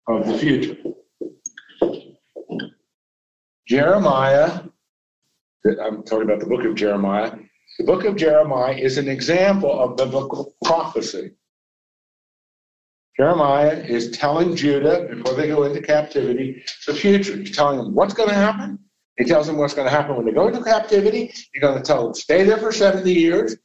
of 0.09 0.27
the 0.27 0.37
future. 0.37 0.75
Jeremiah, 3.67 4.61
I'm 5.83 6.03
talking 6.03 6.23
about 6.23 6.39
the 6.39 6.47
book 6.47 6.65
of 6.65 6.75
Jeremiah. 6.75 7.31
The 7.77 7.85
book 7.85 8.03
of 8.03 8.15
Jeremiah 8.15 8.73
is 8.73 8.97
an 8.97 9.07
example 9.07 9.71
of 9.79 9.95
biblical 9.95 10.55
prophecy. 10.65 11.31
Jeremiah 13.15 13.75
is 13.75 14.11
telling 14.11 14.55
Judah 14.55 15.07
before 15.13 15.35
they 15.35 15.47
go 15.47 15.63
into 15.63 15.81
captivity 15.81 16.63
the 16.87 16.93
future. 16.93 17.35
He's 17.35 17.55
telling 17.55 17.77
them 17.77 17.93
what's 17.93 18.13
going 18.13 18.29
to 18.29 18.35
happen. 18.35 18.79
He 19.17 19.25
tells 19.25 19.45
them 19.45 19.57
what's 19.57 19.73
going 19.73 19.87
to 19.87 19.91
happen 19.91 20.15
when 20.15 20.25
they 20.25 20.31
go 20.31 20.47
into 20.47 20.63
captivity. 20.63 21.31
You're 21.53 21.61
going 21.61 21.77
to 21.77 21.83
tell 21.83 22.05
them 22.05 22.13
stay 22.13 22.43
there 22.43 22.57
for 22.57 22.71
70 22.71 23.11
years, 23.11 23.57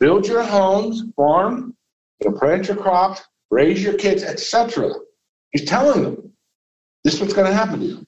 build 0.00 0.26
your 0.26 0.42
homes, 0.42 1.04
farm, 1.14 1.76
plant 2.38 2.68
your 2.68 2.78
crops, 2.78 3.22
raise 3.50 3.82
your 3.82 3.94
kids, 3.94 4.22
etc. 4.22 4.90
He's 5.52 5.64
telling 5.64 6.02
them 6.02 6.32
this 7.04 7.14
is 7.14 7.20
what's 7.20 7.34
going 7.34 7.46
to 7.46 7.54
happen 7.54 7.80
to 7.80 7.86
you. 7.86 8.06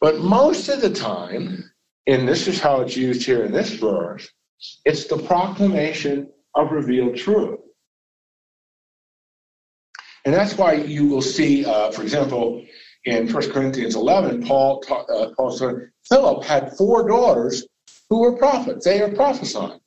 But 0.00 0.20
most 0.20 0.68
of 0.68 0.80
the 0.80 0.90
time, 0.90 1.70
and 2.06 2.28
this 2.28 2.48
is 2.48 2.60
how 2.60 2.80
it's 2.80 2.96
used 2.96 3.24
here 3.24 3.44
in 3.44 3.52
this 3.52 3.70
verse, 3.74 4.28
it's 4.84 5.06
the 5.06 5.18
proclamation 5.18 6.28
of 6.54 6.72
revealed 6.72 7.16
truth. 7.16 7.60
And 10.24 10.34
that's 10.34 10.56
why 10.56 10.74
you 10.74 11.06
will 11.08 11.22
see, 11.22 11.64
uh, 11.64 11.90
for 11.90 12.02
example, 12.02 12.64
in 13.04 13.32
1 13.32 13.50
Corinthians 13.50 13.96
11, 13.96 14.46
Paul, 14.46 14.80
ta- 14.80 15.02
uh, 15.02 15.30
Paul 15.36 15.50
said, 15.50 15.74
Philip 16.08 16.44
had 16.44 16.76
four 16.76 17.08
daughters 17.08 17.66
who 18.08 18.20
were 18.20 18.36
prophets. 18.36 18.84
They 18.84 19.02
are 19.02 19.12
prophesying. 19.12 19.80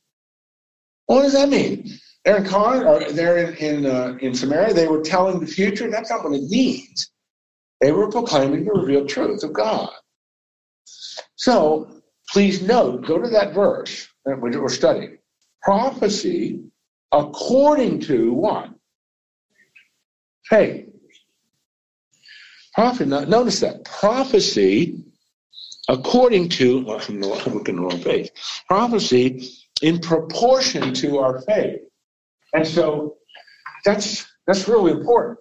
What 1.05 1.21
does 1.21 1.33
that 1.33 1.49
mean? 1.49 1.89
They're 2.25 2.37
in 2.37 2.45
Con, 2.45 2.85
or 2.87 3.11
they're 3.11 3.37
in 3.37 3.55
in, 3.57 3.85
uh, 3.85 4.17
in 4.19 4.33
Samaria. 4.33 4.73
They 4.73 4.87
were 4.87 5.01
telling 5.01 5.39
the 5.39 5.47
future. 5.47 5.89
That's 5.89 6.09
not 6.09 6.23
what 6.23 6.33
it 6.33 6.49
means. 6.49 7.11
They 7.81 7.91
were 7.91 8.09
proclaiming 8.09 8.65
the 8.65 8.71
revealed 8.71 9.09
truth 9.09 9.43
of 9.43 9.53
God. 9.53 9.91
So 11.35 12.01
please 12.31 12.61
note, 12.61 13.05
go 13.05 13.19
to 13.19 13.29
that 13.29 13.53
verse 13.53 14.07
that 14.25 14.39
we're 14.41 14.69
studying. 14.69 15.17
Prophecy 15.61 16.63
according 17.11 17.99
to 18.01 18.33
what? 18.33 18.69
Faith. 20.45 20.89
Prophet, 22.73 23.07
notice 23.07 23.59
that. 23.61 23.85
Prophecy 23.85 25.03
according 25.87 26.49
to, 26.49 26.79
I'm 27.07 27.21
looking 27.21 27.75
the 27.75 27.81
wrong 27.81 28.01
page. 28.01 28.31
Prophecy 28.67 29.47
in 29.81 29.99
proportion 29.99 30.93
to 30.95 31.19
our 31.19 31.41
faith. 31.41 31.81
And 32.55 32.65
so 32.65 33.17
that's 33.83 34.25
that's 34.47 34.67
really 34.67 34.91
important 34.91 35.37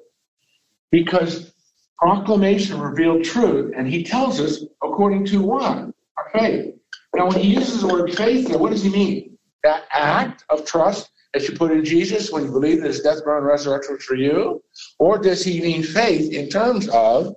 because 0.90 1.52
proclamation 1.98 2.80
revealed 2.80 3.22
truth, 3.24 3.72
and 3.76 3.86
he 3.86 4.02
tells 4.02 4.40
us 4.40 4.64
according 4.82 5.24
to 5.26 5.40
what? 5.40 5.78
Our 6.18 6.30
faith. 6.32 6.74
Now, 7.14 7.28
when 7.28 7.38
he 7.38 7.54
uses 7.54 7.82
the 7.82 7.86
word 7.86 8.12
faith 8.14 8.54
what 8.56 8.70
does 8.70 8.82
he 8.82 8.90
mean? 8.90 9.38
That 9.62 9.84
act 9.92 10.44
of 10.50 10.66
trust 10.66 11.08
that 11.32 11.48
you 11.48 11.56
put 11.56 11.70
in 11.70 11.84
Jesus 11.84 12.32
when 12.32 12.44
you 12.44 12.50
believe 12.50 12.80
that 12.80 12.88
his 12.88 13.00
death, 13.00 13.24
burial, 13.24 13.38
and 13.38 13.46
resurrection 13.46 13.94
was 13.94 14.04
for 14.04 14.16
you? 14.16 14.62
Or 14.98 15.18
does 15.18 15.44
he 15.44 15.60
mean 15.60 15.82
faith 15.82 16.32
in 16.32 16.48
terms 16.48 16.88
of 16.88 17.34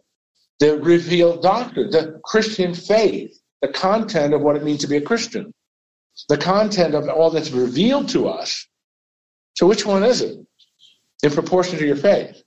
the 0.60 0.80
revealed 0.80 1.44
doctrine, 1.44 1.92
the 1.92 2.20
Christian 2.24 2.74
faith, 2.74 3.40
the 3.62 3.68
content 3.70 4.34
of 4.34 4.42
what 4.42 4.56
it 4.56 4.64
means 4.64 4.82
to 4.82 4.88
be 4.88 4.98
a 4.98 5.02
Christian, 5.02 5.54
the 6.30 6.38
content 6.38 6.96
of 6.96 7.08
all 7.10 7.30
that's 7.30 7.52
revealed 7.52 8.10
to 8.10 8.28
us? 8.28 8.68
So, 9.58 9.66
which 9.66 9.88
one 9.88 10.04
is 10.04 10.22
it 10.22 10.38
in 11.24 11.32
proportion 11.32 11.80
to 11.80 11.88
your 11.88 11.96
faith? 11.96 12.44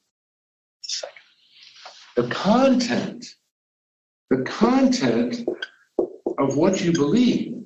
The 2.15 2.29
content, 2.29 3.27
the 4.31 4.43
content 4.43 5.45
of 6.39 6.57
what 6.57 6.81
you 6.81 6.93
believe. 6.93 7.65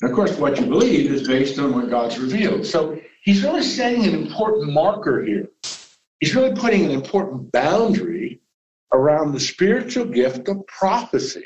And 0.00 0.10
of 0.10 0.12
course, 0.12 0.34
what 0.38 0.58
you 0.58 0.64
believe 0.64 1.12
is 1.12 1.28
based 1.28 1.58
on 1.58 1.74
what 1.74 1.90
God's 1.90 2.18
revealed. 2.18 2.64
So 2.64 2.98
he's 3.22 3.42
really 3.42 3.62
setting 3.62 4.06
an 4.06 4.14
important 4.14 4.72
marker 4.72 5.22
here. 5.22 5.50
He's 6.20 6.34
really 6.34 6.54
putting 6.54 6.86
an 6.86 6.92
important 6.92 7.52
boundary 7.52 8.40
around 8.90 9.32
the 9.32 9.40
spiritual 9.40 10.06
gift 10.06 10.48
of 10.48 10.66
prophecy. 10.66 11.44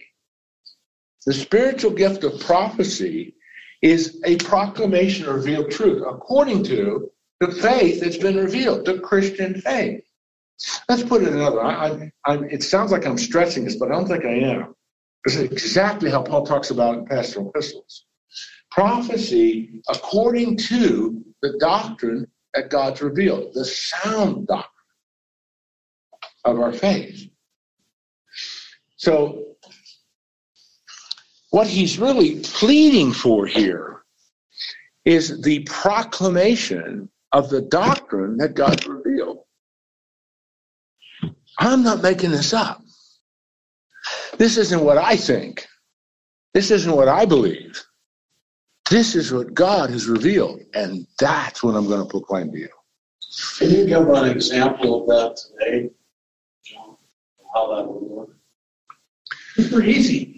The 1.26 1.32
spiritual 1.32 1.90
gift 1.90 2.24
of 2.24 2.40
prophecy 2.40 3.34
is 3.82 4.20
a 4.24 4.36
proclamation 4.36 5.26
of 5.26 5.34
revealed 5.34 5.70
truth 5.70 6.02
according 6.06 6.64
to 6.64 7.10
the 7.40 7.50
faith 7.52 8.00
that's 8.00 8.16
been 8.16 8.36
revealed, 8.36 8.84
the 8.84 8.98
Christian 9.00 9.60
faith. 9.60 10.02
Let's 10.88 11.02
put 11.02 11.22
it 11.22 11.32
another. 11.32 11.62
I, 11.62 12.10
I, 12.24 12.36
it 12.44 12.62
sounds 12.62 12.92
like 12.92 13.06
I'm 13.06 13.18
stretching 13.18 13.64
this, 13.64 13.76
but 13.76 13.90
I 13.90 13.94
don't 13.94 14.06
think 14.06 14.24
I 14.24 14.34
am. 14.34 14.74
This 15.24 15.36
is 15.36 15.42
exactly 15.42 16.10
how 16.10 16.22
Paul 16.22 16.46
talks 16.46 16.70
about 16.70 16.98
in 16.98 17.06
pastoral 17.06 17.50
epistles. 17.50 18.04
Prophecy 18.70 19.82
according 19.88 20.56
to 20.56 21.24
the 21.42 21.56
doctrine 21.58 22.26
that 22.54 22.70
God's 22.70 23.02
revealed, 23.02 23.54
the 23.54 23.64
sound 23.64 24.46
doctrine 24.46 24.70
of 26.44 26.60
our 26.60 26.72
faith. 26.72 27.28
So, 28.96 29.53
what 31.54 31.68
he's 31.68 32.00
really 32.00 32.40
pleading 32.40 33.12
for 33.12 33.46
here 33.46 34.02
is 35.04 35.40
the 35.42 35.60
proclamation 35.60 37.08
of 37.30 37.48
the 37.48 37.60
doctrine 37.60 38.36
that 38.36 38.54
God 38.54 38.84
revealed. 38.84 39.38
I'm 41.60 41.84
not 41.84 42.02
making 42.02 42.32
this 42.32 42.52
up. 42.52 42.82
This 44.36 44.56
isn't 44.56 44.82
what 44.82 44.98
I 44.98 45.14
think. 45.14 45.64
This 46.54 46.72
isn't 46.72 46.90
what 46.90 47.06
I 47.06 47.24
believe. 47.24 47.80
This 48.90 49.14
is 49.14 49.32
what 49.32 49.54
God 49.54 49.90
has 49.90 50.08
revealed, 50.08 50.60
and 50.74 51.06
that's 51.20 51.62
what 51.62 51.76
I'm 51.76 51.86
going 51.86 52.02
to 52.02 52.10
proclaim 52.10 52.50
to 52.50 52.58
you. 52.58 52.68
Can 53.58 53.70
you 53.70 53.86
give 53.86 54.08
an 54.08 54.28
example 54.28 55.02
of 55.02 55.06
that 55.06 55.36
today? 55.36 55.90
How 57.54 57.76
that 57.76 57.86
would 57.86 58.02
work? 58.02 58.28
It's 59.56 59.72
pretty 59.72 59.92
easy. 59.92 60.33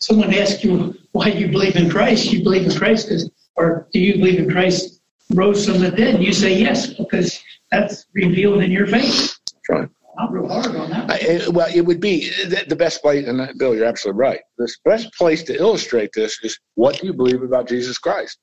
Someone 0.00 0.32
asks 0.34 0.62
you 0.62 0.94
why 1.12 1.28
you 1.28 1.48
believe 1.48 1.76
in 1.76 1.90
Christ. 1.90 2.32
You 2.32 2.42
believe 2.42 2.66
in 2.66 2.76
Christ 2.76 3.08
because, 3.08 3.30
or 3.56 3.88
do 3.92 4.00
you 4.00 4.14
believe 4.14 4.38
in 4.38 4.50
Christ 4.50 5.00
rose 5.34 5.66
from 5.66 5.80
the 5.80 5.90
dead? 5.90 6.22
You 6.22 6.32
say 6.32 6.58
yes 6.58 6.92
because 6.92 7.40
that's 7.70 8.06
revealed 8.14 8.62
in 8.62 8.70
your 8.70 8.86
faith. 8.86 9.38
That's 9.52 9.68
right 9.68 9.88
not 10.16 10.32
real 10.32 10.48
hard 10.48 10.74
on 10.74 10.90
that. 10.90 11.10
I, 11.10 11.48
well, 11.50 11.68
it 11.72 11.82
would 11.82 12.00
be 12.00 12.30
the 12.68 12.76
best 12.76 13.02
place, 13.02 13.26
and 13.26 13.40
uh, 13.40 13.48
Bill, 13.58 13.74
you're 13.74 13.86
absolutely 13.86 14.20
right. 14.20 14.40
The 14.58 14.72
best 14.84 15.12
place 15.14 15.42
to 15.44 15.54
illustrate 15.54 16.10
this 16.14 16.38
is 16.42 16.58
what 16.74 16.98
do 16.98 17.06
you 17.06 17.12
believe 17.12 17.42
about 17.42 17.68
Jesus 17.68 17.98
Christ? 17.98 18.38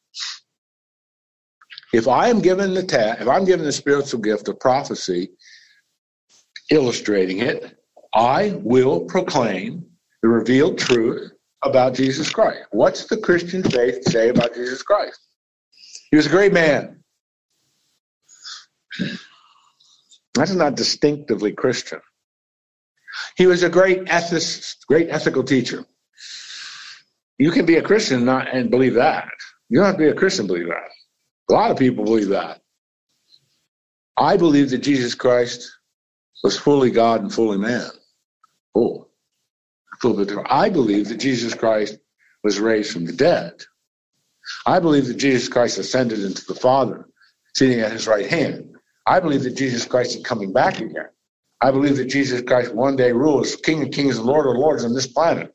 If 1.94 2.08
I 2.08 2.30
am 2.30 2.42
given 2.42 2.74
the 2.74 2.84
ta- 2.84 3.18
if 3.20 3.28
I'm 3.28 3.46
given 3.46 3.66
the 3.66 3.72
spiritual 3.72 4.20
gift 4.20 4.48
of 4.48 4.60
prophecy, 4.60 5.32
illustrating 6.72 7.39
it, 7.39 7.78
I 8.16 8.60
will 8.63 9.02
proclaim 9.02 9.86
the 10.22 10.30
revealed 10.30 10.78
truth 10.78 11.32
about 11.63 11.93
Jesus 11.93 12.30
Christ. 12.30 12.65
What's 12.71 13.06
the 13.06 13.17
Christian 13.17 13.63
faith 13.63 14.04
say 14.10 14.30
about 14.30 14.54
Jesus 14.54 14.82
Christ? 14.84 15.19
He 16.12 16.17
was 16.17 16.28
a 16.28 16.30
great 16.30 16.54
man. 16.54 17.04
That's 20.34 20.54
not 20.54 20.76
distinctively 20.76 21.52
Christian. 21.52 22.02
He 23.36 23.47
was 23.47 23.63
a 23.63 23.69
great 23.69 24.06
ethicist, 24.06 24.86
great 24.88 25.10
ethical 25.10 25.43
teacher. 25.43 25.86
You 27.38 27.52
can 27.52 27.65
be 27.65 27.78
a 27.78 27.82
Christian 27.82 28.17
and 28.17 28.26
not 28.26 28.54
and 28.54 28.69
believe 28.69 28.95
that. 28.95 29.30
You 29.69 29.80
don't 29.80 29.88
have 29.88 29.95
to 29.95 29.99
be 29.99 30.08
a 30.08 30.13
Christian 30.13 30.47
believe 30.47 30.67
that. 30.67 30.89
A 31.49 31.54
lot 31.54 31.71
of 31.71 31.78
people 31.78 32.04
believe 32.04 32.30
that. 32.30 32.62
I 34.17 34.38
believe 34.38 34.69
that 34.69 34.80
Jesus 34.80 35.15
Christ 35.15 35.71
was 36.43 36.58
fully 36.58 36.91
God 36.91 37.21
and 37.21 37.34
fully 37.34 37.58
man. 37.58 37.89
Oh, 38.76 39.08
a 40.04 40.08
little 40.08 40.24
bit 40.24 40.30
different. 40.30 40.52
I 40.52 40.70
believe 40.70 41.10
that 41.10 41.18
Jesus 41.18 41.54
Christ 41.54 41.98
was 42.44 42.60
raised 42.60 42.92
from 42.92 43.06
the 43.06 43.13
dead. 43.13 43.63
I 44.66 44.80
believe 44.80 45.08
that 45.08 45.18
Jesus 45.18 45.48
Christ 45.48 45.78
ascended 45.78 46.20
into 46.20 46.44
the 46.46 46.56
Father, 46.56 47.08
sitting 47.56 47.80
at 47.80 47.92
his 47.92 48.08
right 48.08 48.30
hand. 48.30 48.76
I 49.06 49.20
believe 49.20 49.44
that 49.44 49.56
Jesus 49.56 49.86
Christ 49.86 50.16
is 50.16 50.24
coming 50.24 50.52
back 50.54 50.80
again. 50.80 51.10
I 51.62 51.72
believe 51.72 51.98
that 51.98 52.06
Jesus 52.06 52.42
Christ 52.42 52.74
one 52.74 52.96
day 52.96 53.12
rules, 53.12 53.56
King 53.56 53.84
of 53.84 53.92
Kings 53.92 54.18
and 54.18 54.26
Lord 54.26 54.48
of 54.48 54.56
Lords 54.58 54.84
on 54.84 54.94
this 54.94 55.08
planet. 55.08 55.54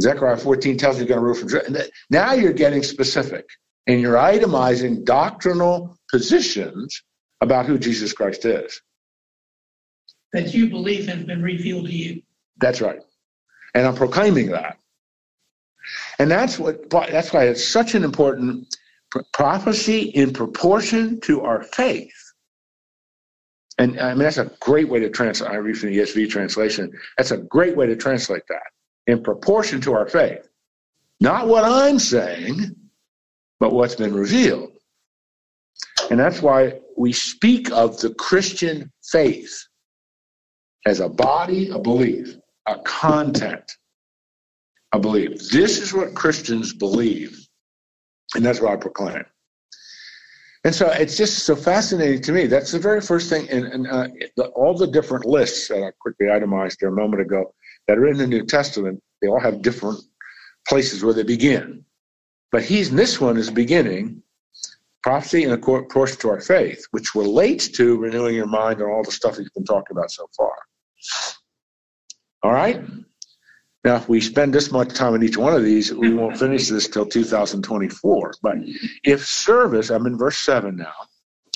Zechariah 0.00 0.36
14 0.36 0.76
tells 0.76 0.96
you 0.96 1.00
you're 1.00 1.08
going 1.08 1.20
to 1.20 1.24
rule 1.24 1.34
from. 1.34 1.48
Jerusalem. 1.48 1.88
Now 2.10 2.32
you're 2.34 2.52
getting 2.52 2.82
specific 2.82 3.46
and 3.86 4.00
you're 4.00 4.16
itemizing 4.16 5.04
doctrinal 5.04 5.96
positions 6.10 7.02
about 7.40 7.66
who 7.66 7.78
Jesus 7.78 8.12
Christ 8.12 8.44
is. 8.44 8.82
That 10.32 10.52
you 10.52 10.68
believe 10.68 11.06
has 11.06 11.24
been 11.24 11.42
revealed 11.42 11.86
to 11.86 11.92
you. 11.92 12.22
That's 12.58 12.80
right. 12.80 13.00
And 13.76 13.86
I'm 13.86 13.94
proclaiming 13.94 14.50
that. 14.50 14.78
And 16.18 16.28
that's 16.28 16.58
what 16.58 16.90
that's 16.90 17.32
why 17.32 17.44
it's 17.44 17.64
such 17.64 17.94
an 17.94 18.02
important 18.02 18.76
prophecy 19.32 20.00
in 20.10 20.32
proportion 20.32 21.20
to 21.20 21.42
our 21.42 21.62
faith 21.62 22.26
and 23.78 24.00
I 24.00 24.10
mean, 24.10 24.20
that's 24.20 24.38
a 24.38 24.50
great 24.60 24.88
way 24.88 25.00
to 25.00 25.10
translate. 25.10 25.50
I 25.50 25.56
read 25.56 25.76
from 25.76 25.90
the 25.90 25.98
ESV 25.98 26.30
translation. 26.30 26.92
That's 27.18 27.30
a 27.30 27.38
great 27.38 27.76
way 27.76 27.86
to 27.86 27.96
translate 27.96 28.42
that 28.48 28.62
in 29.06 29.22
proportion 29.22 29.80
to 29.82 29.92
our 29.92 30.08
faith. 30.08 30.48
Not 31.20 31.46
what 31.46 31.64
I'm 31.64 31.98
saying, 31.98 32.74
but 33.60 33.72
what's 33.72 33.94
been 33.94 34.14
revealed. 34.14 34.72
And 36.10 36.18
that's 36.18 36.40
why 36.40 36.80
we 36.96 37.12
speak 37.12 37.70
of 37.70 37.98
the 38.00 38.14
Christian 38.14 38.90
faith 39.10 39.66
as 40.86 41.00
a 41.00 41.08
body, 41.08 41.68
a 41.68 41.78
belief, 41.78 42.36
a 42.66 42.78
content, 42.80 43.72
a 44.92 44.98
belief. 44.98 45.50
This 45.50 45.78
is 45.78 45.92
what 45.92 46.14
Christians 46.14 46.72
believe. 46.72 47.46
And 48.34 48.44
that's 48.44 48.60
what 48.60 48.72
I 48.72 48.76
proclaim. 48.76 49.24
And 50.64 50.74
so 50.74 50.88
it's 50.90 51.16
just 51.16 51.44
so 51.44 51.54
fascinating 51.54 52.20
to 52.22 52.32
me. 52.32 52.46
That's 52.46 52.72
the 52.72 52.78
very 52.80 53.00
first 53.00 53.30
thing. 53.30 53.48
And, 53.50 53.66
and 53.66 53.86
uh, 53.86 54.08
the, 54.36 54.46
all 54.56 54.74
the 54.74 54.88
different 54.88 55.24
lists 55.24 55.68
that 55.68 55.82
I 55.82 55.92
quickly 56.00 56.28
itemized 56.28 56.78
there 56.80 56.88
a 56.88 56.92
moment 56.92 57.22
ago 57.22 57.54
that 57.86 57.98
are 57.98 58.08
in 58.08 58.18
the 58.18 58.26
New 58.26 58.44
Testament, 58.44 59.00
they 59.22 59.28
all 59.28 59.38
have 59.38 59.62
different 59.62 60.00
places 60.66 61.04
where 61.04 61.14
they 61.14 61.22
begin. 61.22 61.84
But 62.50 62.64
he's 62.64 62.90
this 62.90 63.20
one 63.20 63.36
is 63.36 63.50
beginning 63.50 64.22
prophecy 65.04 65.44
and 65.44 65.52
approach 65.52 66.16
to 66.18 66.28
our 66.28 66.40
faith, 66.40 66.84
which 66.90 67.14
relates 67.14 67.68
to 67.68 67.96
renewing 67.96 68.34
your 68.34 68.48
mind 68.48 68.80
and 68.80 68.90
all 68.90 69.04
the 69.04 69.12
stuff 69.12 69.36
he's 69.36 69.50
been 69.50 69.64
talking 69.64 69.96
about 69.96 70.10
so 70.10 70.28
far. 70.36 70.56
All 72.46 72.52
right? 72.52 72.80
Now, 73.82 73.96
if 73.96 74.08
we 74.08 74.20
spend 74.20 74.54
this 74.54 74.70
much 74.70 74.94
time 74.94 75.14
on 75.14 75.22
each 75.24 75.36
one 75.36 75.52
of 75.52 75.64
these, 75.64 75.92
we 75.92 76.14
won't 76.14 76.38
finish 76.38 76.68
this 76.68 76.86
till 76.86 77.04
2024. 77.04 78.34
But 78.40 78.58
if 79.02 79.26
service, 79.26 79.90
I'm 79.90 80.06
in 80.06 80.16
verse 80.16 80.38
7 80.38 80.76
now, 80.76 80.94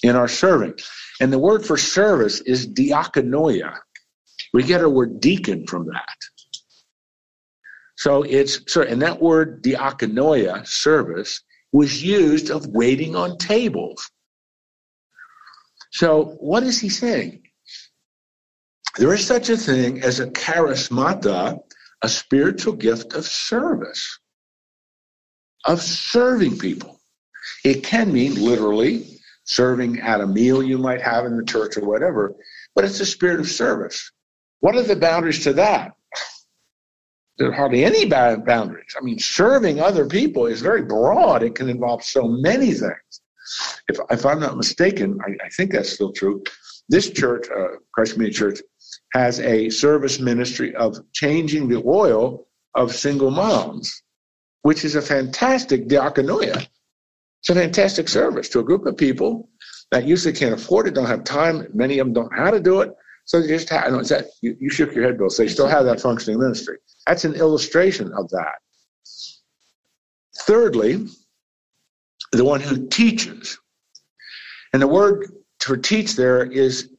in 0.03 0.17
our 0.17 0.27
serving, 0.27 0.75
and 1.21 1.33
the 1.33 1.39
word 1.39 1.65
for 1.65 1.77
service 1.77 2.41
is 2.41 2.67
diakonia. 2.67 3.77
We 4.53 4.65
get 4.65 4.81
our 4.81 4.89
word 4.89 5.21
deacon 5.21 5.65
from 5.69 5.87
that. 5.87 6.19
So 7.97 8.25
it's, 8.25 8.61
so, 8.67 8.83
and 8.83 9.01
that 9.03 9.23
word 9.23 9.63
diakonia, 9.63 10.67
service, 10.67 11.41
was 11.71 12.03
used 12.03 12.51
of 12.51 12.67
waiting 12.67 13.15
on 13.15 13.39
tables. 13.39 14.11
So 15.93 16.37
what 16.41 16.65
is 16.65 16.81
he 16.81 16.89
saying? 16.89 17.43
There 19.01 19.15
is 19.15 19.27
such 19.27 19.49
a 19.49 19.57
thing 19.57 20.03
as 20.03 20.21
a 20.21 20.27
charismata, 20.27 21.59
a 22.03 22.09
spiritual 22.09 22.75
gift 22.75 23.15
of 23.15 23.25
service, 23.25 24.19
of 25.65 25.81
serving 25.81 26.59
people. 26.59 27.01
It 27.65 27.83
can 27.83 28.13
mean 28.13 28.35
literally 28.35 29.07
serving 29.45 30.01
at 30.01 30.21
a 30.21 30.27
meal 30.27 30.63
you 30.63 30.77
might 30.77 31.01
have 31.01 31.25
in 31.25 31.39
the 31.39 31.45
church 31.47 31.79
or 31.79 31.87
whatever, 31.87 32.35
but 32.75 32.85
it's 32.85 33.01
a 33.01 33.07
spirit 33.07 33.41
of 33.41 33.49
service. 33.49 34.13
What 34.59 34.77
are 34.77 34.83
the 34.83 34.97
boundaries 34.97 35.45
to 35.45 35.55
that? 35.55 35.93
There 37.39 37.49
are 37.49 37.55
hardly 37.55 37.87
any 37.87 38.05
boundaries. 38.05 38.95
I 39.01 39.03
mean, 39.03 39.19
serving 39.19 39.81
other 39.81 40.07
people 40.07 40.45
is 40.45 40.61
very 40.61 40.83
broad. 40.83 41.43
It 41.43 41.55
can 41.55 41.71
involve 41.71 42.05
so 42.05 42.29
many 42.29 42.75
things. 42.75 43.23
If, 43.89 43.99
if 44.11 44.27
I'm 44.27 44.41
not 44.41 44.59
mistaken, 44.59 45.19
I, 45.27 45.47
I 45.47 45.49
think 45.49 45.73
that's 45.73 45.91
still 45.91 46.13
true. 46.13 46.45
This 46.91 47.09
church, 47.09 47.47
uh, 47.49 47.79
Christ 47.95 48.13
Community 48.13 48.37
Church, 48.37 48.61
has 49.13 49.41
a 49.41 49.71
service 49.71 50.21
ministry 50.21 50.75
of 50.75 50.99
changing 51.13 51.69
the 51.69 51.83
oil 51.85 52.47
of 52.75 52.95
single 52.95 53.31
moms, 53.31 54.03
which 54.63 54.85
is 54.85 54.95
a 54.95 55.03
fantastic 55.03 55.89
diakonia. 55.89 56.67
It's 57.41 57.51
a 57.51 57.55
fantastic 57.55 58.09
service 58.09 58.49
to 58.51 58.61
a 58.61 58.65
group 58.65 58.87
of 58.87 58.97
people 58.97 59.49
that 59.91 60.05
usually 60.05 60.35
can't 60.35 60.55
afford 60.55 60.87
it, 60.87 60.95
don't 60.95 61.07
have 61.07 61.25
time. 61.25 61.67
Many 61.73 61.99
of 61.99 62.07
them 62.07 62.15
don't 62.15 62.33
know 62.33 62.45
how 62.45 62.51
to 62.51 62.61
do 62.61 62.81
it. 62.81 62.95
So 63.25 63.41
they 63.41 63.49
just 63.49 63.69
have, 63.71 63.91
no, 63.91 64.03
that, 64.03 64.27
you, 64.41 64.57
you 64.61 64.71
shook 64.71 64.95
your 64.95 65.05
head, 65.05 65.19
Bill. 65.19 65.31
So 65.31 65.43
they 65.43 65.49
still 65.49 65.69
have 65.69 65.85
that 65.85 66.01
functioning 66.01 66.41
ministry. 66.41 66.79
That's 67.07 67.25
an 67.25 67.35
illustration 67.35 68.13
of 68.13 68.29
that. 68.31 68.57
Thirdly, 70.37 71.07
the 72.33 72.45
one 72.45 72.61
who 72.61 72.89
teaches. 72.89 73.59
And 74.73 74.81
the 74.81 74.89
word 74.89 75.33
for 75.61 75.77
teach 75.77 76.17
there 76.17 76.45
is 76.45 76.91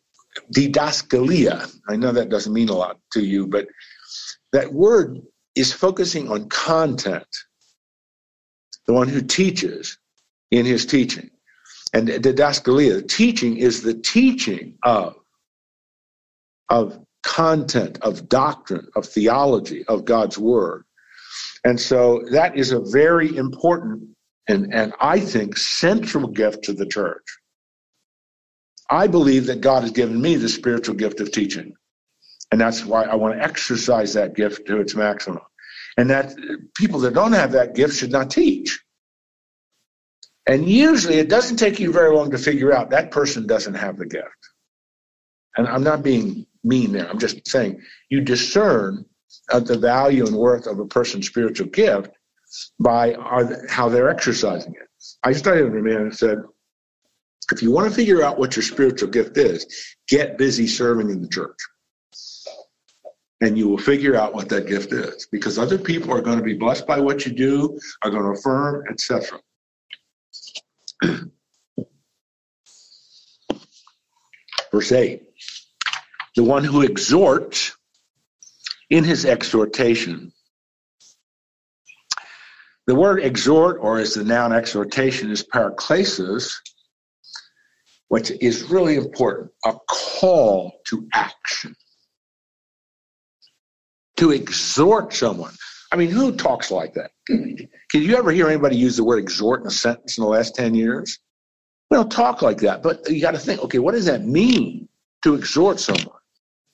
didaskalia. 0.53 1.71
I 1.89 1.95
know 1.95 2.11
that 2.11 2.29
doesn't 2.29 2.53
mean 2.53 2.69
a 2.69 2.75
lot 2.75 2.97
to 3.13 3.23
you, 3.23 3.47
but 3.47 3.67
that 4.53 4.71
word 4.73 5.19
is 5.55 5.73
focusing 5.73 6.29
on 6.29 6.49
content. 6.49 7.27
The 8.87 8.93
one 8.93 9.07
who 9.07 9.21
teaches 9.21 9.97
in 10.49 10.65
his 10.65 10.85
teaching. 10.85 11.29
And 11.93 12.07
didaskalia, 12.07 13.07
teaching 13.07 13.57
is 13.57 13.81
the 13.81 13.93
teaching 13.93 14.77
of, 14.83 15.15
of 16.69 16.99
content, 17.23 17.99
of 18.01 18.27
doctrine, 18.29 18.87
of 18.95 19.05
theology, 19.05 19.85
of 19.87 20.05
God's 20.05 20.37
word. 20.37 20.85
And 21.63 21.79
so 21.79 22.23
that 22.31 22.57
is 22.57 22.71
a 22.71 22.79
very 22.79 23.35
important 23.35 24.11
and, 24.47 24.73
and 24.73 24.93
I 24.99 25.19
think 25.19 25.57
central 25.57 26.27
gift 26.27 26.63
to 26.65 26.73
the 26.73 26.85
church. 26.85 27.23
I 28.91 29.07
believe 29.07 29.45
that 29.47 29.61
God 29.61 29.83
has 29.83 29.91
given 29.91 30.21
me 30.21 30.35
the 30.35 30.49
spiritual 30.49 30.95
gift 30.95 31.21
of 31.21 31.31
teaching. 31.31 31.73
And 32.51 32.59
that's 32.59 32.85
why 32.85 33.03
I 33.03 33.15
want 33.15 33.35
to 33.35 33.43
exercise 33.43 34.13
that 34.13 34.35
gift 34.35 34.67
to 34.67 34.81
its 34.81 34.93
maximum. 34.93 35.41
And 35.97 36.09
that 36.09 36.35
people 36.75 36.99
that 36.99 37.13
don't 37.13 37.31
have 37.31 37.53
that 37.53 37.73
gift 37.73 37.95
should 37.95 38.11
not 38.11 38.29
teach. 38.29 38.79
And 40.47 40.67
usually 40.67 41.15
it 41.15 41.29
doesn't 41.29 41.57
take 41.57 41.79
you 41.79 41.93
very 41.93 42.13
long 42.13 42.31
to 42.31 42.37
figure 42.37 42.73
out 42.73 42.89
that 42.89 43.11
person 43.11 43.47
doesn't 43.47 43.75
have 43.75 43.97
the 43.97 44.05
gift. 44.05 44.25
And 45.55 45.67
I'm 45.67 45.83
not 45.83 46.03
being 46.03 46.45
mean 46.63 46.91
there. 46.91 47.09
I'm 47.09 47.19
just 47.19 47.47
saying 47.47 47.81
you 48.09 48.21
discern 48.21 49.05
uh, 49.51 49.59
the 49.59 49.77
value 49.77 50.25
and 50.25 50.35
worth 50.35 50.67
of 50.67 50.79
a 50.79 50.85
person's 50.85 51.27
spiritual 51.27 51.67
gift 51.67 52.11
by 52.79 53.15
how 53.69 53.87
they're 53.87 54.09
exercising 54.09 54.73
it. 54.73 54.87
I 55.23 55.31
studied 55.31 55.63
with 55.63 55.75
a 55.75 55.81
man 55.81 56.01
and 56.01 56.15
said, 56.15 56.39
if 57.51 57.61
you 57.61 57.71
want 57.71 57.89
to 57.89 57.95
figure 57.95 58.23
out 58.23 58.37
what 58.37 58.55
your 58.55 58.63
spiritual 58.63 59.09
gift 59.09 59.37
is, 59.37 59.95
get 60.07 60.37
busy 60.37 60.67
serving 60.67 61.09
in 61.09 61.21
the 61.21 61.27
church. 61.27 61.57
And 63.41 63.57
you 63.57 63.67
will 63.67 63.77
figure 63.77 64.15
out 64.15 64.35
what 64.35 64.49
that 64.49 64.67
gift 64.67 64.93
is 64.93 65.27
because 65.31 65.57
other 65.57 65.77
people 65.77 66.13
are 66.13 66.21
going 66.21 66.37
to 66.37 66.43
be 66.43 66.53
blessed 66.53 66.85
by 66.85 66.99
what 66.99 67.25
you 67.25 67.31
do, 67.31 67.79
are 68.03 68.11
going 68.11 68.23
to 68.23 68.39
affirm, 68.39 68.83
etc. 68.89 69.39
Verse 74.71 74.91
8 74.91 75.23
The 76.35 76.43
one 76.43 76.63
who 76.63 76.81
exhorts 76.83 77.75
in 78.91 79.03
his 79.03 79.25
exhortation. 79.25 80.31
The 82.87 82.95
word 82.95 83.23
exhort, 83.23 83.77
or 83.79 83.99
as 83.99 84.13
the 84.13 84.23
noun 84.23 84.53
exhortation, 84.53 85.31
is 85.31 85.43
paraklesis, 85.43 86.55
which 88.11 88.29
is 88.41 88.63
really 88.63 88.97
important 88.97 89.49
a 89.63 89.73
call 89.87 90.81
to 90.85 91.07
action. 91.13 91.73
To 94.17 94.31
exhort 94.31 95.13
someone. 95.13 95.53
I 95.93 95.95
mean, 95.95 96.09
who 96.09 96.35
talks 96.35 96.71
like 96.71 96.93
that? 96.95 97.11
Can 97.29 97.69
you 97.93 98.17
ever 98.17 98.33
hear 98.33 98.49
anybody 98.49 98.75
use 98.75 98.97
the 98.97 99.05
word 99.05 99.19
exhort 99.19 99.61
in 99.61 99.67
a 99.67 99.71
sentence 99.71 100.17
in 100.17 100.25
the 100.25 100.29
last 100.29 100.55
10 100.55 100.75
years? 100.75 101.19
We 101.89 101.95
don't 101.95 102.11
talk 102.11 102.41
like 102.41 102.57
that, 102.57 102.83
but 102.83 103.09
you 103.09 103.21
got 103.21 103.31
to 103.31 103.39
think 103.39 103.61
okay, 103.61 103.79
what 103.79 103.93
does 103.93 104.07
that 104.07 104.25
mean 104.25 104.89
to 105.23 105.35
exhort 105.35 105.79
someone? 105.79 106.19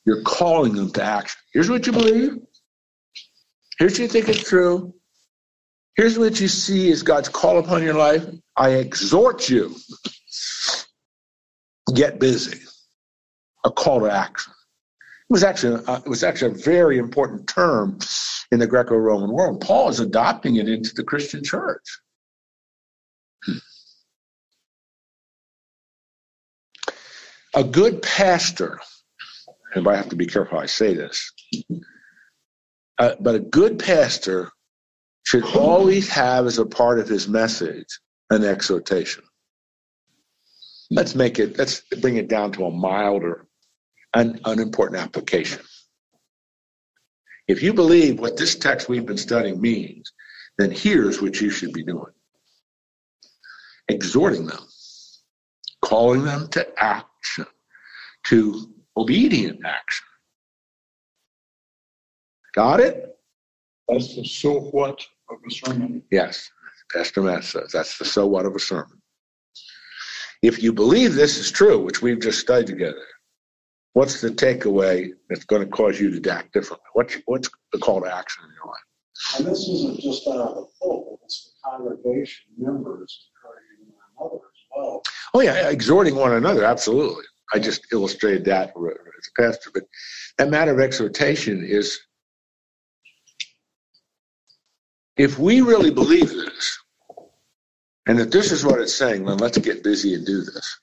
You're 0.06 0.23
calling 0.23 0.73
them 0.73 0.91
to 0.93 1.04
action. 1.04 1.39
Here's 1.54 1.69
what 1.69 1.86
you 1.86 1.93
believe. 1.93 2.32
Here's 3.78 3.93
what 3.93 4.00
you 4.00 4.08
think 4.08 4.28
is 4.28 4.43
true. 4.43 4.91
Here's 5.97 6.17
what 6.17 6.39
you 6.39 6.47
see 6.47 6.91
as 6.91 7.04
God's 7.04 7.30
call 7.30 7.60
upon 7.60 7.84
your 7.84 7.93
life. 7.93 8.26
I 8.56 8.69
exhort 8.69 9.50
you 9.50 9.76
get 11.93 12.19
busy, 12.19 12.60
a 13.65 13.71
call 13.71 14.02
to 14.02 14.12
action. 14.12 14.54
It 15.30 15.34
was 15.34 15.43
actually 15.43 15.84
it 15.88 16.08
was 16.08 16.23
actually 16.23 16.52
a 16.52 16.63
very 16.63 16.97
important 16.97 17.47
term 17.47 18.00
in 18.52 18.60
the 18.60 18.67
Greco-Roman 18.67 19.32
world. 19.32 19.62
Paul 19.62 19.89
is 19.89 20.00
adopting 20.00 20.56
it 20.56 20.69
into 20.69 20.93
the 20.93 21.04
Christian 21.04 21.43
church. 21.43 21.84
A 27.54 27.63
good 27.63 28.02
pastor, 28.02 28.79
and 29.73 29.88
I 29.88 29.96
have 29.96 30.10
to 30.10 30.15
be 30.15 30.27
careful 30.27 30.58
how 30.58 30.63
I 30.63 30.67
say 30.67 30.94
this, 30.94 31.31
uh, 33.00 33.15
but 33.19 33.35
a 33.35 33.40
good 33.40 33.79
pastor 33.79 34.52
should 35.23 35.44
always 35.56 36.08
have 36.10 36.46
as 36.46 36.60
a 36.60 36.65
part 36.65 37.00
of 37.00 37.10
his 37.10 37.27
message 37.27 38.00
an 38.29 38.44
exhortation 38.44 39.23
let's 40.92 41.15
make 41.15 41.40
it 41.40 41.58
let's 41.58 41.81
bring 42.02 42.17
it 42.17 42.27
down 42.27 42.52
to 42.54 42.65
a 42.65 42.71
milder 42.71 43.46
and 44.13 44.40
unimportant 44.46 45.02
application. 45.02 45.62
If 47.48 47.63
you 47.63 47.73
believe 47.73 48.19
what 48.19 48.38
this 48.38 48.56
text 48.56 48.90
we've 48.90 49.06
been 49.06 49.17
studying 49.17 49.62
means 49.62 50.12
then 50.58 50.71
here's 50.71 51.21
what 51.21 51.40
you 51.40 51.50
should 51.50 51.71
be 51.71 51.83
doing. 51.83 52.12
Exhorting 53.90 54.48
them 54.48 54.67
calling 55.88 56.23
them 56.23 56.48
to 56.50 56.67
action 56.83 57.46
to 58.25 58.73
obedient 58.98 59.60
action. 59.65 60.06
Got 62.56 62.79
it? 62.79 63.17
That's 63.88 64.15
the 64.15 64.25
so 64.25 64.60
what 64.71 65.06
of 65.29 65.38
a 65.48 65.52
sermon. 65.52 66.04
Yes. 66.12 66.50
Pastor 66.92 67.21
Matt 67.21 67.44
says. 67.44 67.71
That's 67.71 67.98
the 67.98 68.06
so 68.06 68.27
what 68.27 68.46
of 68.46 68.56
a 68.56 68.60
sermon. 68.60 68.96
If 70.48 70.63
you 70.63 70.71
believe 70.71 71.13
this 71.13 71.37
is 71.37 71.52
true, 71.52 71.77
which 71.77 72.02
we've 72.02 72.21
just 72.21 72.39
studied 72.39 72.67
together, 72.67 73.06
what's 73.91 74.21
the 74.21 74.29
takeaway 74.29 75.10
that's 75.27 75.43
going 75.43 75.62
to 75.62 75.67
cause 75.67 76.00
you 76.00 76.17
to 76.17 76.31
act 76.31 76.54
differently? 76.54 76.85
What's, 76.93 77.17
what's 77.25 77.50
the 77.73 77.79
call 77.79 78.00
to 78.00 78.08
action 78.08 78.45
in 78.45 78.52
your 78.56 78.67
life? 78.67 79.39
And 79.39 79.45
this 79.45 79.67
isn't 79.67 80.00
just 80.00 80.25
out 80.25 80.37
of 80.37 80.56
the 80.56 80.67
pulpit, 80.81 81.19
it's 81.25 81.43
the 81.43 81.69
congregation 81.69 82.45
members 82.58 83.27
encouraging 83.35 83.93
one 83.93 84.29
another 84.29 84.35
as 84.37 84.63
well. 84.73 85.04
Oh, 85.33 85.41
yeah, 85.41 85.69
exhorting 85.69 86.15
one 86.15 86.31
another, 86.31 86.63
absolutely. 86.63 87.25
I 87.54 87.60
just 87.60 87.85
illustrated 87.91 88.45
that 88.45 88.69
as 88.69 89.27
a 89.27 89.41
pastor. 89.41 89.69
But 89.73 89.83
that 90.37 90.50
matter 90.50 90.71
of 90.71 90.79
exhortation 90.79 91.62
is 91.65 92.00
if 95.17 95.37
we 95.37 95.60
really 95.60 95.91
believe 95.91 96.29
this, 96.29 96.79
and 98.08 98.18
that 98.20 98.32
this 98.32 98.52
is 98.52 98.66
what 98.66 98.80
it's 98.80 98.96
saying, 98.96 99.26
then 99.26 99.38
let's 99.38 99.58
get 99.58 99.84
busy 99.84 100.16
and 100.16 100.26
do 100.26 100.42
this. 100.42 100.80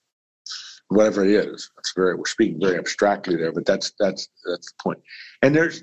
Whatever 0.89 1.25
it 1.25 1.31
is. 1.31 1.71
That's 1.77 1.93
very 1.97 2.15
we're 2.15 2.27
speaking 2.27 2.61
very 2.61 2.79
abstractly 2.79 3.37
there, 3.37 3.53
but 3.53 3.65
that's 3.67 3.93
that's 3.99 4.29
that's 4.47 4.73
the 4.73 4.83
point. 4.83 5.01
And 5.43 5.57
there's 5.57 5.83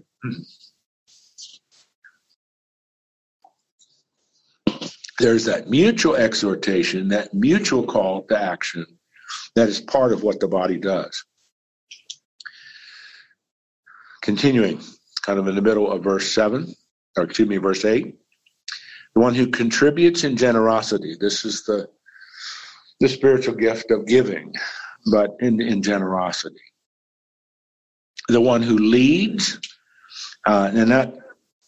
there's 5.19 5.45
that 5.45 5.69
mutual 5.69 6.15
exhortation, 6.15 7.09
that 7.09 7.33
mutual 7.33 7.83
call 7.83 8.23
to 8.23 8.39
action 8.39 8.85
that 9.55 9.67
is 9.67 9.81
part 9.81 10.13
of 10.13 10.23
what 10.23 10.39
the 10.39 10.47
body 10.47 10.77
does. 10.77 11.23
Continuing, 14.21 14.79
kind 15.23 15.39
of 15.39 15.47
in 15.47 15.55
the 15.55 15.61
middle 15.61 15.91
of 15.91 16.03
verse 16.03 16.31
7, 16.31 16.73
or 17.17 17.23
excuse 17.23 17.49
me, 17.49 17.57
verse 17.57 17.83
8. 17.83 18.15
The 19.15 19.21
one 19.21 19.35
who 19.35 19.47
contributes 19.47 20.23
in 20.23 20.37
generosity. 20.37 21.15
This 21.19 21.45
is 21.45 21.63
the, 21.63 21.87
the 22.99 23.09
spiritual 23.09 23.55
gift 23.55 23.91
of 23.91 24.05
giving, 24.05 24.53
but 25.11 25.31
in, 25.39 25.61
in 25.61 25.81
generosity. 25.81 26.61
The 28.29 28.41
one 28.41 28.61
who 28.61 28.77
leads, 28.77 29.59
uh, 30.45 30.71
and 30.73 30.91
that 30.91 31.15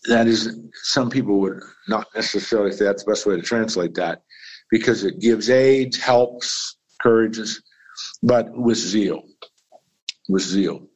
that 0.05 0.27
is 0.27 0.59
some 0.83 1.09
people 1.09 1.39
would 1.39 1.61
not 1.87 2.07
necessarily 2.15 2.71
say 2.71 2.85
that's 2.85 3.03
the 3.03 3.11
best 3.11 3.25
way 3.25 3.35
to 3.35 3.41
translate 3.41 3.95
that 3.95 4.21
because 4.69 5.03
it 5.03 5.19
gives 5.19 5.49
aids, 5.49 5.97
helps, 5.97 6.77
encourages, 6.99 7.61
but 8.21 8.55
with 8.57 8.77
zeal, 8.77 9.23
with 10.29 10.43
zeal. 10.43 10.87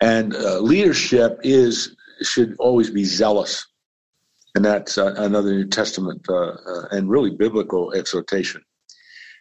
And 0.00 0.34
uh, 0.34 0.60
leadership 0.60 1.38
is 1.42 1.96
should 2.22 2.56
always 2.58 2.90
be 2.90 3.04
zealous, 3.04 3.66
and 4.56 4.64
that's 4.64 4.96
uh, 4.96 5.12
another 5.18 5.50
New 5.52 5.66
Testament 5.66 6.24
uh, 6.30 6.34
uh, 6.34 6.88
and 6.90 7.10
really 7.10 7.30
biblical 7.30 7.92
exhortation. 7.92 8.62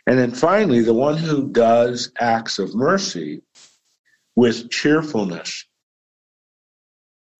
And 0.05 0.19
then 0.19 0.31
finally, 0.31 0.81
the 0.81 0.93
one 0.93 1.15
who 1.15 1.49
does 1.49 2.11
acts 2.19 2.59
of 2.59 2.75
mercy 2.75 3.41
with 4.35 4.69
cheerfulness. 4.69 5.65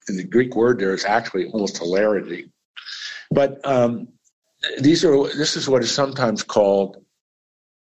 And 0.08 0.18
the 0.18 0.24
Greek 0.24 0.56
word 0.56 0.80
there 0.80 0.94
is 0.94 1.04
actually 1.04 1.48
almost 1.48 1.80
hilarity. 1.80 2.50
But 3.30 3.60
um, 3.68 4.08
these 4.80 5.04
are 5.04 5.28
this 5.36 5.58
is 5.58 5.68
what 5.68 5.84
is 5.84 5.94
sometimes 5.94 6.44
called 6.44 7.04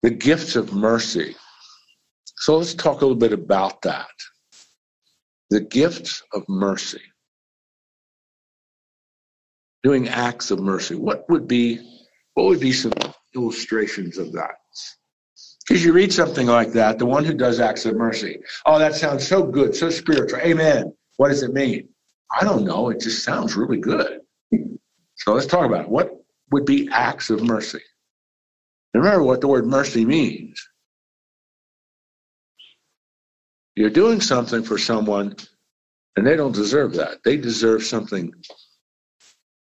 the 0.02 0.10
gifts 0.10 0.54
of 0.54 0.74
mercy. 0.74 1.34
So 2.36 2.58
let's 2.58 2.74
talk 2.74 3.00
a 3.00 3.06
little 3.06 3.16
bit 3.16 3.32
about 3.32 3.80
that. 3.82 4.10
The 5.48 5.60
gifts 5.60 6.22
of 6.34 6.44
mercy. 6.46 7.00
Doing 9.82 10.08
acts 10.08 10.50
of 10.50 10.60
mercy. 10.60 10.94
What 10.94 11.28
would 11.28 11.46
be 11.46 11.80
what 12.34 12.46
would 12.46 12.60
be 12.60 12.72
some 12.72 12.92
illustrations 13.34 14.18
of 14.18 14.32
that? 14.32 14.56
Because 15.66 15.84
you 15.84 15.92
read 15.92 16.12
something 16.12 16.46
like 16.46 16.72
that, 16.72 16.98
the 16.98 17.06
one 17.06 17.24
who 17.24 17.34
does 17.34 17.60
acts 17.60 17.84
of 17.84 17.94
mercy. 17.94 18.38
Oh, 18.64 18.78
that 18.78 18.94
sounds 18.94 19.26
so 19.26 19.42
good, 19.42 19.74
so 19.76 19.90
spiritual. 19.90 20.38
Amen. 20.40 20.94
What 21.16 21.28
does 21.28 21.42
it 21.42 21.52
mean? 21.52 21.88
I 22.30 22.44
don't 22.44 22.64
know. 22.64 22.88
It 22.88 23.00
just 23.00 23.24
sounds 23.24 23.56
really 23.56 23.78
good. 23.78 24.20
So 25.16 25.34
let's 25.34 25.46
talk 25.46 25.66
about 25.66 25.82
it. 25.82 25.88
What 25.90 26.10
would 26.52 26.64
be 26.64 26.88
acts 26.90 27.28
of 27.28 27.42
mercy? 27.42 27.82
Remember 28.94 29.22
what 29.22 29.40
the 29.40 29.48
word 29.48 29.66
mercy 29.66 30.04
means. 30.04 30.66
You're 33.74 33.90
doing 33.90 34.20
something 34.20 34.62
for 34.62 34.78
someone 34.78 35.36
and 36.16 36.26
they 36.26 36.34
don't 36.34 36.54
deserve 36.54 36.94
that. 36.94 37.18
They 37.24 37.36
deserve 37.36 37.84
something 37.84 38.32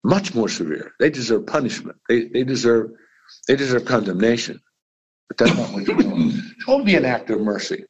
much 0.07 0.35
more 0.35 0.49
severe. 0.49 0.93
They 1.01 1.11
deserve 1.11 1.47
punishment. 1.47 1.99
They, 2.09 2.29
they 2.29 2.45
deserve 2.45 2.91
they 3.49 3.57
deserve 3.57 3.85
condemnation. 3.85 4.61
But 5.29 5.39
that's 5.39 5.57
not 5.57 5.73
what 5.73 5.87
you're 5.87 5.97
doing. 5.97 6.31
It 6.31 6.69
would 6.69 6.85
be 6.85 6.95
an 6.95 7.05
act 7.05 7.29
of 7.31 7.41
mercy. 7.41 7.85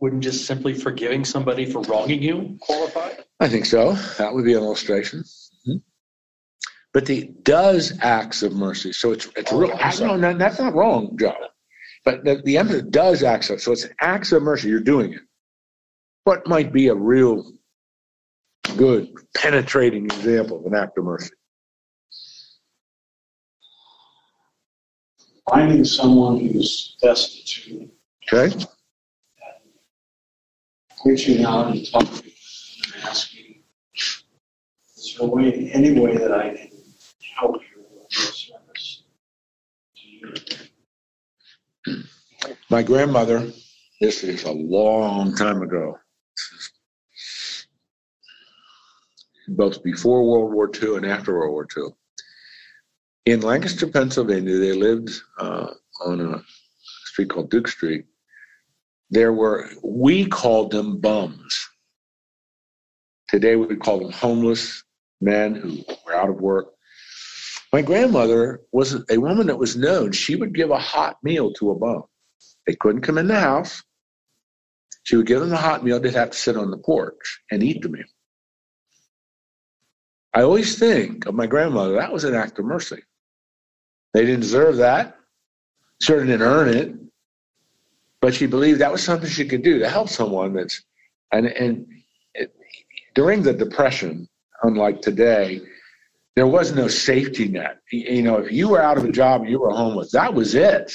Wouldn't 0.00 0.24
just 0.24 0.46
simply 0.46 0.74
forgiving 0.74 1.24
somebody 1.24 1.64
for 1.64 1.80
wronging 1.82 2.20
you 2.22 2.58
qualify? 2.60 3.10
I 3.38 3.48
think 3.48 3.66
so. 3.66 3.92
That 4.18 4.34
would 4.34 4.44
be 4.44 4.54
an 4.54 4.64
illustration. 4.64 5.20
Mm-hmm. 5.20 5.76
But 6.92 7.06
the 7.06 7.30
does 7.44 7.96
acts 8.00 8.42
of 8.42 8.52
mercy. 8.52 8.92
So 8.92 9.12
it's 9.12 9.28
it's 9.36 9.52
Oh, 9.52 9.58
real. 9.58 9.78
No, 10.00 10.16
no, 10.16 10.36
that's 10.36 10.58
not 10.58 10.74
wrong, 10.74 11.16
Joe. 11.20 11.36
But 12.04 12.24
the, 12.24 12.42
the 12.44 12.58
emphasis 12.58 12.82
does 12.90 13.22
acts 13.22 13.48
of. 13.50 13.60
So 13.60 13.70
it's 13.70 13.86
acts 14.00 14.32
of 14.32 14.42
mercy. 14.42 14.68
You're 14.68 14.80
doing 14.80 15.12
it. 15.12 15.20
What 16.24 16.46
might 16.46 16.72
be 16.72 16.88
a 16.88 16.94
real 16.94 17.52
good 18.76 19.08
penetrating 19.34 20.04
example 20.04 20.60
of 20.60 20.66
an 20.66 20.74
act 20.74 20.96
of 20.98 21.04
mercy? 21.04 21.30
Finding 25.50 25.84
someone 25.84 26.38
who's 26.38 26.96
destitute, 27.02 27.90
Okay. 28.32 28.54
reaching 31.04 31.44
out 31.44 31.72
and 31.72 31.84
talking 31.90 32.32
and 32.94 33.04
asking, 33.04 33.64
is 33.94 35.16
there 35.18 35.26
a 35.26 35.30
way, 35.30 35.70
any 35.72 35.98
way 35.98 36.16
that 36.16 36.32
I 36.32 36.50
can 36.54 36.70
help 37.36 37.56
you 37.56 37.84
with 37.98 38.08
this 38.10 38.48
service? 38.48 39.02
My 42.70 42.82
grandmother. 42.84 43.50
This 44.00 44.24
is 44.24 44.44
a 44.44 44.52
long 44.52 45.34
time 45.36 45.62
ago. 45.62 45.96
Both 49.56 49.82
before 49.82 50.28
World 50.28 50.52
War 50.52 50.70
II 50.70 50.96
and 50.96 51.06
after 51.06 51.34
World 51.34 51.52
War 51.52 51.66
II. 51.76 51.92
In 53.26 53.40
Lancaster, 53.40 53.86
Pennsylvania, 53.86 54.58
they 54.58 54.72
lived 54.72 55.10
uh, 55.38 55.68
on 56.04 56.20
a 56.20 56.42
street 57.04 57.30
called 57.30 57.50
Duke 57.50 57.68
Street. 57.68 58.06
There 59.10 59.32
were, 59.32 59.70
we 59.84 60.26
called 60.26 60.72
them 60.72 61.00
bums. 61.00 61.68
Today 63.28 63.56
we 63.56 63.66
would 63.66 63.80
call 63.80 63.98
them 64.00 64.12
homeless 64.12 64.82
men 65.20 65.54
who 65.54 65.84
were 66.04 66.14
out 66.14 66.30
of 66.30 66.40
work. 66.40 66.72
My 67.72 67.80
grandmother 67.80 68.60
was 68.72 69.02
a 69.08 69.18
woman 69.18 69.46
that 69.46 69.58
was 69.58 69.76
known. 69.76 70.12
She 70.12 70.36
would 70.36 70.54
give 70.54 70.70
a 70.70 70.78
hot 70.78 71.16
meal 71.22 71.52
to 71.54 71.70
a 71.70 71.74
bum. 71.74 72.02
They 72.66 72.74
couldn't 72.74 73.02
come 73.02 73.18
in 73.18 73.28
the 73.28 73.40
house. 73.40 73.82
She 75.04 75.16
would 75.16 75.26
give 75.26 75.40
them 75.40 75.50
the 75.50 75.56
hot 75.56 75.84
meal. 75.84 75.98
They'd 75.98 76.14
have 76.14 76.30
to 76.30 76.36
sit 76.36 76.56
on 76.56 76.70
the 76.70 76.78
porch 76.78 77.40
and 77.50 77.62
eat 77.62 77.82
the 77.82 77.88
meal. 77.88 78.04
I 80.34 80.42
always 80.42 80.78
think 80.78 81.26
of 81.26 81.34
my 81.34 81.46
grandmother, 81.46 81.94
that 81.94 82.12
was 82.12 82.24
an 82.24 82.34
act 82.34 82.58
of 82.58 82.64
mercy. 82.64 83.02
They 84.14 84.24
didn't 84.24 84.40
deserve 84.40 84.76
that. 84.78 85.16
Certainly 86.00 86.32
didn't 86.32 86.46
earn 86.46 86.68
it. 86.68 86.94
But 88.20 88.34
she 88.34 88.46
believed 88.46 88.80
that 88.80 88.92
was 88.92 89.02
something 89.02 89.28
she 89.28 89.46
could 89.46 89.62
do 89.62 89.78
to 89.78 89.88
help 89.88 90.08
someone 90.08 90.54
that's, 90.54 90.82
and, 91.32 91.46
and 91.46 91.86
it, 92.34 92.54
during 93.14 93.42
the 93.42 93.52
Depression, 93.52 94.28
unlike 94.62 95.02
today, 95.02 95.60
there 96.34 96.46
was 96.46 96.72
no 96.72 96.88
safety 96.88 97.48
net. 97.48 97.78
You 97.90 98.22
know, 98.22 98.36
if 98.36 98.52
you 98.52 98.68
were 98.68 98.82
out 98.82 98.96
of 98.96 99.04
a 99.04 99.12
job 99.12 99.44
you 99.44 99.60
were 99.60 99.70
homeless, 99.70 100.12
that 100.12 100.32
was 100.32 100.54
it. 100.54 100.92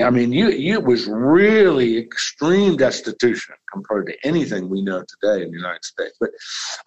I 0.00 0.08
mean, 0.10 0.32
you, 0.32 0.48
you 0.48 0.74
it 0.74 0.84
was 0.84 1.06
really 1.06 1.98
extreme 1.98 2.76
destitution 2.76 3.54
compared 3.70 4.06
to 4.06 4.16
anything 4.24 4.68
we 4.68 4.82
know 4.82 5.02
today 5.02 5.42
in 5.42 5.50
the 5.50 5.56
United 5.56 5.84
States. 5.84 6.16
But 6.18 6.30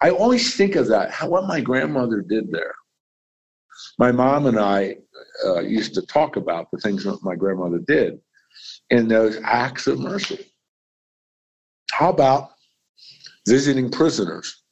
I 0.00 0.10
always 0.10 0.56
think 0.56 0.74
of 0.74 0.88
that, 0.88 1.12
how, 1.12 1.28
what 1.28 1.46
my 1.46 1.60
grandmother 1.60 2.20
did 2.20 2.50
there. 2.50 2.74
My 3.98 4.10
mom 4.10 4.46
and 4.46 4.58
I 4.58 4.96
uh, 5.44 5.60
used 5.60 5.94
to 5.94 6.02
talk 6.02 6.36
about 6.36 6.70
the 6.72 6.78
things 6.78 7.04
that 7.04 7.22
my 7.22 7.36
grandmother 7.36 7.78
did 7.86 8.18
in 8.90 9.06
those 9.06 9.38
acts 9.44 9.86
of 9.86 10.00
mercy. 10.00 10.52
How 11.92 12.10
about 12.10 12.50
visiting 13.46 13.90
prisoners? 13.90 14.62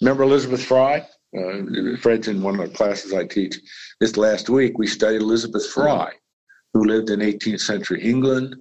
Remember 0.00 0.24
Elizabeth 0.24 0.64
Fry? 0.64 1.06
Uh, 1.36 1.96
Fred's 1.98 2.28
in 2.28 2.42
one 2.42 2.58
of 2.58 2.68
the 2.68 2.74
classes 2.76 3.12
I 3.12 3.24
teach. 3.26 3.56
This 4.00 4.16
last 4.16 4.48
week, 4.48 4.78
we 4.78 4.86
studied 4.86 5.20
Elizabeth 5.22 5.68
Fry, 5.68 6.12
who 6.72 6.84
lived 6.84 7.10
in 7.10 7.20
18th 7.20 7.60
century 7.60 8.02
England, 8.02 8.56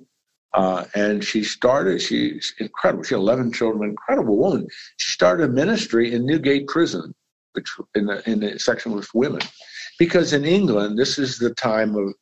Uh, 0.54 0.86
and 0.96 1.24
she 1.24 1.44
started, 1.44 2.02
she's 2.02 2.54
incredible. 2.60 3.04
She 3.04 3.14
had 3.14 3.20
11 3.20 3.52
children, 3.52 3.90
incredible 3.90 4.38
woman. 4.38 4.68
She 4.98 5.12
started 5.12 5.50
a 5.50 5.54
ministry 5.54 6.14
in 6.14 6.26
Newgate 6.26 6.68
Prison, 6.68 7.14
which 7.54 7.70
in 7.96 8.06
the, 8.06 8.30
in 8.30 8.40
the 8.40 8.58
section 8.60 8.94
with 8.94 9.14
women. 9.14 9.42
Because 10.00 10.32
in 10.34 10.46
England, 10.46 10.98
this 10.98 11.20
is 11.20 11.38
the 11.38 11.54
time 11.56 11.96
of 11.96 12.14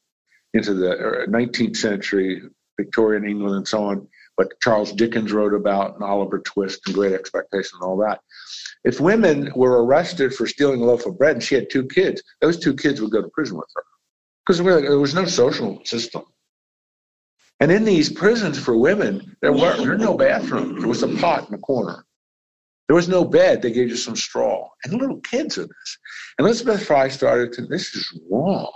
into 0.55 0.73
the 0.73 1.25
19th 1.29 1.77
century, 1.77 2.41
Victorian 2.79 3.25
England 3.27 3.55
and 3.55 3.67
so 3.67 3.83
on, 3.85 4.07
what 4.35 4.59
Charles 4.61 4.91
Dickens 4.93 5.31
wrote 5.31 5.53
about 5.53 5.95
and 5.95 6.03
Oliver 6.03 6.39
Twist 6.39 6.81
and 6.87 6.95
Great 6.95 7.13
Expectation 7.13 7.77
and 7.79 7.83
all 7.83 7.97
that. 7.97 8.19
If 8.83 8.99
women 8.99 9.51
were 9.55 9.83
arrested 9.83 10.33
for 10.33 10.45
stealing 10.45 10.81
a 10.81 10.85
loaf 10.85 11.05
of 11.05 11.17
bread 11.17 11.35
and 11.35 11.43
she 11.43 11.55
had 11.55 11.69
two 11.69 11.85
kids, 11.87 12.21
those 12.41 12.59
two 12.59 12.75
kids 12.75 13.01
would 13.01 13.11
go 13.11 13.21
to 13.21 13.29
prison 13.29 13.57
with 13.57 13.69
her 13.75 13.83
because 14.45 14.61
there 14.63 14.99
was 14.99 15.13
no 15.13 15.25
social 15.25 15.79
system. 15.85 16.23
And 17.59 17.71
in 17.71 17.85
these 17.85 18.11
prisons 18.11 18.59
for 18.59 18.77
women, 18.77 19.37
there 19.41 19.53
were, 19.53 19.77
there 19.77 19.91
were 19.91 19.97
no 19.97 20.17
bathrooms. 20.17 20.79
There 20.79 20.89
was 20.89 21.03
a 21.03 21.07
pot 21.07 21.45
in 21.45 21.51
the 21.51 21.59
corner. 21.59 22.05
There 22.87 22.95
was 22.95 23.07
no 23.07 23.23
bed. 23.23 23.61
They 23.61 23.71
gave 23.71 23.89
you 23.89 23.95
some 23.95 24.17
straw. 24.17 24.67
And 24.83 24.99
little 24.99 25.21
kids 25.21 25.57
in 25.57 25.63
this. 25.63 25.97
And 26.37 26.45
Elizabeth 26.45 26.85
Fry 26.85 27.07
started 27.07 27.53
to, 27.53 27.65
this 27.65 27.95
is 27.95 28.19
wrong. 28.29 28.71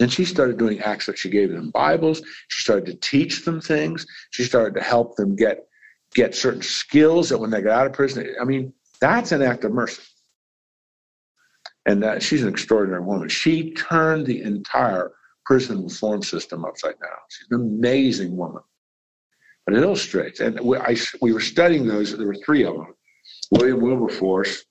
And 0.00 0.12
she 0.12 0.24
started 0.24 0.58
doing 0.58 0.80
acts 0.80 1.06
that 1.06 1.18
she 1.18 1.28
gave 1.28 1.50
them 1.50 1.70
Bibles. 1.70 2.22
She 2.48 2.62
started 2.62 2.86
to 2.86 2.94
teach 2.94 3.44
them 3.44 3.60
things. 3.60 4.04
She 4.30 4.42
started 4.42 4.74
to 4.74 4.82
help 4.82 5.14
them 5.14 5.36
get 5.36 5.66
get 6.14 6.34
certain 6.34 6.62
skills 6.62 7.28
that 7.28 7.38
when 7.38 7.50
they 7.50 7.62
get 7.62 7.70
out 7.70 7.86
of 7.86 7.92
prison, 7.92 8.34
I 8.40 8.44
mean, 8.44 8.72
that's 9.00 9.32
an 9.32 9.42
act 9.42 9.64
of 9.64 9.72
mercy. 9.72 10.02
And 11.86 12.04
uh, 12.04 12.18
she's 12.18 12.42
an 12.42 12.48
extraordinary 12.48 13.02
woman. 13.02 13.28
She 13.28 13.72
turned 13.72 14.26
the 14.26 14.42
entire 14.42 15.12
prison 15.46 15.84
reform 15.84 16.22
system 16.22 16.64
upside 16.64 16.98
down. 17.00 17.16
She's 17.30 17.48
an 17.50 17.60
amazing 17.60 18.36
woman. 18.36 18.62
But 19.66 19.74
it 19.74 19.82
illustrates, 19.82 20.40
and 20.40 20.58
we, 20.60 20.78
I, 20.78 20.96
we 21.20 21.32
were 21.32 21.40
studying 21.40 21.86
those, 21.86 22.16
there 22.16 22.26
were 22.26 22.36
three 22.44 22.64
of 22.64 22.74
them. 22.74 22.94
William 23.50 23.80
Wilberforce, 23.80 24.64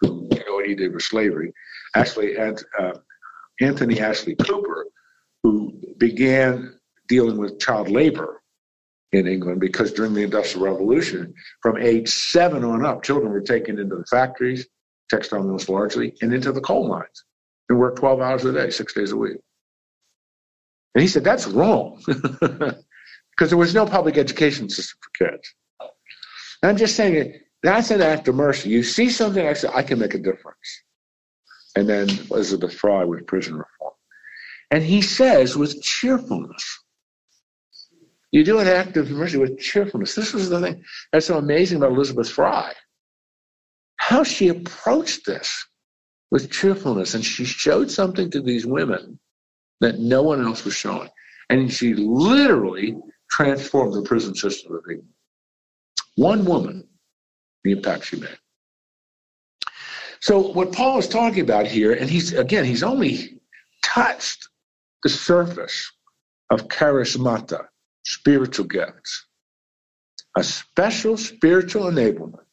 who 0.00 0.28
you 0.30 0.38
know 0.46 0.54
what 0.54 0.66
he 0.66 0.74
did 0.74 0.92
with 0.94 1.02
slavery, 1.02 1.52
actually, 1.94 2.36
and 2.36 2.62
uh, 2.78 2.92
Anthony 3.60 4.00
Ashley 4.00 4.34
Cooper, 4.36 4.86
who 5.42 5.78
began 5.98 6.78
dealing 7.08 7.38
with 7.38 7.58
child 7.58 7.88
labor 7.90 8.42
in 9.12 9.26
England 9.26 9.60
because 9.60 9.92
during 9.92 10.14
the 10.14 10.22
Industrial 10.22 10.66
Revolution, 10.66 11.32
from 11.62 11.76
age 11.76 12.08
seven 12.08 12.64
on 12.64 12.84
up, 12.84 13.02
children 13.02 13.32
were 13.32 13.40
taken 13.40 13.78
into 13.78 13.96
the 13.96 14.04
factories, 14.06 14.66
textile 15.08 15.42
mills 15.42 15.68
largely, 15.68 16.14
and 16.20 16.32
into 16.32 16.52
the 16.52 16.60
coal 16.60 16.88
mines 16.88 17.24
and 17.68 17.78
worked 17.78 17.98
12 17.98 18.20
hours 18.20 18.44
a 18.44 18.52
day, 18.52 18.70
six 18.70 18.92
days 18.92 19.12
a 19.12 19.16
week. 19.16 19.38
And 20.94 21.02
he 21.02 21.08
said, 21.08 21.24
that's 21.24 21.46
wrong 21.46 22.02
because 22.40 23.50
there 23.50 23.58
was 23.58 23.74
no 23.74 23.86
public 23.86 24.16
education 24.16 24.68
system 24.68 24.98
for 25.02 25.30
kids. 25.30 25.54
And 26.62 26.70
I'm 26.70 26.76
just 26.76 26.96
saying, 26.96 27.38
that's 27.62 27.90
an 27.90 28.02
act 28.02 28.28
of 28.28 28.34
mercy. 28.34 28.70
You 28.70 28.82
see 28.82 29.10
something, 29.10 29.46
I 29.46 29.52
say, 29.52 29.68
I 29.74 29.82
can 29.82 29.98
make 29.98 30.14
a 30.14 30.18
difference 30.18 30.82
and 31.76 31.88
then 31.88 32.08
Elizabeth 32.30 32.74
Fry 32.74 33.04
with 33.04 33.26
prison 33.26 33.54
reform. 33.54 33.92
And 34.70 34.82
he 34.82 35.02
says 35.02 35.56
with 35.56 35.80
cheerfulness. 35.82 36.82
You 38.36 38.44
do 38.44 38.58
an 38.58 38.68
act 38.68 38.98
of 38.98 39.10
mercy 39.10 39.38
with 39.38 39.58
cheerfulness. 39.58 40.14
This 40.14 40.34
was 40.34 40.50
the 40.50 40.60
thing 40.60 40.84
that's 41.10 41.24
so 41.24 41.38
amazing 41.38 41.78
about 41.78 41.92
Elizabeth 41.92 42.30
Fry. 42.30 42.70
How 43.96 44.24
she 44.24 44.48
approached 44.48 45.24
this 45.24 45.66
with 46.30 46.50
cheerfulness. 46.50 47.14
And 47.14 47.24
she 47.24 47.46
showed 47.46 47.90
something 47.90 48.30
to 48.32 48.42
these 48.42 48.66
women 48.66 49.18
that 49.80 50.00
no 50.00 50.22
one 50.22 50.44
else 50.44 50.66
was 50.66 50.74
showing. 50.74 51.08
And 51.48 51.72
she 51.72 51.94
literally 51.94 52.98
transformed 53.30 53.94
the 53.94 54.02
prison 54.02 54.34
system 54.34 54.74
of 54.74 54.82
England. 54.90 55.14
One 56.16 56.44
woman, 56.44 56.86
the 57.64 57.72
impact 57.72 58.04
she 58.04 58.16
made. 58.16 58.38
So 60.20 60.52
what 60.52 60.72
Paul 60.72 60.98
is 60.98 61.08
talking 61.08 61.40
about 61.40 61.68
here, 61.68 61.94
and 61.94 62.10
he's 62.10 62.34
again, 62.34 62.66
he's 62.66 62.82
only 62.82 63.40
touched 63.82 64.46
the 65.04 65.08
surface 65.08 65.90
of 66.50 66.68
charismata, 66.68 67.68
spiritual 68.06 68.66
gifts, 68.66 69.26
a 70.36 70.44
special 70.44 71.16
spiritual 71.16 71.84
enablement 71.84 72.44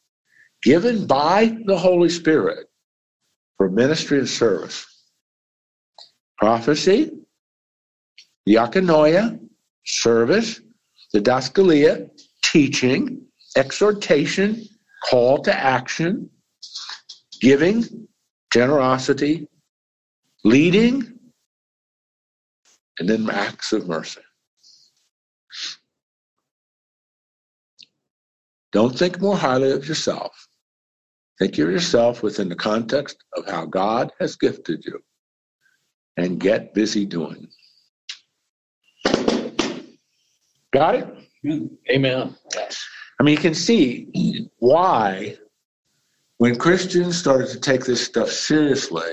given 0.62 1.06
by 1.06 1.56
the 1.66 1.78
Holy 1.78 2.08
Spirit 2.08 2.66
for 3.56 3.70
ministry 3.70 4.18
and 4.18 4.28
service. 4.28 4.84
Prophecy, 6.38 7.12
diakonia, 8.48 9.38
service, 9.84 10.60
didaskalia, 11.14 12.08
teaching, 12.42 13.24
exhortation, 13.56 14.64
call 15.08 15.40
to 15.42 15.54
action, 15.54 16.28
giving, 17.40 18.08
generosity, 18.52 19.46
leading, 20.42 21.18
and 22.98 23.08
then 23.08 23.30
acts 23.30 23.72
of 23.72 23.86
mercy. 23.86 24.20
Don't 28.74 28.98
think 28.98 29.20
more 29.20 29.36
highly 29.36 29.70
of 29.70 29.86
yourself. 29.86 30.48
Think 31.38 31.52
of 31.52 31.70
yourself 31.70 32.24
within 32.24 32.48
the 32.48 32.56
context 32.56 33.16
of 33.36 33.46
how 33.46 33.66
God 33.66 34.10
has 34.18 34.34
gifted 34.34 34.84
you 34.84 34.98
and 36.16 36.40
get 36.40 36.74
busy 36.74 37.06
doing. 37.06 37.46
Got 40.72 40.96
it? 40.96 41.70
Amen. 41.88 42.34
I 43.20 43.22
mean, 43.22 43.36
you 43.36 43.40
can 43.40 43.54
see 43.54 44.50
why 44.58 45.36
when 46.38 46.56
Christians 46.56 47.16
started 47.16 47.50
to 47.50 47.60
take 47.60 47.84
this 47.84 48.04
stuff 48.04 48.28
seriously, 48.28 49.12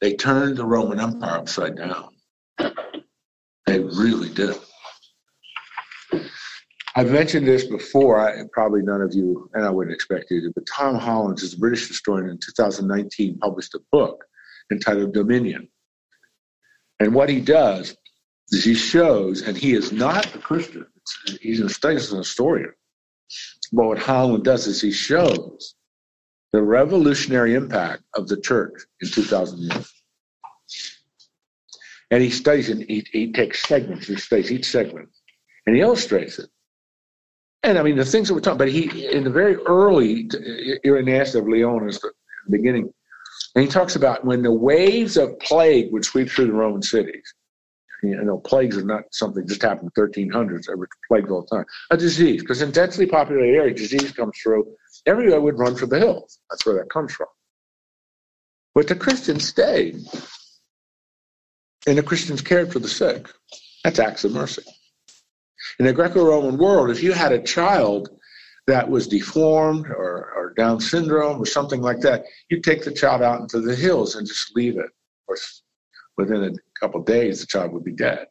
they 0.00 0.14
turned 0.14 0.58
the 0.58 0.64
Roman 0.64 1.00
Empire 1.00 1.38
upside 1.38 1.76
down. 1.76 2.10
They 3.66 3.80
really 3.80 4.28
did. 4.28 4.56
I've 6.98 7.10
mentioned 7.10 7.46
this 7.46 7.64
before. 7.64 8.18
I, 8.18 8.42
probably 8.52 8.80
none 8.80 9.02
of 9.02 9.12
you, 9.12 9.50
and 9.52 9.66
I 9.66 9.70
wouldn't 9.70 9.94
expect 9.94 10.30
you 10.30 10.40
to, 10.40 10.52
but 10.54 10.64
Tom 10.66 10.94
Holland 10.94 11.38
is 11.40 11.52
a 11.52 11.58
British 11.58 11.86
historian 11.86 12.30
in 12.30 12.38
2019 12.38 13.38
published 13.38 13.74
a 13.74 13.80
book 13.92 14.24
entitled 14.72 15.12
Dominion. 15.12 15.68
And 16.98 17.14
what 17.14 17.28
he 17.28 17.38
does 17.38 17.94
is 18.48 18.64
he 18.64 18.74
shows, 18.74 19.42
and 19.42 19.58
he 19.58 19.74
is 19.74 19.92
not 19.92 20.34
a 20.34 20.38
Christian, 20.38 20.86
he's 21.42 21.60
a 21.60 21.68
studies 21.68 22.10
an 22.12 22.18
historian. 22.18 22.72
But 23.74 23.86
what 23.88 23.98
Holland 23.98 24.44
does 24.44 24.66
is 24.66 24.80
he 24.80 24.90
shows 24.90 25.74
the 26.54 26.62
revolutionary 26.62 27.54
impact 27.56 28.04
of 28.14 28.26
the 28.26 28.40
church 28.40 28.72
in 29.02 29.10
2,000 29.10 29.58
years. 29.58 29.92
And 32.10 32.22
he 32.22 32.30
studies 32.30 32.70
and 32.70 32.82
he, 32.88 33.06
he 33.12 33.32
takes 33.32 33.64
segments, 33.64 34.06
he 34.06 34.16
studies 34.16 34.50
each 34.50 34.70
segment, 34.70 35.10
and 35.66 35.76
he 35.76 35.82
illustrates 35.82 36.38
it. 36.38 36.48
And 37.66 37.78
I 37.78 37.82
mean, 37.82 37.96
the 37.96 38.04
things 38.04 38.28
that 38.28 38.34
we're 38.34 38.40
talking 38.40 38.62
about, 38.62 38.68
he, 38.68 39.08
in 39.10 39.24
the 39.24 39.30
very 39.30 39.56
early 39.56 40.30
Irenaeus 40.84 41.34
of 41.34 41.48
Lyon 41.48 41.88
is 41.88 41.98
the 41.98 42.12
beginning, 42.48 42.92
and 43.56 43.64
he 43.64 43.68
talks 43.68 43.96
about 43.96 44.24
when 44.24 44.40
the 44.42 44.52
waves 44.52 45.16
of 45.16 45.36
plague 45.40 45.92
would 45.92 46.04
sweep 46.04 46.30
through 46.30 46.46
the 46.46 46.52
Roman 46.52 46.80
cities, 46.80 47.34
you 48.04 48.22
know, 48.22 48.38
plagues 48.38 48.76
are 48.78 48.84
not 48.84 49.02
something 49.10 49.44
just 49.48 49.62
happened 49.62 49.90
in 49.96 50.02
1300s. 50.30 50.66
There 50.66 50.76
were 50.76 50.88
plagues 51.08 51.28
all 51.28 51.42
the 51.42 51.56
time. 51.56 51.64
A 51.90 51.96
disease, 51.96 52.42
because 52.42 52.62
in 52.62 52.70
densely 52.70 53.04
populated 53.04 53.56
areas, 53.56 53.80
disease 53.80 54.12
comes 54.12 54.38
through. 54.40 54.64
Everybody 55.06 55.40
would 55.40 55.58
run 55.58 55.74
for 55.74 55.86
the 55.86 55.98
hills. 55.98 56.38
That's 56.48 56.64
where 56.64 56.76
that 56.76 56.88
comes 56.88 57.14
from. 57.14 57.26
But 58.76 58.86
the 58.86 58.94
Christians 58.94 59.44
stayed, 59.44 59.96
and 61.88 61.98
the 61.98 62.02
Christians 62.02 62.42
cared 62.42 62.72
for 62.72 62.78
the 62.78 62.88
sick. 62.88 63.28
That's 63.82 63.98
acts 63.98 64.24
of 64.24 64.32
mercy. 64.32 64.62
In 65.78 65.84
the 65.84 65.92
Greco-Roman 65.92 66.56
world, 66.56 66.90
if 66.90 67.02
you 67.02 67.12
had 67.12 67.32
a 67.32 67.42
child 67.42 68.08
that 68.66 68.88
was 68.88 69.06
deformed 69.06 69.86
or, 69.86 70.32
or 70.34 70.54
Down 70.56 70.80
syndrome 70.80 71.40
or 71.40 71.46
something 71.46 71.82
like 71.82 72.00
that, 72.00 72.24
you'd 72.48 72.64
take 72.64 72.82
the 72.82 72.92
child 72.92 73.22
out 73.22 73.40
into 73.40 73.60
the 73.60 73.76
hills 73.76 74.16
and 74.16 74.26
just 74.26 74.56
leave 74.56 74.78
it, 74.78 74.90
or 75.26 75.36
within 76.16 76.42
a 76.44 76.80
couple 76.80 77.02
days, 77.02 77.40
the 77.40 77.46
child 77.46 77.72
would 77.72 77.84
be 77.84 77.92
dead. 77.92 78.26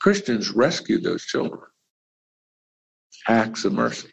Christians 0.00 0.50
rescued 0.50 1.02
those 1.02 1.24
children. 1.24 1.62
Acts 3.28 3.64
of 3.64 3.72
mercy. 3.72 4.08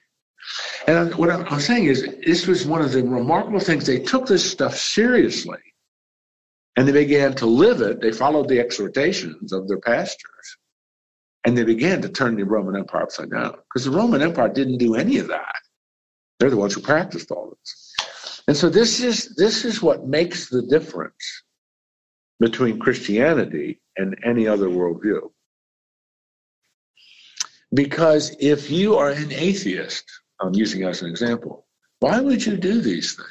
And 0.88 1.14
what 1.16 1.30
I'm 1.30 1.60
saying 1.60 1.86
is, 1.86 2.08
this 2.26 2.48
was 2.48 2.66
one 2.66 2.82
of 2.82 2.92
the 2.92 3.04
remarkable 3.04 3.60
things. 3.60 3.86
They 3.86 4.00
took 4.00 4.28
this 4.28 4.50
stuff 4.50 4.78
seriously 4.78 5.60
and 6.76 6.88
they 6.88 6.92
began 6.92 7.34
to 7.36 7.46
live 7.46 7.82
it. 7.82 8.02
They 8.02 8.12
followed 8.12 8.48
the 8.48 8.60
exhortations 8.60 9.52
of 9.52 9.68
their 9.68 9.80
pastors 9.80 10.58
and 11.48 11.58
they 11.58 11.64
began 11.64 12.02
to 12.02 12.10
turn 12.10 12.36
the 12.36 12.44
Roman 12.44 12.76
Empire 12.76 13.04
upside 13.04 13.32
down 13.32 13.56
because 13.64 13.86
the 13.86 13.92
Roman 13.92 14.22
Empire 14.22 14.50
didn't 14.50 14.80
do 14.80 14.96
any 14.96 15.18
of 15.18 15.30
that. 15.30 15.56
They're 16.40 16.50
the 16.50 16.58
ones 16.58 16.74
who 16.74 16.82
practiced 16.82 17.32
all 17.32 17.56
this. 17.58 17.96
And 18.50 18.58
so 18.58 18.68
this 18.68 19.00
is 19.00 19.34
this 19.38 19.64
is 19.64 19.82
what 19.82 20.06
makes 20.06 20.50
the 20.50 20.62
difference 20.64 21.44
between 22.42 22.80
Christianity 22.80 23.80
and 23.96 24.18
any 24.26 24.46
other 24.46 24.68
worldview. 24.68 25.22
Because 27.74 28.36
if 28.42 28.70
you 28.70 28.98
are 28.98 29.12
an 29.12 29.32
atheist, 29.32 30.04
I'm 30.42 30.54
using 30.54 30.84
as 30.84 31.02
an 31.02 31.10
example, 31.10 31.66
why 32.02 32.20
would 32.20 32.46
you 32.46 32.58
do 32.58 32.82
these 32.82 33.16
things? 33.16 33.30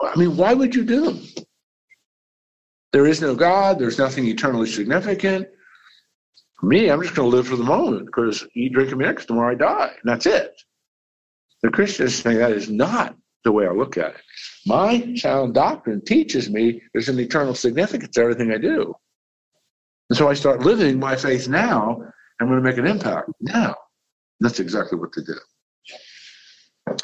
I 0.00 0.16
mean, 0.16 0.38
why 0.38 0.54
would 0.54 0.74
you 0.74 0.84
do 0.84 1.04
them? 1.04 1.44
There 2.94 3.06
is 3.06 3.20
no 3.20 3.34
God, 3.34 3.78
there's 3.78 3.98
nothing 3.98 4.26
eternally 4.26 4.68
significant. 4.68 5.46
Me, 6.62 6.90
I'm 6.90 7.02
just 7.02 7.14
going 7.14 7.30
to 7.30 7.36
live 7.36 7.48
for 7.48 7.56
the 7.56 7.64
moment 7.64 8.06
because 8.06 8.46
eat, 8.54 8.72
drink, 8.72 8.90
and 8.90 8.98
merry, 8.98 9.16
tomorrow 9.16 9.52
I 9.52 9.54
die. 9.54 9.92
And 10.02 10.12
that's 10.12 10.26
it. 10.26 10.60
The 11.62 11.70
Christians 11.70 12.14
say 12.14 12.34
that 12.36 12.52
is 12.52 12.70
not 12.70 13.16
the 13.44 13.52
way 13.52 13.66
I 13.66 13.70
look 13.70 13.96
at 13.96 14.14
it. 14.14 14.20
My 14.66 15.14
sound 15.14 15.54
doctrine 15.54 16.04
teaches 16.04 16.50
me 16.50 16.82
there's 16.92 17.08
an 17.08 17.18
eternal 17.18 17.54
significance 17.54 18.14
to 18.14 18.20
everything 18.20 18.52
I 18.52 18.58
do. 18.58 18.94
And 20.10 20.16
so 20.16 20.28
I 20.28 20.34
start 20.34 20.60
living 20.60 20.98
my 20.98 21.16
faith 21.16 21.48
now. 21.48 22.02
I'm 22.40 22.48
going 22.48 22.62
to 22.62 22.68
make 22.68 22.78
an 22.78 22.86
impact 22.86 23.30
now. 23.40 23.74
That's 24.40 24.60
exactly 24.60 24.98
what 24.98 25.10
they 25.14 25.22
do. 25.22 26.98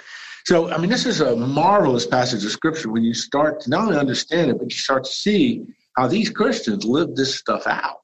So, 0.46 0.70
I 0.70 0.78
mean, 0.78 0.90
this 0.90 1.07
is 1.07 1.20
a 1.20 1.34
marvelous 1.34 2.07
passage 2.07 2.44
of 2.44 2.50
scripture 2.50 2.90
when 2.90 3.02
you 3.02 3.14
start 3.14 3.61
to 3.61 3.70
not 3.70 3.88
only 3.88 3.98
understand 3.98 4.50
it, 4.50 4.59
but 4.59 4.70
you 4.70 4.78
start 4.78 5.04
to 5.04 5.11
see 5.11 5.64
how 5.96 6.07
these 6.07 6.30
Christians 6.30 6.84
live 6.84 7.14
this 7.14 7.34
stuff 7.34 7.66
out. 7.66 7.96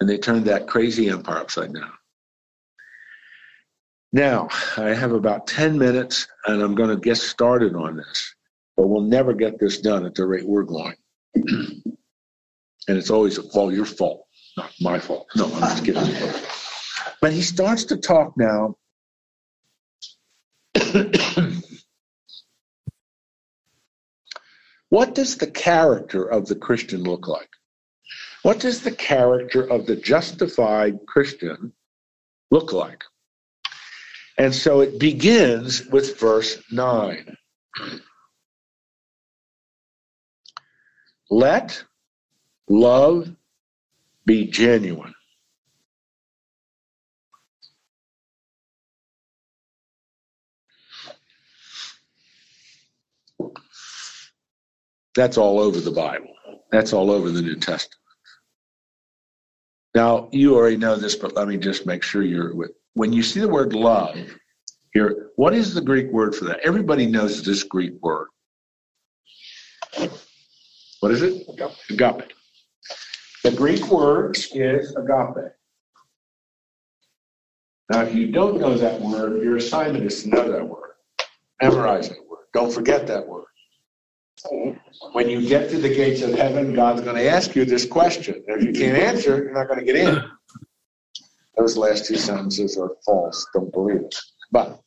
And 0.00 0.08
they 0.08 0.18
turned 0.18 0.44
that 0.46 0.66
crazy 0.66 1.08
empire 1.08 1.38
upside 1.38 1.72
down. 1.72 1.92
Now, 4.12 4.48
I 4.76 4.94
have 4.94 5.12
about 5.12 5.46
10 5.46 5.78
minutes 5.78 6.26
and 6.46 6.62
I'm 6.62 6.74
going 6.74 6.90
to 6.90 6.96
get 6.96 7.16
started 7.16 7.74
on 7.74 7.96
this, 7.96 8.34
but 8.76 8.86
we'll 8.86 9.02
never 9.02 9.32
get 9.32 9.58
this 9.58 9.80
done 9.80 10.06
at 10.06 10.14
the 10.14 10.26
rate 10.26 10.46
we're 10.46 10.62
going. 10.62 10.94
and 11.34 11.96
it's 12.88 13.10
always, 13.10 13.38
your 13.54 13.84
fault, 13.84 14.26
not 14.56 14.70
my 14.80 14.98
fault. 14.98 15.26
No, 15.36 15.46
I'm 15.46 15.60
just 15.60 15.84
kidding. 15.84 16.02
But 17.20 17.32
he 17.32 17.42
starts 17.42 17.84
to 17.86 17.96
talk 17.96 18.34
now. 18.36 18.76
what 24.88 25.14
does 25.14 25.36
the 25.36 25.50
character 25.50 26.24
of 26.24 26.46
the 26.46 26.56
Christian 26.56 27.02
look 27.02 27.26
like? 27.28 27.48
What 28.46 28.60
does 28.60 28.80
the 28.80 28.92
character 28.92 29.68
of 29.68 29.86
the 29.86 29.96
justified 29.96 31.04
Christian 31.04 31.72
look 32.52 32.72
like? 32.72 33.02
And 34.38 34.54
so 34.54 34.82
it 34.82 35.00
begins 35.00 35.84
with 35.88 36.16
verse 36.20 36.62
9. 36.70 37.36
Let 41.28 41.82
love 42.68 43.34
be 44.26 44.46
genuine. 44.46 45.14
That's 55.16 55.36
all 55.36 55.58
over 55.58 55.80
the 55.80 55.90
Bible. 55.90 56.32
That's 56.70 56.92
all 56.92 57.10
over 57.10 57.32
the 57.32 57.42
New 57.42 57.56
Testament. 57.56 58.05
Now, 59.96 60.28
you 60.30 60.54
already 60.54 60.76
know 60.76 60.94
this, 60.94 61.14
but 61.16 61.34
let 61.36 61.48
me 61.48 61.56
just 61.56 61.86
make 61.86 62.02
sure 62.02 62.22
you're 62.22 62.54
with. 62.54 62.72
When 62.92 63.14
you 63.14 63.22
see 63.22 63.40
the 63.40 63.48
word 63.48 63.72
love 63.72 64.14
here, 64.92 65.30
what 65.36 65.54
is 65.54 65.72
the 65.72 65.80
Greek 65.80 66.12
word 66.12 66.34
for 66.34 66.44
that? 66.44 66.60
Everybody 66.62 67.06
knows 67.06 67.42
this 67.42 67.62
Greek 67.62 67.94
word. 68.02 68.26
What 71.00 71.12
is 71.12 71.22
it? 71.22 71.48
Agape. 71.88 72.30
The 73.42 73.52
Greek 73.52 73.90
word 73.90 74.36
is 74.36 74.94
agape. 74.96 75.52
Now, 77.90 78.02
if 78.02 78.14
you 78.14 78.30
don't 78.30 78.60
know 78.60 78.76
that 78.76 79.00
word, 79.00 79.42
your 79.42 79.56
assignment 79.56 80.04
is 80.04 80.24
to 80.24 80.28
know 80.28 80.52
that 80.52 80.68
word. 80.68 80.90
Memorize 81.62 82.10
that 82.10 82.18
word. 82.28 82.44
Don't 82.52 82.70
forget 82.70 83.06
that 83.06 83.26
word. 83.26 83.46
When 85.12 85.28
you 85.28 85.46
get 85.46 85.70
to 85.70 85.78
the 85.78 85.88
gates 85.88 86.22
of 86.22 86.34
heaven, 86.34 86.74
God's 86.74 87.00
going 87.00 87.16
to 87.16 87.28
ask 87.28 87.56
you 87.56 87.64
this 87.64 87.86
question. 87.86 88.44
If 88.46 88.62
you 88.62 88.72
can't 88.72 88.96
answer, 88.96 89.38
you're 89.38 89.54
not 89.54 89.68
going 89.68 89.80
to 89.80 89.84
get 89.84 89.96
in. 89.96 90.22
Those 91.56 91.76
last 91.76 92.06
two 92.06 92.16
sentences 92.16 92.76
are 92.76 92.90
false. 93.04 93.46
Don't 93.54 93.72
believe 93.72 94.02
it. 94.02 94.14
But 94.52 94.80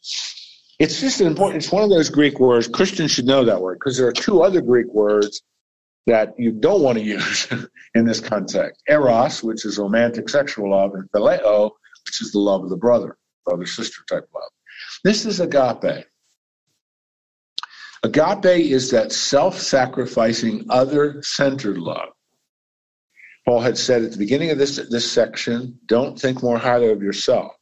it's 0.77 1.01
just 1.01 1.19
an 1.19 1.27
important, 1.27 1.63
it's 1.63 1.71
one 1.71 1.83
of 1.83 1.89
those 1.89 2.09
Greek 2.09 2.39
words. 2.39 2.67
Christians 2.67 3.11
should 3.11 3.25
know 3.25 3.43
that 3.43 3.61
word 3.61 3.79
because 3.79 3.97
there 3.97 4.07
are 4.07 4.13
two 4.13 4.43
other 4.43 4.61
Greek 4.61 4.87
words 4.93 5.41
that 6.05 6.33
you 6.37 6.51
don't 6.51 6.81
want 6.81 6.97
to 6.97 7.03
use 7.03 7.47
in 7.95 8.05
this 8.05 8.19
context 8.19 8.81
eros, 8.87 9.43
which 9.43 9.65
is 9.65 9.77
romantic 9.77 10.29
sexual 10.29 10.71
love, 10.71 10.93
and 10.93 11.09
phileo, 11.11 11.71
which 12.05 12.21
is 12.21 12.31
the 12.31 12.39
love 12.39 12.63
of 12.63 12.69
the 12.69 12.77
brother, 12.77 13.17
brother 13.45 13.65
sister 13.65 14.01
type 14.09 14.27
love. 14.33 14.49
This 15.03 15.25
is 15.25 15.39
agape. 15.39 16.05
Agape 18.03 18.45
is 18.45 18.91
that 18.91 19.11
self 19.11 19.59
sacrificing, 19.59 20.65
other 20.69 21.21
centered 21.21 21.77
love. 21.77 22.09
Paul 23.45 23.59
had 23.61 23.77
said 23.77 24.03
at 24.03 24.11
the 24.11 24.17
beginning 24.17 24.51
of 24.51 24.57
this, 24.57 24.77
this 24.89 25.11
section, 25.11 25.79
don't 25.85 26.19
think 26.19 26.43
more 26.43 26.57
highly 26.57 26.91
of 26.91 27.01
yourself. 27.01 27.53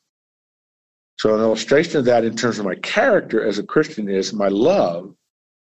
So, 1.18 1.34
an 1.34 1.42
illustration 1.42 1.98
of 1.98 2.06
that 2.06 2.24
in 2.24 2.36
terms 2.36 2.60
of 2.60 2.66
my 2.66 2.76
character 2.76 3.44
as 3.44 3.58
a 3.58 3.64
Christian 3.64 4.10
is 4.10 4.34
my 4.34 4.50
love 4.50 5.16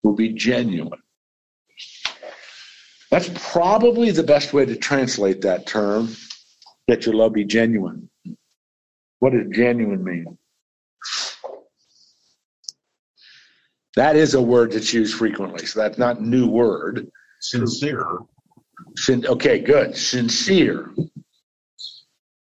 will 0.03 0.15
be 0.15 0.29
genuine. 0.29 1.01
That's 3.11 3.29
probably 3.51 4.09
the 4.09 4.23
best 4.23 4.53
way 4.53 4.65
to 4.65 4.75
translate 4.75 5.41
that 5.41 5.67
term, 5.67 6.15
that 6.87 7.05
your 7.05 7.13
love 7.13 7.33
be 7.33 7.45
genuine. 7.45 8.09
What 9.19 9.33
does 9.33 9.47
genuine 9.51 10.03
mean? 10.03 10.37
That 13.95 14.15
is 14.15 14.33
a 14.33 14.41
word 14.41 14.71
that's 14.71 14.93
used 14.93 15.15
frequently, 15.15 15.65
so 15.65 15.79
that's 15.79 15.97
not 15.97 16.21
new 16.21 16.47
word. 16.47 17.09
Sincere. 17.39 18.19
Sin, 18.95 19.25
okay, 19.27 19.59
good. 19.59 19.95
Sincere. 19.95 20.93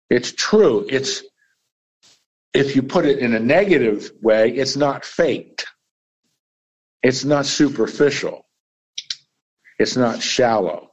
It's 0.09 0.31
true. 0.33 0.85
It's 0.89 1.23
if 2.53 2.75
you 2.75 2.83
put 2.83 3.05
it 3.05 3.19
in 3.19 3.33
a 3.33 3.39
negative 3.39 4.11
way, 4.21 4.51
it's 4.51 4.75
not 4.75 5.05
faked. 5.05 5.65
It's 7.01 7.23
not 7.23 7.45
superficial. 7.45 8.45
It's 9.79 9.95
not 9.95 10.21
shallow. 10.21 10.91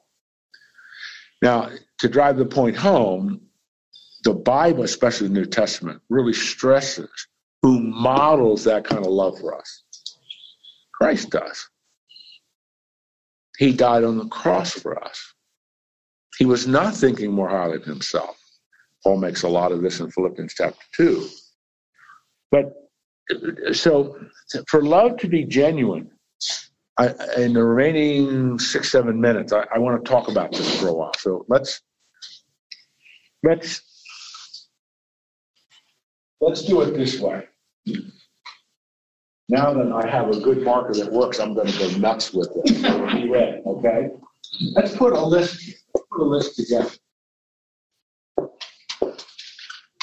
Now, 1.43 1.71
to 1.99 2.09
drive 2.09 2.37
the 2.37 2.47
point 2.47 2.77
home, 2.77 3.41
the 4.25 4.35
Bible, 4.35 4.85
especially 4.85 5.29
the 5.29 5.35
New 5.35 5.47
Testament, 5.47 6.01
really 6.09 6.33
stresses 6.33 7.11
who 7.63 7.81
models 7.81 8.65
that 8.65 8.85
kind 8.85 9.05
of 9.05 9.11
love 9.11 9.39
for 9.39 9.57
us. 9.57 9.83
Christ 11.01 11.31
does. 11.31 11.69
He 13.59 13.73
died 13.73 14.05
on 14.05 14.19
the 14.19 14.27
cross 14.27 14.73
for 14.73 15.03
us. 15.03 15.35
He 16.39 16.45
was 16.45 16.67
not 16.67 16.95
thinking 16.95 17.33
more 17.33 17.49
highly 17.49 17.77
of 17.77 17.85
himself. 17.85 18.37
Paul 19.03 19.19
makes 19.19 19.43
a 19.43 19.49
lot 19.49 19.73
of 19.73 19.83
this 19.83 20.01
in 20.01 20.11
Philippians 20.11 20.55
chapter 20.55 20.85
2. 20.97 21.29
But 22.51 22.73
so 23.73 24.19
for 24.69 24.83
love 24.83 25.17
to 25.19 25.29
be 25.29 25.45
genuine, 25.45 26.11
I, 26.99 27.15
in 27.37 27.53
the 27.53 27.63
remaining 27.63 28.59
six, 28.59 28.91
seven 28.91 29.21
minutes, 29.21 29.53
I, 29.53 29.67
I 29.73 29.79
want 29.79 30.05
to 30.05 30.11
talk 30.11 30.29
about 30.29 30.53
this 30.53 30.81
for 30.81 30.89
a 30.89 30.93
while. 30.93 31.15
So 31.19 31.45
let's 31.49 31.81
let's 33.45 33.81
let's 36.41 36.63
do 36.63 36.81
it 36.83 36.97
this 36.97 37.21
way. 37.21 37.45
Now 39.51 39.73
that 39.73 39.91
I 39.91 40.07
have 40.07 40.29
a 40.29 40.39
good 40.41 40.63
marker 40.63 40.93
that 40.95 41.11
works, 41.11 41.39
I'm 41.41 41.55
going 41.55 41.69
to 41.69 41.79
go 41.79 41.89
nuts 41.99 42.35
with 42.35 42.51
it. 42.55 43.13
Be 43.13 43.31
ready, 43.31 43.63
okay? 43.65 44.11
Let's 44.73 44.95
put 44.95 45.15
a 45.15 45.25
list. 45.25 45.75
Put 45.95 46.21
a 46.21 46.25
list 46.25 46.57
together. 46.57 46.91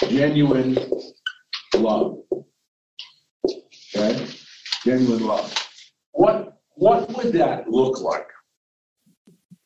Genuine 0.10 0.78
love. 1.76 2.18
Okay, 3.96 4.28
genuine 4.84 5.26
love. 5.26 5.54
What 6.12 6.58
what 6.74 7.16
would 7.16 7.34
that 7.34 7.70
look 7.70 8.02
like? 8.02 8.28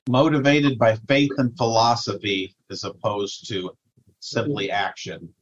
Motivated 0.10 0.78
by 0.78 0.96
faith 1.08 1.32
and 1.38 1.56
philosophy 1.58 2.56
as 2.70 2.84
opposed 2.84 3.48
to 3.50 3.72
simply 4.20 4.70
action. 4.72 5.34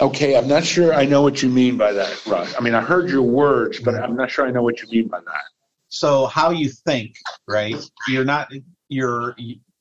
Okay, 0.00 0.36
I'm 0.36 0.48
not 0.48 0.64
sure 0.64 0.92
I 0.94 1.04
know 1.04 1.22
what 1.22 1.42
you 1.42 1.48
mean 1.48 1.76
by 1.76 1.92
that, 1.92 2.26
Russ. 2.26 2.54
I 2.56 2.60
mean, 2.60 2.74
I 2.74 2.80
heard 2.80 3.08
your 3.10 3.22
words, 3.22 3.78
but 3.80 3.94
I'm 3.94 4.16
not 4.16 4.30
sure 4.30 4.46
I 4.46 4.50
know 4.50 4.62
what 4.62 4.82
you 4.82 4.88
mean 4.88 5.08
by 5.08 5.20
that. 5.20 5.44
So 5.88 6.26
how 6.26 6.50
you 6.50 6.68
think, 6.70 7.16
right? 7.46 7.76
You're 8.08 8.24
not 8.24 8.52
your 8.88 9.36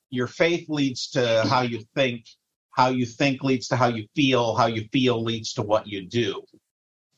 your 0.09 0.28
faith 0.28 0.67
leads 0.69 1.09
to 1.11 1.43
how 1.47 1.61
you 1.61 1.84
think, 1.95 2.26
how 2.72 2.89
you 2.89 3.05
think 3.05 3.43
leads 3.43 3.69
to 3.69 3.76
how 3.76 3.88
you 3.88 4.07
feel, 4.15 4.55
how 4.55 4.67
you 4.67 4.88
feel 4.91 5.24
leads 5.24 5.53
to 5.53 5.61
what 5.61 5.88
you 5.88 6.05
do. 6.05 6.43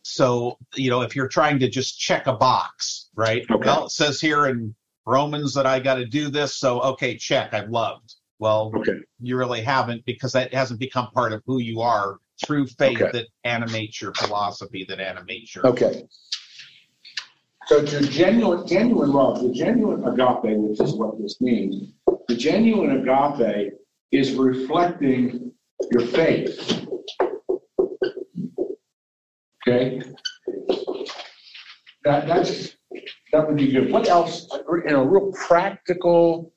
So, 0.04 0.58
you 0.76 0.90
know, 0.90 1.02
if 1.02 1.16
you're 1.16 1.28
trying 1.30 1.60
to 1.60 1.70
just 1.70 2.00
check 2.00 2.28
a 2.28 2.34
box, 2.34 3.10
right? 3.16 3.44
Okay. 3.50 3.66
Well, 3.66 3.86
it 3.86 3.92
says 3.92 4.20
here 4.22 4.46
in 4.48 4.76
Romans 5.06 5.54
that 5.56 5.66
I 5.66 5.80
got 5.80 5.96
to 5.96 6.06
do 6.06 6.30
this, 6.30 6.56
so 6.56 6.82
okay, 6.82 7.18
check, 7.18 7.54
I've 7.54 7.70
loved. 7.70 8.16
Well, 8.40 8.72
Okay. 8.76 9.00
you 9.22 9.38
really 9.38 9.62
haven't 9.62 10.06
because 10.06 10.34
that 10.34 10.54
hasn't 10.54 10.80
become 10.80 11.08
part 11.12 11.34
of 11.34 11.42
who 11.46 11.60
you 11.60 11.82
are 11.82 12.20
through 12.46 12.68
faith 12.68 13.02
Okay. 13.02 13.12
that 13.12 13.28
animates 13.44 14.02
your 14.02 14.14
philosophy, 14.14 14.86
that 14.88 15.00
animates 15.00 15.56
your. 15.56 15.68
Okay. 15.68 16.04
So 17.68 17.84
to 17.84 18.02
genuine, 18.08 18.68
genuine 18.68 19.12
love, 19.12 19.42
the 19.42 19.52
genuine 19.52 20.04
agape, 20.06 20.58
which 20.58 20.82
is 20.82 20.94
what 20.94 21.20
this 21.22 21.40
means, 21.40 21.94
the 22.28 22.36
genuine 22.36 23.08
agape 23.08 23.74
is 24.12 24.34
reflecting 24.34 25.52
your 25.92 26.06
faith. 26.08 26.86
Okay? 29.66 30.02
That, 32.04 32.28
that's, 32.28 32.76
that 33.32 33.48
would 33.48 33.56
be 33.56 33.72
good. 33.72 33.92
What 33.92 34.10
else, 34.10 34.48
in 34.86 34.94
a 34.94 35.04
real 35.04 35.32
practical, 35.32 36.54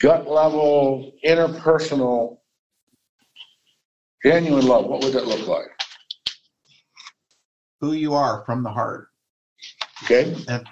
gut 0.00 0.26
level, 0.26 1.12
interpersonal, 1.26 2.38
genuine 4.24 4.66
love, 4.66 4.86
what 4.86 5.02
would 5.02 5.12
that 5.14 5.26
look 5.26 5.46
like? 5.46 5.68
Who 7.80 7.92
you 7.92 8.14
are 8.14 8.44
from 8.44 8.62
the 8.62 8.70
heart. 8.70 9.08
Okay? 10.04 10.34
And- 10.48 10.66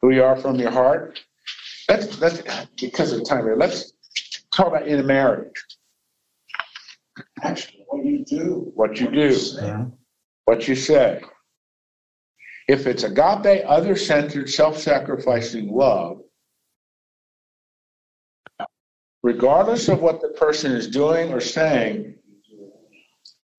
Who 0.00 0.10
you 0.10 0.24
are 0.24 0.36
from 0.36 0.56
your 0.56 0.70
heart. 0.70 1.20
Let's, 1.88 2.20
let's, 2.20 2.42
because 2.80 3.12
of 3.12 3.24
time 3.26 3.44
here, 3.44 3.56
let's 3.56 3.92
talk 4.54 4.66
about 4.68 4.86
in 4.88 4.98
a 4.98 5.02
marriage. 5.02 5.54
Actually, 7.42 7.84
what 7.88 8.04
you 8.04 8.24
do. 8.24 8.72
What 8.74 8.98
you 9.00 9.10
do, 9.10 9.92
what 10.44 10.66
you 10.68 10.74
say. 10.74 11.20
If 12.68 12.86
it's 12.86 13.02
agape, 13.02 13.64
other 13.66 13.96
centered, 13.96 14.48
self 14.48 14.78
sacrificing 14.78 15.70
love, 15.72 16.20
regardless 19.22 19.88
of 19.88 20.00
what 20.00 20.20
the 20.20 20.28
person 20.28 20.72
is 20.72 20.88
doing 20.88 21.32
or 21.32 21.40
saying, 21.40 22.14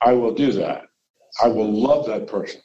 I 0.04 0.14
will 0.14 0.34
do 0.34 0.52
that. 0.54 0.84
I 1.42 1.48
will 1.48 1.72
love 1.72 2.06
that 2.08 2.28
person. 2.28 2.62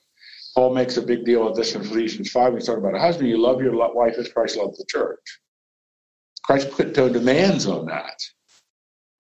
Paul 0.55 0.75
makes 0.75 0.97
a 0.97 1.03
big 1.03 1.25
deal 1.25 1.47
of 1.47 1.55
this 1.55 1.75
in 1.75 1.83
Ephesians 1.83 2.31
5. 2.31 2.55
He's 2.55 2.67
talking 2.67 2.83
about 2.83 2.97
a 2.97 3.01
husband, 3.01 3.29
you 3.29 3.39
love 3.39 3.63
your 3.63 3.75
wife 3.95 4.17
as 4.19 4.33
Christ 4.33 4.57
loved 4.57 4.77
the 4.77 4.85
church. 4.89 5.21
Christ 6.45 6.71
put 6.71 6.97
no 6.97 7.09
demands 7.09 7.67
on 7.67 7.87
that. 7.87 8.19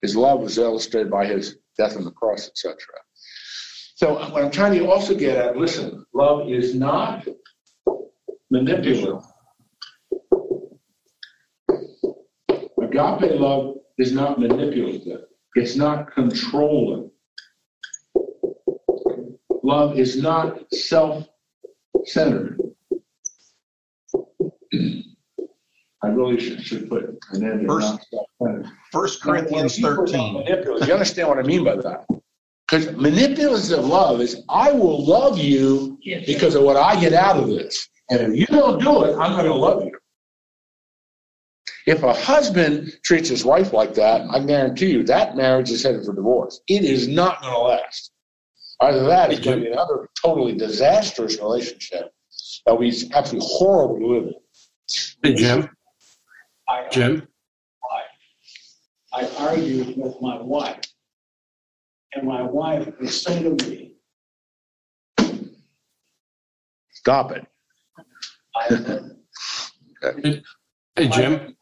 His 0.02 0.16
love 0.16 0.40
was 0.40 0.58
illustrated 0.58 1.10
by 1.10 1.26
his 1.26 1.58
death 1.76 1.96
on 1.96 2.04
the 2.04 2.10
cross, 2.10 2.48
etc. 2.48 2.76
So 3.96 4.18
um, 4.18 4.32
what 4.32 4.44
I'm 4.44 4.50
trying 4.50 4.78
to 4.78 4.90
also 4.90 5.14
get 5.14 5.36
at, 5.36 5.56
listen, 5.56 6.04
love 6.14 6.48
is 6.48 6.74
not 6.74 7.26
manipulative. 8.50 9.22
Agape 12.80 13.40
love 13.40 13.76
is 13.98 14.12
not 14.12 14.38
manipulative. 14.38 15.22
It's 15.54 15.76
not 15.76 16.12
controlling. 16.12 17.10
Love 19.68 19.98
is 19.98 20.16
not 20.16 20.64
self-centered. 20.72 22.58
I 26.02 26.06
really 26.08 26.40
should, 26.40 26.62
should 26.62 26.88
put 26.88 27.04
an 27.32 27.44
end 27.44 27.60
to 27.60 27.66
First- 27.66 28.06
not. 28.40 28.64
First 28.92 29.20
Corinthians 29.22 29.78
13. 29.78 30.46
You 30.46 30.92
understand 30.94 31.28
what 31.28 31.38
I 31.38 31.42
mean 31.42 31.64
by 31.64 31.76
that? 31.76 32.06
Because 32.66 32.92
manipulative 32.96 33.84
love 33.84 34.22
is, 34.22 34.42
I 34.48 34.72
will 34.72 35.04
love 35.04 35.36
you 35.36 35.98
because 36.24 36.54
of 36.54 36.62
what 36.62 36.78
I 36.78 36.98
get 36.98 37.12
out 37.12 37.36
of 37.36 37.48
this. 37.48 37.90
And 38.08 38.32
if 38.32 38.38
you 38.40 38.46
don't 38.46 38.80
do 38.82 39.04
it, 39.04 39.12
I'm 39.18 39.32
not 39.32 39.42
going 39.42 39.52
to 39.52 39.54
love 39.54 39.84
you. 39.84 39.92
If 41.86 42.02
a 42.04 42.14
husband 42.14 42.90
treats 43.04 43.28
his 43.28 43.44
wife 43.44 43.74
like 43.74 43.92
that, 43.94 44.22
I 44.30 44.40
guarantee 44.40 44.92
you 44.92 45.02
that 45.04 45.36
marriage 45.36 45.70
is 45.70 45.82
headed 45.82 46.06
for 46.06 46.14
divorce. 46.14 46.58
It 46.68 46.84
is 46.84 47.06
not 47.06 47.42
going 47.42 47.52
to 47.52 47.60
last. 47.60 48.12
Either 48.80 49.04
that, 49.06 49.32
it's 49.32 49.40
going 49.40 49.58
to 49.58 49.64
be 49.66 49.72
another 49.72 50.08
totally 50.20 50.54
disastrous 50.54 51.38
relationship 51.38 52.12
that 52.64 52.72
will 52.72 52.80
be 52.80 53.10
absolutely 53.14 53.48
horrible 53.50 53.98
to 53.98 54.06
live 54.06 54.24
in. 54.24 54.34
Hey, 55.22 55.34
Jim, 55.34 55.68
I, 56.68 56.88
Jim, 56.90 57.28
I 59.12 59.28
argued 59.38 59.96
with 59.96 60.20
my 60.20 60.40
wife. 60.40 60.80
And 62.14 62.26
my 62.26 62.42
wife 62.42 62.88
would 63.00 63.10
say 63.10 63.42
to 63.42 63.50
me, 63.50 63.94
Stop 66.92 67.32
it. 67.32 67.46
I 68.56 68.68
love 68.74 69.10
hey, 70.96 71.08
Jim, 71.08 71.56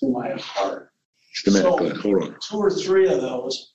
to 0.00 0.08
my 0.08 0.32
heart. 0.32 0.90
Just 1.32 1.48
a 1.48 1.50
minute, 1.62 1.78
Glenn. 1.78 1.96
Hold 1.96 2.22
on. 2.22 2.36
Two 2.40 2.58
or 2.58 2.70
three 2.70 3.08
of 3.08 3.20
those, 3.20 3.69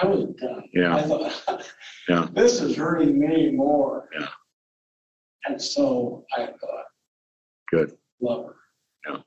I 0.00 0.06
was 0.06 0.24
done. 0.40 0.64
Yeah. 0.74 0.96
I 0.96 1.02
thought, 1.02 1.66
Yeah. 2.08 2.28
this 2.32 2.60
is 2.60 2.76
hurting 2.76 3.18
me 3.18 3.50
more. 3.50 4.08
Yeah. 4.18 4.28
And 5.46 5.60
so 5.60 6.24
I 6.36 6.46
thought, 6.46 6.84
Good. 7.70 7.96
love 8.20 8.46
her. 8.46 8.54
Yeah. 9.08 9.20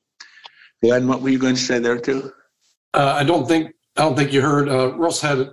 Glenn, 0.84 1.07
what 1.07 1.22
were 1.22 1.30
you 1.30 1.39
going 1.39 1.55
to 1.55 1.61
say 1.61 1.80
there 1.80 1.97
too? 1.99 2.32
uh, 2.93 3.15
I 3.20 3.24
don't 3.24 3.47
think, 3.47 3.72
I 3.97 4.01
don't 4.01 4.15
think 4.15 4.32
you 4.34 4.41
heard, 4.41 4.70
uh, 4.70 4.93
Russ 4.95 5.22
had 5.22 5.49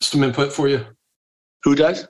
some 0.00 0.22
input 0.24 0.52
for 0.52 0.68
you. 0.68 0.84
Who 1.64 1.74
does? 1.74 2.06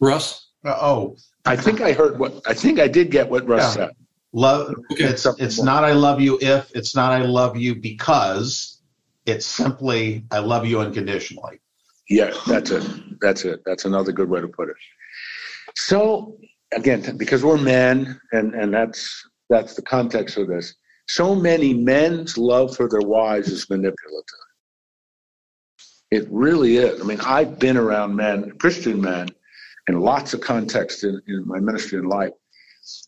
Russ? 0.00 0.50
Uh, 0.64 0.76
Oh, 0.80 1.16
I 1.44 1.56
think 1.56 1.80
I 1.80 1.92
heard 1.92 2.18
what, 2.18 2.40
I 2.46 2.54
think 2.54 2.78
I 2.80 2.88
did 2.88 3.10
get 3.10 3.28
what 3.30 3.46
Russ 3.46 3.76
Yeah. 3.76 3.86
said. 3.86 3.90
love. 4.32 4.74
Okay. 4.92 5.04
It's 5.04 5.24
it's 5.38 5.62
not 5.62 5.84
I 5.84 5.92
love 5.92 6.20
you 6.20 6.38
if. 6.42 6.70
It's 6.74 6.94
not 6.94 7.12
I 7.12 7.22
love 7.22 7.56
you 7.56 7.74
because. 7.74 8.72
It's 9.26 9.46
simply 9.46 10.24
I 10.30 10.38
love 10.38 10.66
you 10.66 10.80
unconditionally. 10.80 11.58
Yeah, 12.08 12.32
that's 12.46 12.70
it. 12.70 13.20
That's 13.20 13.44
it. 13.44 13.60
That's 13.66 13.84
another 13.84 14.12
good 14.12 14.28
way 14.28 14.40
to 14.40 14.48
put 14.48 14.68
it. 14.68 14.76
So 15.74 16.36
again, 16.72 17.16
because 17.16 17.44
we're 17.44 17.58
men, 17.58 18.20
and 18.32 18.54
and 18.54 18.72
that's 18.72 19.28
that's 19.50 19.74
the 19.74 19.82
context 19.82 20.36
of 20.36 20.48
this. 20.48 20.74
So 21.08 21.34
many 21.34 21.72
men's 21.72 22.36
love 22.36 22.76
for 22.76 22.88
their 22.88 23.00
wives 23.00 23.48
is 23.48 23.68
manipulative. 23.70 24.24
It 26.10 26.26
really 26.30 26.76
is. 26.76 27.00
I 27.00 27.04
mean, 27.04 27.20
I've 27.20 27.58
been 27.58 27.76
around 27.76 28.14
men, 28.14 28.52
Christian 28.58 29.00
men, 29.00 29.28
in 29.88 30.00
lots 30.00 30.34
of 30.34 30.40
contexts 30.40 31.04
in, 31.04 31.20
in 31.26 31.46
my 31.46 31.58
ministry 31.58 31.98
and 31.98 32.08
life. 32.08 32.32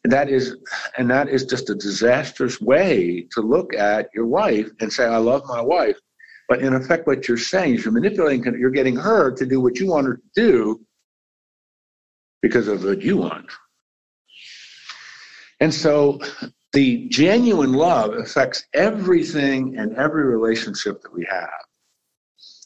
And 0.03 0.13
that 0.13 0.29
is, 0.29 0.57
and 0.97 1.09
that 1.11 1.29
is 1.29 1.45
just 1.45 1.71
a 1.71 1.75
disastrous 1.75 2.61
way 2.61 3.27
to 3.33 3.41
look 3.41 3.75
at 3.75 4.09
your 4.13 4.27
wife 4.27 4.69
and 4.81 4.93
say, 4.93 5.05
"I 5.05 5.19
love 5.19 5.43
my 5.47 5.61
wife." 5.61 5.97
But 6.49 6.61
in 6.61 6.73
effect, 6.75 7.07
what 7.07 7.29
you're 7.29 7.37
saying 7.37 7.75
is 7.75 7.85
you're 7.85 7.93
manipulating, 7.93 8.43
you're 8.59 8.71
getting 8.71 8.97
her 8.97 9.31
to 9.33 9.47
do 9.47 9.61
what 9.61 9.79
you 9.79 9.87
want 9.89 10.07
her 10.07 10.17
to 10.17 10.23
do 10.35 10.81
because 12.41 12.69
of 12.69 12.85
what 12.85 13.03
you 13.03 13.19
want. 13.19 13.47
And 15.61 15.73
so 15.73 16.21
the 16.73 17.09
genuine 17.09 17.73
love 17.73 18.15
affects 18.15 18.65
everything 18.75 19.77
and 19.77 19.97
every 19.97 20.25
relationship 20.25 21.03
that 21.03 21.13
we 21.13 21.27
have. 21.29 21.51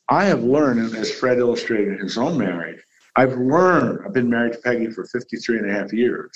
I 0.09 0.24
have 0.24 0.43
learned, 0.43 0.95
as 0.95 1.11
Fred 1.11 1.39
illustrated 1.39 1.95
in 1.95 2.01
his 2.01 2.18
own 2.18 2.37
marriage, 2.37 2.80
I've 3.16 3.35
learned, 3.35 4.01
I've 4.05 4.12
been 4.12 4.30
married 4.30 4.55
to 4.55 4.59
Peggy 4.59 4.91
for 4.91 5.05
53 5.07 5.59
and 5.59 5.70
a 5.70 5.72
half 5.72 5.93
years, 5.93 6.30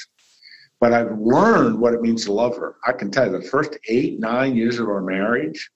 but 0.80 0.92
I've 0.92 1.18
learned 1.18 1.78
what 1.78 1.94
it 1.94 2.02
means 2.02 2.24
to 2.24 2.32
love 2.32 2.56
her. 2.56 2.76
I 2.86 2.92
can 2.92 3.10
tell 3.10 3.26
you 3.26 3.38
the 3.38 3.48
first 3.48 3.76
eight, 3.88 4.18
nine 4.20 4.56
years 4.56 4.78
of 4.78 4.88
our 4.88 5.02
marriage, 5.02 5.70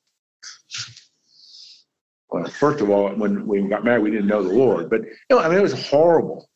well, 2.31 2.45
first 2.47 2.81
of 2.81 2.91
all, 2.91 3.11
when 3.11 3.47
we 3.47 3.63
got 3.63 3.85
married, 3.85 4.03
we 4.03 4.11
didn't 4.11 4.29
know 4.29 4.43
the 4.43 4.55
Lord, 4.55 4.89
but 4.89 5.03
you 5.03 5.15
know, 5.31 5.39
I 5.39 5.49
mean, 5.49 5.59
it 5.59 5.63
was 5.63 5.89
horrible. 5.89 6.49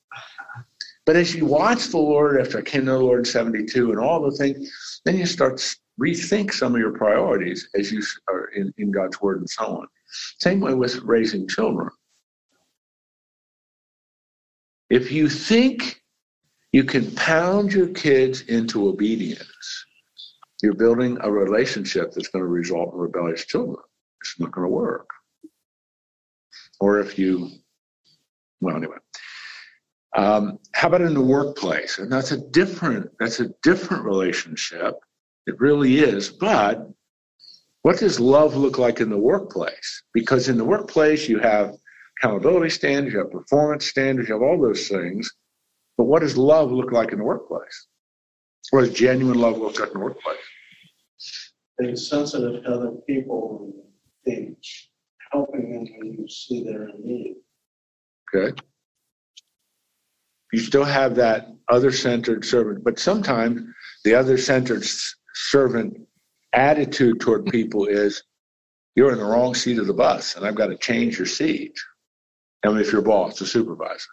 But 1.07 1.16
as 1.16 1.35
you 1.35 1.45
watch 1.45 1.89
the 1.89 1.99
Lord 1.99 2.41
after 2.41 2.59
I 2.59 2.62
came 2.62 2.87
to 2.87 2.93
the 2.93 2.99
Lord 2.99 3.20
in 3.20 3.25
72 3.25 3.91
and 3.91 4.01
all 4.01 4.22
the 4.22 4.37
things, 4.37 5.01
then 5.05 5.18
you 5.18 5.27
start 5.27 5.59
to 5.59 5.77
rethink 6.01 6.53
some 6.53 6.75
of 6.75 6.81
your 6.81 6.93
priorities 6.93 7.68
as 7.75 7.93
you 7.93 8.03
are 8.29 8.47
in, 8.57 8.72
in 8.79 8.91
God's 8.91 9.20
Word 9.20 9.39
and 9.39 9.51
so 9.51 9.64
on. 9.64 9.87
Same 10.41 10.61
way 10.61 10.75
with 10.75 10.97
raising 11.03 11.47
children. 11.47 11.91
If 14.89 15.11
you 15.11 15.29
think 15.29 16.01
you 16.72 16.85
can 16.85 17.11
pound 17.16 17.72
your 17.72 17.89
kids 17.89 18.43
into 18.43 18.89
obedience, 18.89 19.87
you're 20.62 20.75
building 20.75 21.18
a 21.20 21.31
relationship 21.31 22.12
that's 22.12 22.29
going 22.29 22.43
to 22.43 22.49
result 22.49 22.95
in 22.95 22.99
rebellious 23.01 23.45
children. 23.45 23.77
It's 24.20 24.41
not 24.41 24.53
going 24.53 24.66
to 24.66 24.72
work. 24.72 25.09
Or 26.81 27.01
if 27.01 27.18
you, 27.18 27.51
well, 28.61 28.77
anyway. 28.77 28.97
Um, 30.16 30.59
how 30.75 30.89
about 30.89 31.01
in 31.01 31.14
the 31.14 31.20
workplace? 31.20 31.99
And 31.99 32.11
that's 32.11 32.31
a 32.31 32.39
different, 32.51 33.11
that's 33.18 33.41
a 33.41 33.49
different 33.62 34.05
relationship. 34.05 34.95
It 35.47 35.59
really 35.59 35.99
is. 35.99 36.29
But 36.29 36.89
what 37.83 37.99
does 37.99 38.20
love 38.20 38.57
look 38.57 38.79
like 38.79 39.01
in 39.01 39.11
the 39.11 39.18
workplace? 39.18 40.03
Because 40.12 40.49
in 40.49 40.57
the 40.57 40.64
workplace, 40.64 41.29
you 41.29 41.39
have 41.41 41.77
accountability 42.18 42.70
standards, 42.70 43.12
you 43.12 43.18
have 43.20 43.31
performance 43.31 43.87
standards, 43.87 44.29
you 44.29 44.35
have 44.35 44.43
all 44.43 44.61
those 44.61 44.89
things. 44.89 45.31
But 45.99 46.05
what 46.05 46.20
does 46.20 46.37
love 46.37 46.72
look 46.72 46.93
like 46.93 47.12
in 47.12 47.18
the 47.18 47.25
workplace? 47.25 47.87
What 48.70 48.81
does 48.81 48.95
genuine 48.95 49.39
love 49.39 49.59
look 49.59 49.79
like 49.79 49.89
in 49.89 49.95
the 49.95 50.05
workplace? 50.05 50.39
Being 51.79 51.97
sensitive 51.97 52.62
to 52.62 52.70
other 52.70 52.93
people, 53.07 53.72
being 54.25 54.57
helping 55.35 55.72
them 55.72 55.87
when 55.99 56.14
you 56.14 56.28
see 56.28 56.62
they're 56.62 56.89
in 56.89 57.05
need. 57.05 57.37
Okay. 58.35 58.57
You 60.53 60.61
still 60.61 60.85
have 60.85 61.16
that 61.16 61.49
other 61.68 61.91
centered 61.91 62.45
servant, 62.45 62.85
but 62.85 62.99
sometimes 63.01 63.62
the 64.05 64.14
other 64.14 64.39
centered 64.39 64.87
servant 65.35 66.01
attitude 66.53 67.20
toward 67.20 67.47
people 67.57 67.87
is 67.87 68.22
you're 68.95 69.12
in 69.12 69.18
the 69.18 69.24
wrong 69.24 69.55
seat 69.55 69.78
of 69.78 69.89
the 69.89 69.93
bus 69.93 70.37
and 70.37 70.47
I've 70.47 70.55
got 70.55 70.68
to 70.68 70.76
change 70.76 71.18
your 71.18 71.26
seat. 71.26 71.76
I 72.64 72.68
mean, 72.68 72.78
if 72.78 72.93
your 72.93 73.03
boss, 73.03 73.39
the 73.39 73.47
supervisor. 73.47 74.09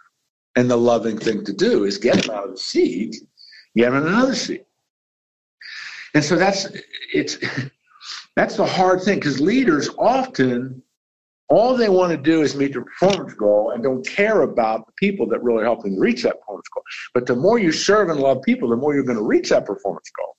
And 0.55 0.69
the 0.69 0.77
loving 0.77 1.17
thing 1.17 1.45
to 1.45 1.53
do 1.53 1.85
is 1.85 1.97
get 1.97 2.25
him 2.25 2.31
out 2.31 2.45
of 2.45 2.51
the 2.51 2.57
seat, 2.57 3.15
get 3.77 3.89
him 3.89 3.95
in 3.95 4.07
another 4.07 4.35
seat. 4.35 4.65
And 6.13 6.23
so 6.23 6.35
that's 6.35 6.67
it's 7.13 7.37
that's 8.35 8.57
the 8.57 8.65
hard 8.65 9.01
thing 9.03 9.19
because 9.19 9.39
leaders 9.39 9.87
often 9.97 10.83
all 11.51 11.75
they 11.75 11.89
want 11.89 12.11
to 12.11 12.17
do 12.17 12.41
is 12.41 12.55
meet 12.55 12.71
their 12.71 12.85
performance 12.85 13.33
goal 13.33 13.71
and 13.71 13.83
don't 13.83 14.07
care 14.07 14.43
about 14.43 14.85
the 14.85 14.93
people 14.93 15.27
that 15.27 15.43
really 15.43 15.63
help 15.63 15.83
them 15.83 15.99
reach 15.99 16.23
that 16.23 16.39
performance 16.39 16.67
goal. 16.73 16.83
But 17.13 17.25
the 17.25 17.35
more 17.35 17.59
you 17.59 17.73
serve 17.73 18.09
and 18.09 18.21
love 18.21 18.41
people, 18.43 18.69
the 18.69 18.77
more 18.77 18.95
you're 18.95 19.03
going 19.03 19.17
to 19.17 19.23
reach 19.23 19.49
that 19.49 19.65
performance 19.65 20.09
goal. 20.17 20.37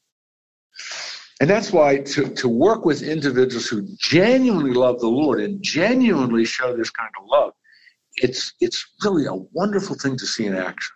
And 1.42 1.50
that's 1.50 1.70
why 1.70 1.98
to, 1.98 2.28
to 2.28 2.48
work 2.48 2.86
with 2.86 3.02
individuals 3.02 3.66
who 3.66 3.86
genuinely 3.98 4.72
love 4.72 5.00
the 5.00 5.08
Lord 5.08 5.40
and 5.40 5.62
genuinely 5.62 6.46
show 6.46 6.74
this 6.74 6.90
kind 6.90 7.10
of 7.20 7.26
love, 7.28 7.52
it's 8.16 8.54
it's 8.60 8.82
really 9.04 9.26
a 9.26 9.34
wonderful 9.34 9.96
thing 9.96 10.16
to 10.16 10.26
see 10.26 10.46
in 10.46 10.54
action. 10.54 10.94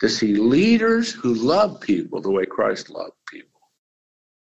To 0.00 0.08
see 0.08 0.36
leaders 0.36 1.12
who 1.12 1.34
love 1.34 1.82
people 1.82 2.22
the 2.22 2.30
way 2.30 2.46
Christ 2.46 2.88
loved 2.88 3.16
people. 3.28 3.60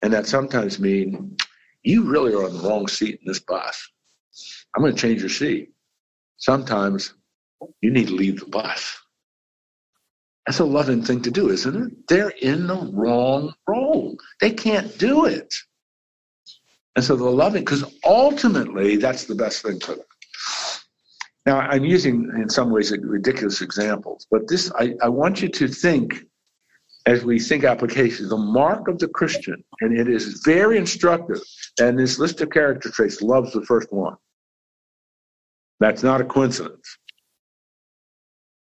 And 0.02 0.12
that 0.12 0.26
sometimes 0.26 0.78
means 0.78 1.40
you 1.82 2.04
really 2.04 2.34
are 2.34 2.44
on 2.44 2.56
the 2.56 2.68
wrong 2.68 2.86
seat 2.88 3.20
in 3.20 3.26
this 3.26 3.40
bus. 3.40 3.88
I'm 4.74 4.82
going 4.82 4.94
to 4.94 5.00
change 5.00 5.20
your 5.20 5.30
seat. 5.30 5.70
Sometimes 6.36 7.14
you 7.80 7.90
need 7.90 8.08
to 8.08 8.14
leave 8.14 8.40
the 8.40 8.46
bus. 8.46 8.98
That's 10.46 10.58
a 10.58 10.64
loving 10.64 11.02
thing 11.02 11.22
to 11.22 11.30
do, 11.30 11.50
isn't 11.50 11.76
it? 11.76 12.08
They're 12.08 12.30
in 12.30 12.66
the 12.66 12.90
wrong 12.92 13.54
role. 13.68 14.16
They 14.40 14.50
can't 14.50 14.96
do 14.98 15.26
it. 15.26 15.54
And 16.96 17.04
so 17.04 17.16
the 17.16 17.24
loving, 17.24 17.64
because 17.64 17.84
ultimately 18.04 18.96
that's 18.96 19.24
the 19.24 19.34
best 19.34 19.62
thing 19.62 19.78
for 19.80 19.94
them. 19.94 20.04
Now, 21.46 21.58
I'm 21.58 21.84
using 21.84 22.30
in 22.36 22.48
some 22.48 22.70
ways 22.70 22.92
ridiculous 22.92 23.62
examples, 23.62 24.26
but 24.30 24.46
this, 24.48 24.70
I, 24.78 24.94
I 25.02 25.08
want 25.08 25.42
you 25.42 25.48
to 25.48 25.68
think 25.68 26.24
as 27.06 27.24
we 27.24 27.38
think 27.38 27.64
application, 27.64 28.28
the 28.28 28.36
mark 28.36 28.88
of 28.88 28.98
the 28.98 29.08
Christian, 29.08 29.62
and 29.80 29.98
it 29.98 30.08
is 30.08 30.42
very 30.44 30.78
instructive. 30.78 31.40
And 31.80 31.98
this 31.98 32.18
list 32.18 32.40
of 32.40 32.50
character 32.50 32.90
traits 32.90 33.22
loves 33.22 33.52
the 33.52 33.62
first 33.62 33.92
one. 33.92 34.16
That's 35.80 36.02
not 36.02 36.20
a 36.20 36.24
coincidence. 36.24 36.98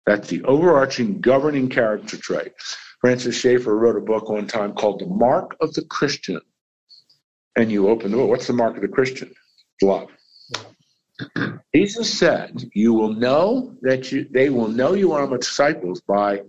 That's 0.05 0.29
the 0.29 0.43
overarching 0.43 1.19
governing 1.19 1.67
character 1.69 2.15
trait. 2.17 2.53
Francis 3.01 3.35
Schaeffer 3.35 3.75
wrote 3.75 3.97
a 3.97 4.01
book 4.01 4.29
one 4.29 4.47
time 4.47 4.73
called 4.73 4.99
The 4.99 5.07
Mark 5.07 5.55
of 5.59 5.73
the 5.73 5.83
Christian. 5.85 6.39
And 7.55 7.71
you 7.71 7.89
open 7.89 8.11
the 8.11 8.17
book. 8.17 8.29
What's 8.29 8.47
the 8.47 8.53
mark 8.53 8.75
of 8.75 8.83
the 8.83 8.87
Christian? 8.87 9.33
Love. 9.81 10.09
Jesus 11.75 12.17
said, 12.17 12.69
You 12.73 12.93
will 12.93 13.13
know 13.13 13.75
that 13.81 14.11
you 14.11 14.27
they 14.31 14.49
will 14.49 14.67
know 14.67 14.93
you 14.93 15.13
are 15.13 15.27
my 15.27 15.37
disciples 15.37 16.01
by 16.01 16.41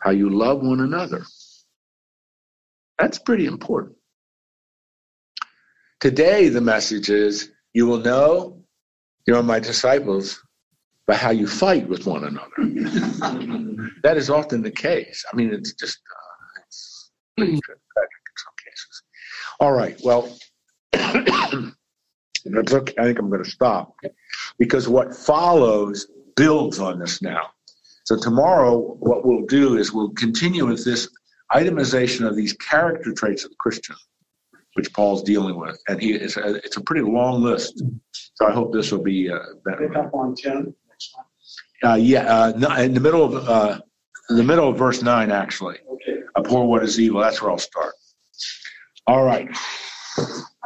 how 0.00 0.10
you 0.10 0.30
love 0.30 0.62
one 0.62 0.80
another. 0.80 1.24
That's 2.98 3.18
pretty 3.18 3.46
important. 3.46 3.96
Today, 6.00 6.48
the 6.48 6.60
message 6.60 7.10
is 7.10 7.50
you 7.72 7.86
will 7.86 7.98
know 7.98 8.62
you're 9.26 9.42
my 9.42 9.60
disciples 9.60 10.42
by 11.06 11.14
how 11.14 11.30
you 11.30 11.46
fight 11.46 11.88
with 11.88 12.06
one 12.06 12.24
another. 12.24 12.50
that 14.02 14.16
is 14.16 14.30
often 14.30 14.62
the 14.62 14.70
case. 14.70 15.24
I 15.30 15.36
mean, 15.36 15.52
it's 15.52 15.74
just 15.74 15.98
uh, 15.98 16.60
it's 16.66 17.10
pretty 17.36 17.52
tragic 17.52 18.20
in 18.26 18.36
some 18.36 18.54
cases. 18.64 19.02
All 19.60 19.72
right, 19.72 20.00
well, 20.02 20.36
okay. 22.70 22.94
I 22.98 23.04
think 23.04 23.18
I'm 23.18 23.28
going 23.28 23.44
to 23.44 23.50
stop 23.50 23.94
because 24.58 24.88
what 24.88 25.14
follows 25.14 26.06
builds 26.36 26.78
on 26.78 26.98
this 26.98 27.20
now. 27.20 27.50
So 28.04 28.16
tomorrow, 28.16 28.78
what 28.98 29.24
we'll 29.24 29.46
do 29.46 29.76
is 29.76 29.92
we'll 29.92 30.10
continue 30.10 30.66
with 30.66 30.84
this 30.84 31.08
itemization 31.52 32.26
of 32.26 32.36
these 32.36 32.52
character 32.54 33.12
traits 33.12 33.44
of 33.44 33.50
the 33.50 33.56
Christian, 33.58 33.96
which 34.74 34.92
Paul's 34.92 35.22
dealing 35.22 35.58
with, 35.58 35.80
and 35.88 36.00
he 36.00 36.12
it's 36.14 36.36
a, 36.36 36.54
it's 36.56 36.76
a 36.76 36.80
pretty 36.80 37.02
long 37.02 37.42
list. 37.42 37.82
So 38.34 38.46
I 38.48 38.52
hope 38.52 38.72
this 38.72 38.90
will 38.92 39.02
be 39.02 39.30
uh, 39.30 39.38
better. 39.64 39.88
Pick 39.88 39.96
up 39.96 40.14
on 40.14 40.34
ten 40.34 40.74
next 40.88 41.14
Uh, 41.84 41.94
yeah, 41.94 42.22
uh, 42.34 42.52
no, 42.56 42.74
in 42.76 42.94
the 42.94 43.00
middle 43.00 43.24
of 43.24 43.48
uh, 43.48 43.80
in 44.30 44.36
the 44.36 44.44
middle 44.44 44.68
of 44.68 44.78
verse 44.78 45.02
nine, 45.02 45.30
actually, 45.30 45.78
Okay. 45.92 46.20
abhor 46.36 46.66
what 46.68 46.82
is 46.82 46.98
evil. 47.00 47.20
That's 47.20 47.40
where 47.42 47.50
I'll 47.50 47.58
start. 47.58 47.94
All 49.06 49.24
right. 49.24 49.48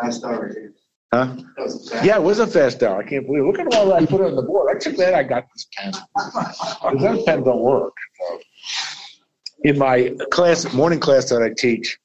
I 0.03 0.11
started. 0.11 0.73
Huh? 1.15 1.37
That 1.57 2.01
Yeah, 2.05 2.17
it 2.17 2.23
was 2.23 2.41
a 2.41 2.47
fast 2.47 2.83
hour. 2.83 3.01
I 3.01 3.09
can't 3.09 3.25
believe. 3.25 3.45
Look 3.45 3.61
at 3.61 3.73
all 3.75 3.87
that 3.87 4.03
I 4.03 4.07
put 4.07 4.21
on 4.21 4.35
the 4.35 4.43
board. 4.43 4.69
I'm 4.75 4.81
so 4.81 4.91
glad 4.93 5.15
I 5.15 5.23
got 5.23 5.45
this 5.55 5.67
pen. 5.77 5.93
'Cause 5.93 7.01
that 7.03 7.23
pen 7.25 7.45
don't 7.45 7.61
work. 7.61 7.95
In 9.63 9.79
my 9.79 10.11
class, 10.33 10.73
morning 10.73 10.99
class 10.99 11.29
that 11.31 11.41
I 11.41 11.51
teach, 11.57 11.99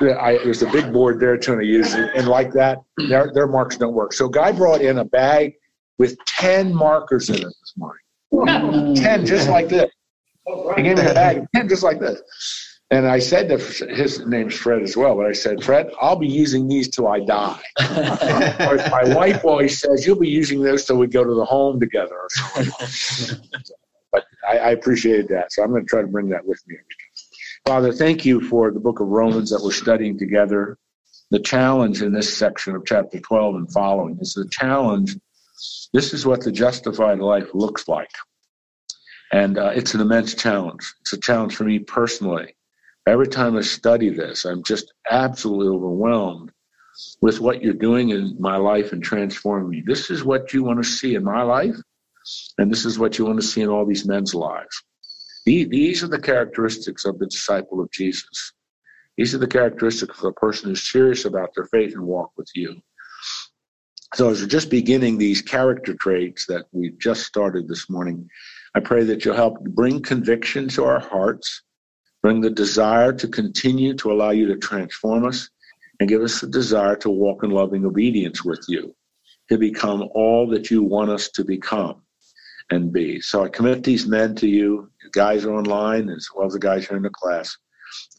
I, 0.00 0.38
there's 0.44 0.62
a 0.62 0.70
big 0.70 0.92
board 0.92 1.18
there 1.18 1.36
trying 1.36 1.58
to 1.58 1.66
use 1.66 1.94
it, 1.94 2.10
and 2.14 2.28
like 2.28 2.52
that, 2.52 2.78
their 3.08 3.32
their 3.34 3.48
marks 3.48 3.76
don't 3.76 3.92
work. 3.92 4.12
So, 4.12 4.28
guy 4.28 4.52
brought 4.52 4.80
in 4.80 4.98
a 4.98 5.04
bag 5.04 5.54
with 5.98 6.16
ten 6.26 6.72
markers 6.72 7.28
in 7.30 7.36
it 7.36 7.42
this 7.42 7.74
morning. 7.76 8.94
ten, 8.94 9.26
just 9.26 9.48
like 9.48 9.68
this. 9.68 9.90
He 10.76 10.82
gave 10.82 10.96
me 10.98 11.06
a 11.06 11.14
bag, 11.14 11.44
ten, 11.54 11.68
just 11.68 11.82
like 11.82 11.98
this. 11.98 12.20
And 12.90 13.06
I 13.08 13.18
said 13.18 13.48
to 13.48 13.56
his 13.92 14.24
name's 14.26 14.54
Fred 14.54 14.82
as 14.82 14.96
well, 14.96 15.16
but 15.16 15.26
I 15.26 15.32
said, 15.32 15.64
Fred, 15.64 15.90
I'll 16.00 16.16
be 16.16 16.28
using 16.28 16.68
these 16.68 16.88
till 16.88 17.08
I 17.08 17.20
die. 17.20 17.60
My 17.80 19.14
wife 19.14 19.44
always 19.44 19.80
says, 19.80 20.06
you'll 20.06 20.20
be 20.20 20.28
using 20.28 20.62
those 20.62 20.84
till 20.84 20.98
we 20.98 21.06
go 21.06 21.24
to 21.24 21.34
the 21.34 21.44
home 21.44 21.80
together. 21.80 22.28
But 24.14 24.26
I, 24.48 24.58
I 24.58 24.70
appreciated 24.70 25.26
that, 25.30 25.52
so 25.52 25.64
I'm 25.64 25.70
going 25.70 25.82
to 25.82 25.88
try 25.88 26.00
to 26.00 26.06
bring 26.06 26.28
that 26.28 26.46
with 26.46 26.62
me. 26.68 26.76
Father, 27.66 27.92
thank 27.92 28.24
you 28.24 28.40
for 28.40 28.70
the 28.70 28.78
book 28.78 29.00
of 29.00 29.08
Romans 29.08 29.50
that 29.50 29.60
we're 29.60 29.72
studying 29.72 30.16
together. 30.16 30.78
The 31.32 31.40
challenge 31.40 32.00
in 32.00 32.12
this 32.12 32.36
section 32.36 32.76
of 32.76 32.84
chapter 32.86 33.18
12 33.18 33.54
and 33.56 33.72
following 33.72 34.18
is 34.20 34.34
the 34.34 34.46
challenge. 34.48 35.16
This 35.92 36.14
is 36.14 36.24
what 36.24 36.42
the 36.42 36.52
justified 36.52 37.18
life 37.18 37.48
looks 37.54 37.88
like. 37.88 38.12
And 39.32 39.58
uh, 39.58 39.72
it's 39.74 39.94
an 39.94 40.00
immense 40.00 40.34
challenge. 40.34 40.94
It's 41.00 41.14
a 41.14 41.18
challenge 41.18 41.56
for 41.56 41.64
me 41.64 41.80
personally. 41.80 42.54
Every 43.06 43.28
time 43.28 43.56
I 43.56 43.60
study 43.60 44.08
this, 44.08 44.44
I'm 44.46 44.62
just 44.62 44.94
absolutely 45.10 45.68
overwhelmed 45.68 46.50
with 47.20 47.40
what 47.40 47.62
you're 47.62 47.74
doing 47.74 48.10
in 48.10 48.36
my 48.40 48.56
life 48.56 48.92
and 48.92 49.02
transforming 49.02 49.68
me. 49.68 49.82
This 49.84 50.10
is 50.10 50.24
what 50.24 50.52
you 50.54 50.64
want 50.64 50.82
to 50.82 50.88
see 50.88 51.14
in 51.14 51.24
my 51.24 51.42
life, 51.42 51.76
and 52.56 52.70
this 52.70 52.86
is 52.86 52.98
what 52.98 53.18
you 53.18 53.26
want 53.26 53.40
to 53.40 53.46
see 53.46 53.60
in 53.60 53.68
all 53.68 53.84
these 53.84 54.06
men's 54.06 54.34
lives. 54.34 54.82
These 55.44 56.02
are 56.02 56.08
the 56.08 56.20
characteristics 56.20 57.04
of 57.04 57.18
the 57.18 57.26
disciple 57.26 57.80
of 57.80 57.90
Jesus. 57.90 58.52
These 59.18 59.34
are 59.34 59.38
the 59.38 59.46
characteristics 59.46 60.18
of 60.18 60.24
a 60.24 60.32
person 60.32 60.70
who's 60.70 60.90
serious 60.90 61.26
about 61.26 61.50
their 61.54 61.66
faith 61.66 61.92
and 61.92 62.06
walk 62.06 62.30
with 62.36 62.48
you. 62.54 62.80
So, 64.14 64.30
as 64.30 64.40
we're 64.40 64.48
just 64.48 64.70
beginning 64.70 65.18
these 65.18 65.42
character 65.42 65.94
traits 65.94 66.46
that 66.46 66.66
we 66.72 66.90
just 66.98 67.26
started 67.26 67.68
this 67.68 67.90
morning, 67.90 68.28
I 68.74 68.80
pray 68.80 69.04
that 69.04 69.24
you'll 69.24 69.36
help 69.36 69.60
bring 69.60 70.00
conviction 70.00 70.68
to 70.68 70.84
our 70.84 71.00
hearts, 71.00 71.62
bring 72.24 72.40
the 72.40 72.48
desire 72.48 73.12
to 73.12 73.28
continue 73.28 73.92
to 73.92 74.10
allow 74.10 74.30
you 74.30 74.46
to 74.46 74.56
transform 74.56 75.26
us, 75.26 75.50
and 76.00 76.08
give 76.08 76.22
us 76.22 76.40
the 76.40 76.46
desire 76.46 76.96
to 76.96 77.10
walk 77.10 77.44
in 77.44 77.50
loving 77.50 77.84
obedience 77.84 78.42
with 78.42 78.64
you, 78.66 78.96
to 79.50 79.58
become 79.58 80.08
all 80.14 80.48
that 80.48 80.70
you 80.70 80.82
want 80.82 81.10
us 81.10 81.28
to 81.28 81.44
become 81.44 82.00
and 82.70 82.90
be. 82.90 83.20
So 83.20 83.44
I 83.44 83.50
commit 83.50 83.84
these 83.84 84.06
men 84.06 84.34
to 84.36 84.48
you. 84.48 84.90
The 85.02 85.10
guys 85.10 85.44
online 85.44 86.08
as 86.08 86.26
well 86.34 86.46
as 86.46 86.54
the 86.54 86.58
guys 86.58 86.88
here 86.88 86.96
in 86.96 87.02
the 87.02 87.10
class 87.10 87.54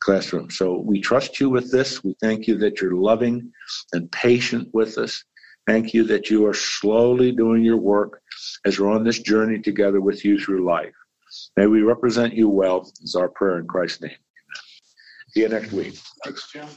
classroom. 0.04 0.52
So 0.52 0.78
we 0.78 1.02
trust 1.02 1.40
you 1.40 1.50
with 1.50 1.72
this. 1.72 2.04
We 2.04 2.16
thank 2.22 2.46
you 2.46 2.60
that 2.60 2.80
you're 2.80 2.94
loving 2.94 3.52
and 3.94 4.12
patient 4.12 4.70
with 4.72 5.00
us. 5.00 5.24
Thank 5.66 5.96
you 5.96 6.04
that 6.04 6.30
you 6.30 6.46
are 6.46 6.54
slowly 6.54 7.32
doing 7.32 7.64
your 7.64 7.78
work 7.78 8.22
as 8.68 8.80
we're 8.80 8.92
on 8.92 9.04
this 9.04 9.18
journey 9.18 9.58
together 9.58 10.00
with 10.00 10.24
you 10.24 10.40
through 10.40 10.64
life. 10.64 10.94
May 11.58 11.68
we 11.68 11.82
represent 11.82 12.34
you 12.34 12.50
well 12.50 12.92
is 13.02 13.16
our 13.16 13.30
prayer 13.30 13.60
in 13.60 13.68
Christ's 13.68 14.02
name. 14.02 14.12
See 15.30 15.42
you 15.42 15.50
next 15.50 15.72
week. 15.72 15.98
Thanks, 16.24 16.52
Jim. 16.52 16.68